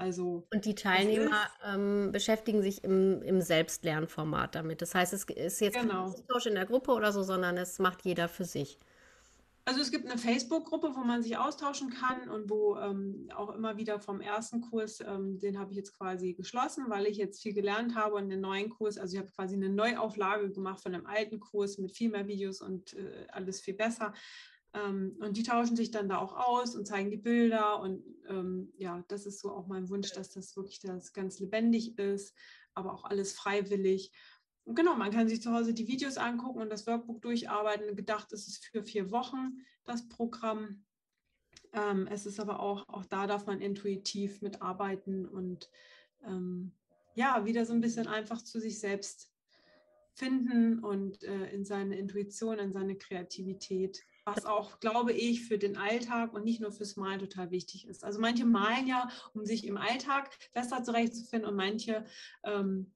also, 0.00 0.46
und 0.50 0.64
die 0.64 0.74
Teilnehmer 0.74 1.50
ähm, 1.62 2.10
beschäftigen 2.10 2.62
sich 2.62 2.82
im, 2.84 3.20
im 3.22 3.42
Selbstlernformat 3.42 4.54
damit. 4.54 4.80
Das 4.80 4.94
heißt, 4.94 5.12
es 5.12 5.24
ist 5.24 5.60
jetzt 5.60 5.78
genau. 5.78 5.92
kein 5.92 6.02
Austausch 6.04 6.46
in 6.46 6.54
der 6.54 6.64
Gruppe 6.64 6.92
oder 6.92 7.12
so, 7.12 7.22
sondern 7.22 7.58
es 7.58 7.78
macht 7.78 8.02
jeder 8.06 8.26
für 8.30 8.46
sich. 8.46 8.78
Also 9.70 9.82
es 9.82 9.92
gibt 9.92 10.10
eine 10.10 10.18
Facebook-Gruppe, 10.18 10.96
wo 10.96 11.04
man 11.04 11.22
sich 11.22 11.36
austauschen 11.36 11.90
kann 11.90 12.28
und 12.28 12.50
wo 12.50 12.76
ähm, 12.76 13.28
auch 13.36 13.50
immer 13.50 13.76
wieder 13.76 14.00
vom 14.00 14.20
ersten 14.20 14.62
Kurs, 14.62 14.98
ähm, 14.98 15.38
den 15.38 15.60
habe 15.60 15.70
ich 15.70 15.76
jetzt 15.76 15.96
quasi 15.96 16.34
geschlossen, 16.34 16.86
weil 16.88 17.06
ich 17.06 17.18
jetzt 17.18 17.40
viel 17.40 17.54
gelernt 17.54 17.94
habe 17.94 18.16
und 18.16 18.30
den 18.30 18.40
neuen 18.40 18.68
Kurs, 18.68 18.98
also 18.98 19.14
ich 19.14 19.20
habe 19.22 19.30
quasi 19.30 19.54
eine 19.54 19.68
Neuauflage 19.68 20.50
gemacht 20.50 20.82
von 20.82 20.90
dem 20.90 21.06
alten 21.06 21.38
Kurs 21.38 21.78
mit 21.78 21.92
viel 21.92 22.10
mehr 22.10 22.26
Videos 22.26 22.60
und 22.62 22.94
äh, 22.94 23.28
alles 23.30 23.60
viel 23.60 23.74
besser 23.74 24.12
Ähm, 24.72 25.16
und 25.20 25.36
die 25.36 25.42
tauschen 25.42 25.76
sich 25.76 25.90
dann 25.90 26.08
da 26.08 26.18
auch 26.18 26.34
aus 26.34 26.74
und 26.74 26.86
zeigen 26.86 27.10
die 27.10 27.16
Bilder. 27.16 27.80
Und 27.80 28.04
ähm, 28.28 28.72
ja, 28.76 29.04
das 29.08 29.26
ist 29.26 29.40
so 29.40 29.50
auch 29.52 29.66
mein 29.66 29.88
Wunsch, 29.88 30.12
dass 30.12 30.30
das 30.32 30.56
wirklich 30.56 30.80
das 30.80 31.12
ganz 31.12 31.40
lebendig 31.40 31.98
ist, 31.98 32.34
aber 32.74 32.92
auch 32.94 33.04
alles 33.04 33.32
freiwillig. 33.32 34.12
Genau, 34.74 34.96
man 34.96 35.10
kann 35.10 35.28
sich 35.28 35.42
zu 35.42 35.52
Hause 35.52 35.74
die 35.74 35.88
Videos 35.88 36.16
angucken 36.16 36.60
und 36.60 36.70
das 36.70 36.86
Workbook 36.86 37.22
durcharbeiten. 37.22 37.96
Gedacht 37.96 38.32
ist 38.32 38.48
es 38.48 38.58
für 38.58 38.82
vier 38.82 39.10
Wochen, 39.10 39.58
das 39.84 40.08
Programm. 40.08 40.84
Ähm, 41.72 42.08
es 42.10 42.26
ist 42.26 42.40
aber 42.40 42.60
auch, 42.60 42.88
auch 42.88 43.04
da 43.04 43.26
darf 43.26 43.46
man 43.46 43.60
intuitiv 43.60 44.42
mitarbeiten 44.42 45.26
und 45.26 45.70
ähm, 46.26 46.72
ja, 47.14 47.44
wieder 47.44 47.64
so 47.66 47.72
ein 47.72 47.80
bisschen 47.80 48.06
einfach 48.06 48.42
zu 48.42 48.60
sich 48.60 48.78
selbst 48.78 49.30
finden 50.14 50.80
und 50.80 51.22
äh, 51.24 51.50
in 51.50 51.64
seine 51.64 51.96
Intuition, 51.96 52.58
in 52.58 52.72
seine 52.72 52.96
Kreativität, 52.96 54.02
was 54.24 54.44
auch, 54.44 54.80
glaube 54.80 55.12
ich, 55.12 55.46
für 55.46 55.58
den 55.58 55.76
Alltag 55.76 56.34
und 56.34 56.44
nicht 56.44 56.60
nur 56.60 56.72
fürs 56.72 56.96
Malen 56.96 57.20
total 57.20 57.50
wichtig 57.50 57.86
ist. 57.86 58.04
Also 58.04 58.20
manche 58.20 58.44
malen 58.44 58.86
ja, 58.86 59.08
um 59.32 59.44
sich 59.44 59.66
im 59.66 59.76
Alltag 59.76 60.30
besser 60.52 60.82
zurechtzufinden 60.82 61.48
und 61.48 61.56
manche 61.56 62.04
ähm, 62.44 62.92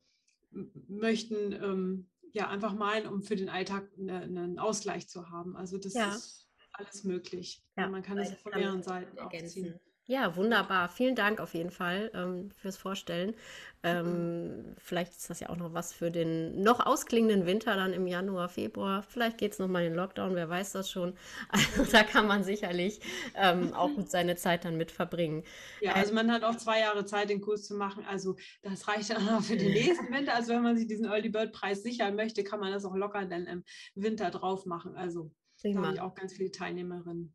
möchten 0.88 1.52
ähm, 1.52 2.10
ja 2.32 2.48
einfach 2.48 2.74
malen, 2.74 3.06
um 3.06 3.22
für 3.22 3.36
den 3.36 3.48
Alltag 3.48 3.88
eine, 3.98 4.20
einen 4.20 4.58
Ausgleich 4.58 5.08
zu 5.08 5.30
haben. 5.30 5.56
Also 5.56 5.78
das 5.78 5.94
ja. 5.94 6.08
ist 6.08 6.48
alles 6.72 7.04
möglich. 7.04 7.62
Ja, 7.76 7.88
man 7.88 8.02
kann 8.02 8.18
es 8.18 8.32
von 8.34 8.52
mehreren 8.52 8.82
Seiten 8.82 9.16
ergänzen. 9.16 9.64
Aufziehen. 9.64 9.80
Ja, 10.06 10.36
wunderbar. 10.36 10.90
Vielen 10.90 11.14
Dank 11.16 11.40
auf 11.40 11.54
jeden 11.54 11.70
Fall 11.70 12.10
ähm, 12.14 12.50
fürs 12.50 12.76
Vorstellen. 12.76 13.34
Ähm, 13.82 14.74
vielleicht 14.76 15.12
ist 15.12 15.30
das 15.30 15.40
ja 15.40 15.48
auch 15.48 15.56
noch 15.56 15.72
was 15.72 15.94
für 15.94 16.10
den 16.10 16.62
noch 16.62 16.84
ausklingenden 16.84 17.46
Winter 17.46 17.74
dann 17.74 17.94
im 17.94 18.06
Januar, 18.06 18.50
Februar. 18.50 19.02
Vielleicht 19.02 19.38
geht 19.38 19.52
es 19.52 19.58
nochmal 19.58 19.84
in 19.84 19.92
den 19.92 19.96
Lockdown, 19.96 20.34
wer 20.34 20.48
weiß 20.50 20.72
das 20.72 20.90
schon. 20.90 21.16
Also 21.48 21.84
da 21.90 22.02
kann 22.04 22.26
man 22.26 22.44
sicherlich 22.44 23.00
ähm, 23.34 23.72
auch 23.72 23.94
gut 23.94 24.10
seine 24.10 24.36
Zeit 24.36 24.66
dann 24.66 24.76
mit 24.76 24.90
verbringen. 24.90 25.42
Ja, 25.80 25.94
also 25.94 26.12
man 26.14 26.30
hat 26.30 26.44
auch 26.44 26.56
zwei 26.56 26.80
Jahre 26.80 27.06
Zeit, 27.06 27.30
den 27.30 27.40
Kurs 27.40 27.64
zu 27.64 27.74
machen. 27.74 28.04
Also 28.04 28.36
das 28.62 28.86
reicht 28.88 29.08
dann 29.10 29.28
auch 29.30 29.42
für 29.42 29.56
den 29.56 29.72
nächsten 29.72 30.12
Winter. 30.12 30.34
Also 30.34 30.52
wenn 30.52 30.62
man 30.62 30.76
sich 30.76 30.86
diesen 30.86 31.06
Early 31.06 31.30
Bird 31.30 31.52
Preis 31.52 31.82
sichern 31.82 32.14
möchte, 32.14 32.44
kann 32.44 32.60
man 32.60 32.72
das 32.72 32.84
auch 32.84 32.94
locker 32.94 33.24
dann 33.24 33.46
im 33.46 33.64
Winter 33.94 34.30
drauf 34.30 34.66
machen. 34.66 34.96
Also 34.96 35.32
da 35.72 35.80
habe 35.80 35.90
ich 35.90 36.00
auch 36.00 36.14
ganz 36.14 36.34
viele 36.34 36.50
Teilnehmerinnen. 36.50 37.34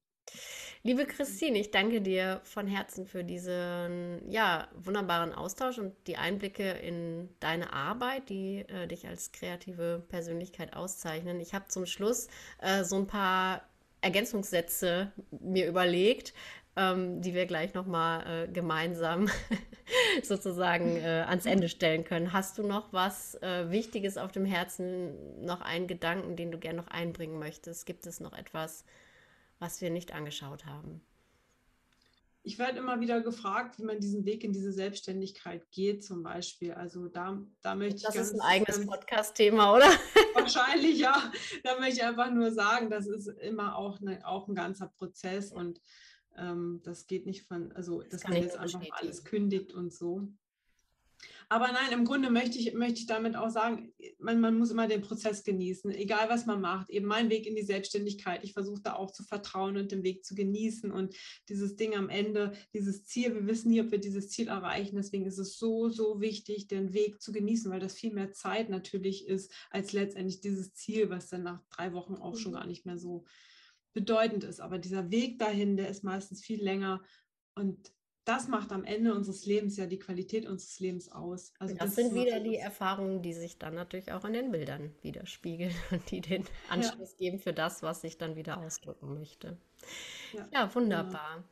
Liebe 0.82 1.05
Christine, 1.05 1.59
ich 1.59 1.71
danke 1.71 1.99
dir 1.99 2.39
von 2.45 2.65
Herzen 2.65 3.05
für 3.05 3.25
diesen 3.25 4.21
ja, 4.30 4.69
wunderbaren 4.75 5.34
Austausch 5.34 5.77
und 5.77 5.93
die 6.07 6.15
Einblicke 6.15 6.71
in 6.71 7.27
deine 7.41 7.73
Arbeit, 7.73 8.30
die 8.30 8.59
äh, 8.59 8.88
dich 8.88 9.05
als 9.05 9.34
kreative 9.34 10.01
Persönlichkeit 10.07 10.73
auszeichnen. 10.73 11.41
Ich 11.41 11.53
habe 11.53 11.67
zum 11.67 11.86
Schluss 11.86 12.27
äh, 12.61 12.86
so 12.86 12.95
ein 12.95 13.07
paar 13.07 13.67
Ergänzungssätze 13.99 15.11
mir 15.32 15.67
überlegt, 15.67 16.34
ähm, 16.77 17.21
die 17.21 17.34
wir 17.34 17.45
gleich 17.45 17.73
nochmal 17.73 18.45
äh, 18.45 18.47
gemeinsam 18.47 19.30
sozusagen 20.23 20.95
äh, 20.95 21.25
ans 21.27 21.45
Ende 21.45 21.67
stellen 21.67 22.05
können. 22.05 22.32
Hast 22.32 22.57
du 22.57 22.63
noch 22.63 22.93
was 22.93 23.36
äh, 23.41 23.69
Wichtiges 23.69 24.17
auf 24.17 24.32
dem 24.32 24.45
Herzen, 24.45 25.43
noch 25.43 25.59
einen 25.59 25.88
Gedanken, 25.88 26.38
den 26.38 26.51
du 26.51 26.57
gerne 26.57 26.77
noch 26.77 26.88
einbringen 26.88 27.38
möchtest? 27.38 27.86
Gibt 27.86 28.05
es 28.07 28.21
noch 28.21 28.32
etwas, 28.32 28.86
was 29.60 29.82
wir 29.82 29.89
nicht 29.89 30.14
angeschaut 30.14 30.66
haben? 30.66 31.01
Ich 32.41 32.57
werde 32.57 32.80
immer 32.80 32.99
wieder 33.01 33.22
gefragt, 33.22 33.78
wie 33.78 33.84
man 33.84 33.99
diesen 33.99 34.26
Weg 34.26 34.43
in 34.43 34.53
diese 34.53 34.72
Selbstständigkeit 34.72 35.70
geht, 35.72 36.03
zum 36.03 36.24
Beispiel. 36.24 36.72
Also 36.72 37.10
da, 37.10 37.38
da 37.62 37.76
möchte 37.76 38.01
das 38.01 38.16
ich. 38.16 38.22
Das 38.22 38.32
ist 38.32 38.39
ein 38.39 38.41
eigenes 38.41 38.88
Podcast-Thema, 38.88 39.76
oder? 39.76 39.86
Wahrscheinlich, 40.34 40.99
ja. 40.99 41.32
Da 41.64 41.80
möchte 41.80 41.97
ich 41.97 42.03
einfach 42.03 42.32
nur 42.32 42.51
sagen, 42.51 42.89
das 42.89 43.07
ist 43.07 43.28
immer 43.28 43.76
auch, 43.76 43.99
eine, 43.99 44.26
auch 44.26 44.47
ein 44.47 44.55
ganzer 44.55 44.88
Prozess 44.88 45.51
und 45.51 45.82
ähm, 46.38 46.82
das 46.84 47.07
geht 47.07 47.26
nicht 47.26 47.45
von, 47.45 47.72
also 47.74 48.01
das 48.01 48.22
dass 48.22 48.24
man 48.24 48.41
jetzt 48.41 48.57
einfach 48.57 48.82
alles 48.91 49.26
kündigt 49.26 49.74
und 49.74 49.93
so. 49.93 50.30
Aber 51.52 51.72
nein, 51.72 51.91
im 51.91 52.06
Grunde 52.06 52.30
möchte 52.30 52.60
ich, 52.60 52.76
möchte 52.76 53.00
ich 53.00 53.08
damit 53.08 53.36
auch 53.36 53.50
sagen, 53.50 53.91
man, 54.20 54.39
man 54.39 54.60
muss 54.60 54.70
immer 54.70 54.88
den 54.88 55.02
Prozess 55.02 55.43
genießen, 55.43 55.89
egal 55.89 56.30
was 56.30 56.45
man 56.45 56.62
macht. 56.62 56.91
Eben 56.91 57.08
mein 57.08 57.32
Weg 57.32 57.47
in 57.47 57.56
die 57.56 57.64
Selbstständigkeit. 57.64 58.43
Ich 58.43 58.54
versuche 58.54 58.84
da 58.84 58.93
auch 58.93 59.10
zu 59.10 59.24
vertrauen 59.24 59.76
und 59.76 59.91
den 59.91 60.04
Weg 60.04 60.24
zu 60.24 60.36
genießen 60.36 60.91
und 60.91 61.16
dieses 61.50 61.76
Ding 61.76 61.95
am 61.95 62.10
Ende, 62.10 62.54
dieses 62.76 63.04
Ziel, 63.06 63.34
wir 63.34 63.47
wissen 63.47 63.72
nie, 63.72 63.82
ob 63.82 63.89
wir 63.89 63.97
dieses 63.97 64.30
Ziel 64.30 64.47
erreichen. 64.47 64.95
Deswegen 64.97 65.26
ist 65.26 65.39
es 65.39 65.58
so, 65.58 65.89
so 65.89 66.22
wichtig, 66.22 66.68
den 66.68 66.93
Weg 66.93 67.20
zu 67.20 67.32
genießen, 67.32 67.72
weil 67.72 67.80
das 67.80 67.95
viel 67.95 68.14
mehr 68.14 68.32
Zeit 68.32 68.70
natürlich 68.70 69.28
ist, 69.28 69.52
als 69.72 69.91
letztendlich 69.91 70.41
dieses 70.41 70.76
Ziel, 70.76 71.10
was 71.10 71.30
dann 71.30 71.41
nach 71.41 71.64
drei 71.72 71.93
Wochen 71.93 72.14
auch 72.14 72.38
schon 72.38 72.52
mhm. 72.52 72.58
gar 72.58 72.68
nicht 72.68 72.86
mehr 72.86 73.00
so 73.00 73.26
bedeutend 73.93 74.43
ist. 74.43 74.62
Aber 74.62 74.78
dieser 74.78 75.10
Weg 75.10 75.39
dahin, 75.39 75.78
der 75.78 75.89
ist 75.89 76.04
meistens 76.04 76.43
viel 76.43 76.62
länger 76.64 77.02
und 77.56 77.91
das 78.30 78.47
macht 78.47 78.71
am 78.71 78.84
Ende 78.84 79.15
unseres 79.15 79.47
Lebens 79.47 79.75
ja 79.75 79.88
die 79.88 79.97
Qualität 79.97 80.45
unseres 80.45 80.80
Lebens 80.80 81.11
aus. 81.11 81.51
Also 81.57 81.73
das, 81.73 81.88
das 81.88 81.95
sind 81.95 82.13
wieder 82.13 82.39
die 82.39 82.57
Erfahrungen, 82.57 83.23
die 83.23 83.34
sich 83.34 83.57
dann 83.57 83.73
natürlich 83.73 84.11
auch 84.11 84.23
in 84.23 84.34
den 84.34 84.51
Bildern 84.51 84.93
widerspiegeln 85.01 85.73
und 85.91 86.11
die 86.11 86.21
den 86.21 86.45
Anschluss 86.69 87.13
ja. 87.13 87.17
geben 87.17 87.39
für 87.39 87.53
das, 87.53 87.82
was 87.82 88.03
ich 88.03 88.19
dann 88.19 88.36
wieder 88.36 88.59
ausdrücken 88.59 89.15
möchte. 89.15 89.57
Ja, 90.34 90.47
ja 90.53 90.75
wunderbar. 90.75 91.38
Genau. 91.38 91.47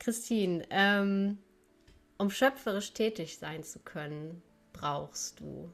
Christine, 0.00 0.66
ähm, 0.70 1.38
um 2.18 2.30
schöpferisch 2.30 2.92
tätig 2.94 3.38
sein 3.38 3.62
zu 3.62 3.78
können, 3.78 4.42
brauchst 4.72 5.38
du 5.38 5.72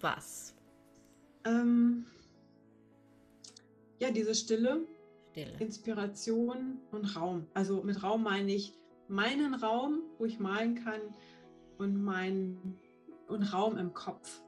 was? 0.00 0.54
Ähm, 1.46 2.04
ja, 3.98 4.10
diese 4.10 4.34
Stille, 4.34 4.86
Stille, 5.30 5.56
Inspiration 5.58 6.82
und 6.90 7.16
Raum. 7.16 7.46
Also 7.54 7.82
mit 7.82 8.02
Raum 8.02 8.24
meine 8.24 8.52
ich 8.52 8.74
meinen 9.10 9.54
Raum, 9.54 10.02
wo 10.18 10.24
ich 10.24 10.38
malen 10.38 10.82
kann 10.84 11.00
und 11.78 12.02
mein 12.02 12.78
und 13.28 13.42
Raum 13.52 13.76
im 13.76 13.92
Kopf. 13.92 14.40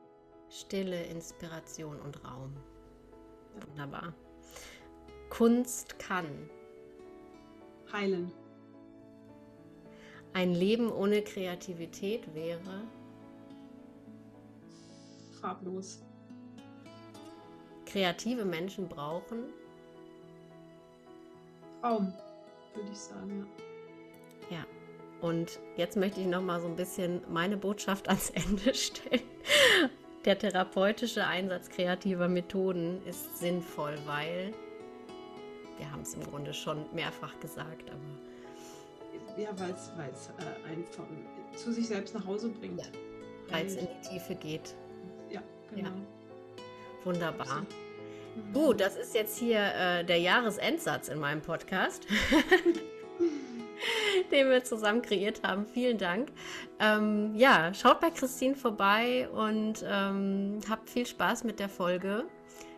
Stille, 0.49 1.05
Inspiration 1.05 2.01
und 2.01 2.25
Raum. 2.25 2.53
Ja. 3.57 3.67
Wunderbar. 3.67 4.15
Kunst 5.31 5.99
kann 5.99 6.27
heilen. 7.93 8.31
Ein 10.33 10.55
Leben 10.55 10.91
ohne 10.91 11.23
Kreativität 11.23 12.35
wäre 12.35 12.83
farblos. 15.41 16.03
Kreative 17.85 18.45
Menschen 18.45 18.89
brauchen 18.89 19.45
Raum, 21.83 22.13
würde 22.75 22.91
ich 22.91 22.99
sagen, 22.99 23.41
ja. 23.41 23.72
Ja. 24.53 24.67
Und 25.23 25.61
jetzt 25.77 25.97
möchte 25.97 26.21
ich 26.21 26.27
noch 26.27 26.43
mal 26.43 26.61
so 26.61 26.67
ein 26.67 26.77
bisschen 26.77 27.23
meine 27.29 27.57
Botschaft 27.57 28.09
ans 28.09 28.31
Ende 28.35 28.75
stellen. 28.75 29.23
Der 30.25 30.39
therapeutische 30.39 31.27
Einsatz 31.27 31.69
kreativer 31.69 32.29
Methoden 32.29 33.01
ist 33.07 33.39
sinnvoll, 33.39 33.97
weil 34.07 34.53
wir 35.79 35.91
haben 35.91 36.03
es 36.03 36.15
im 36.15 36.23
Grunde 36.25 36.53
schon 36.53 36.85
mehrfach 36.93 37.39
gesagt, 37.41 37.91
aber 37.91 39.41
ja, 39.41 39.49
weil 39.59 39.71
es 39.71 39.91
äh, 40.29 40.71
einen 40.71 40.85
zu 41.57 41.73
sich 41.73 41.89
selbst 41.89 42.15
nach 42.15 42.27
Hause 42.27 42.51
bringt. 42.51 42.81
Ja, 42.81 42.87
weil 43.49 43.67
es 43.67 43.77
in 43.77 43.87
die 43.87 44.09
Tiefe 44.09 44.35
geht. 44.35 44.75
Ja, 45.31 45.43
genau. 45.75 45.89
Ja. 45.89 45.95
Wunderbar. 47.05 47.63
Mhm. 47.63 48.53
Gut, 48.53 48.81
das 48.81 48.97
ist 48.97 49.15
jetzt 49.15 49.39
hier 49.39 49.59
äh, 49.75 50.05
der 50.05 50.19
Jahresendsatz 50.19 51.09
in 51.09 51.19
meinem 51.19 51.41
Podcast. 51.41 52.07
den 54.33 54.51
wir 54.51 54.65
zusammen 54.65 55.03
kreiert 55.03 55.43
haben. 55.43 55.67
Vielen 55.67 55.99
Dank. 55.99 56.33
Ähm, 56.81 57.35
ja, 57.37 57.73
schaut 57.75 58.01
bei 58.01 58.11
Christine 58.11 58.57
vorbei 58.57 59.29
und 59.31 59.85
ähm, 59.89 60.59
habt 60.69 60.91
viel 60.91 61.07
Spaß 61.07 61.45
mit 61.45 61.61
der 61.61 61.69
Folge. 61.69 62.25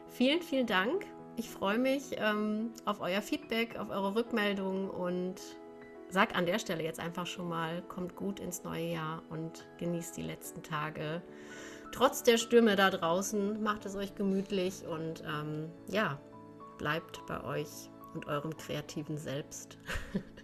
Vielen, 0.09 0.43
vielen 0.43 0.67
Dank. 0.67 1.07
Ich 1.37 1.49
freue 1.49 1.79
mich 1.79 2.17
ähm, 2.19 2.71
auf 2.85 3.01
euer 3.01 3.23
Feedback, 3.23 3.77
auf 3.79 3.91
eure 3.91 4.15
Rückmeldungen 4.15 4.89
und 4.89 5.37
sag 6.09 6.37
an 6.37 6.47
der 6.47 6.61
Stelle 6.61 6.85
jetzt 6.85 7.01
einfach 7.01 7.27
schon 7.27 7.49
mal, 7.49 7.83
kommt 7.83 8.15
gut 8.15 8.39
ins 8.39 8.63
neue 8.63 8.93
Jahr 8.93 9.23
und 9.31 9.67
genießt 9.79 10.17
die 10.17 10.23
letzten 10.23 10.63
Tage. 10.63 11.23
Trotz 11.93 12.23
der 12.23 12.39
Stürme 12.39 12.77
da 12.77 12.91
draußen, 12.91 13.63
macht 13.63 13.85
es 13.87 13.97
euch 13.97 14.15
gemütlich 14.15 14.85
und 14.87 15.25
ähm, 15.27 15.71
ja, 15.89 16.21
bleibt 16.79 17.25
bei 17.27 17.43
euch 17.43 17.91
und 18.15 18.27
eurem 18.27 18.57
kreativen 18.57 19.19
Selbst. 19.19 19.79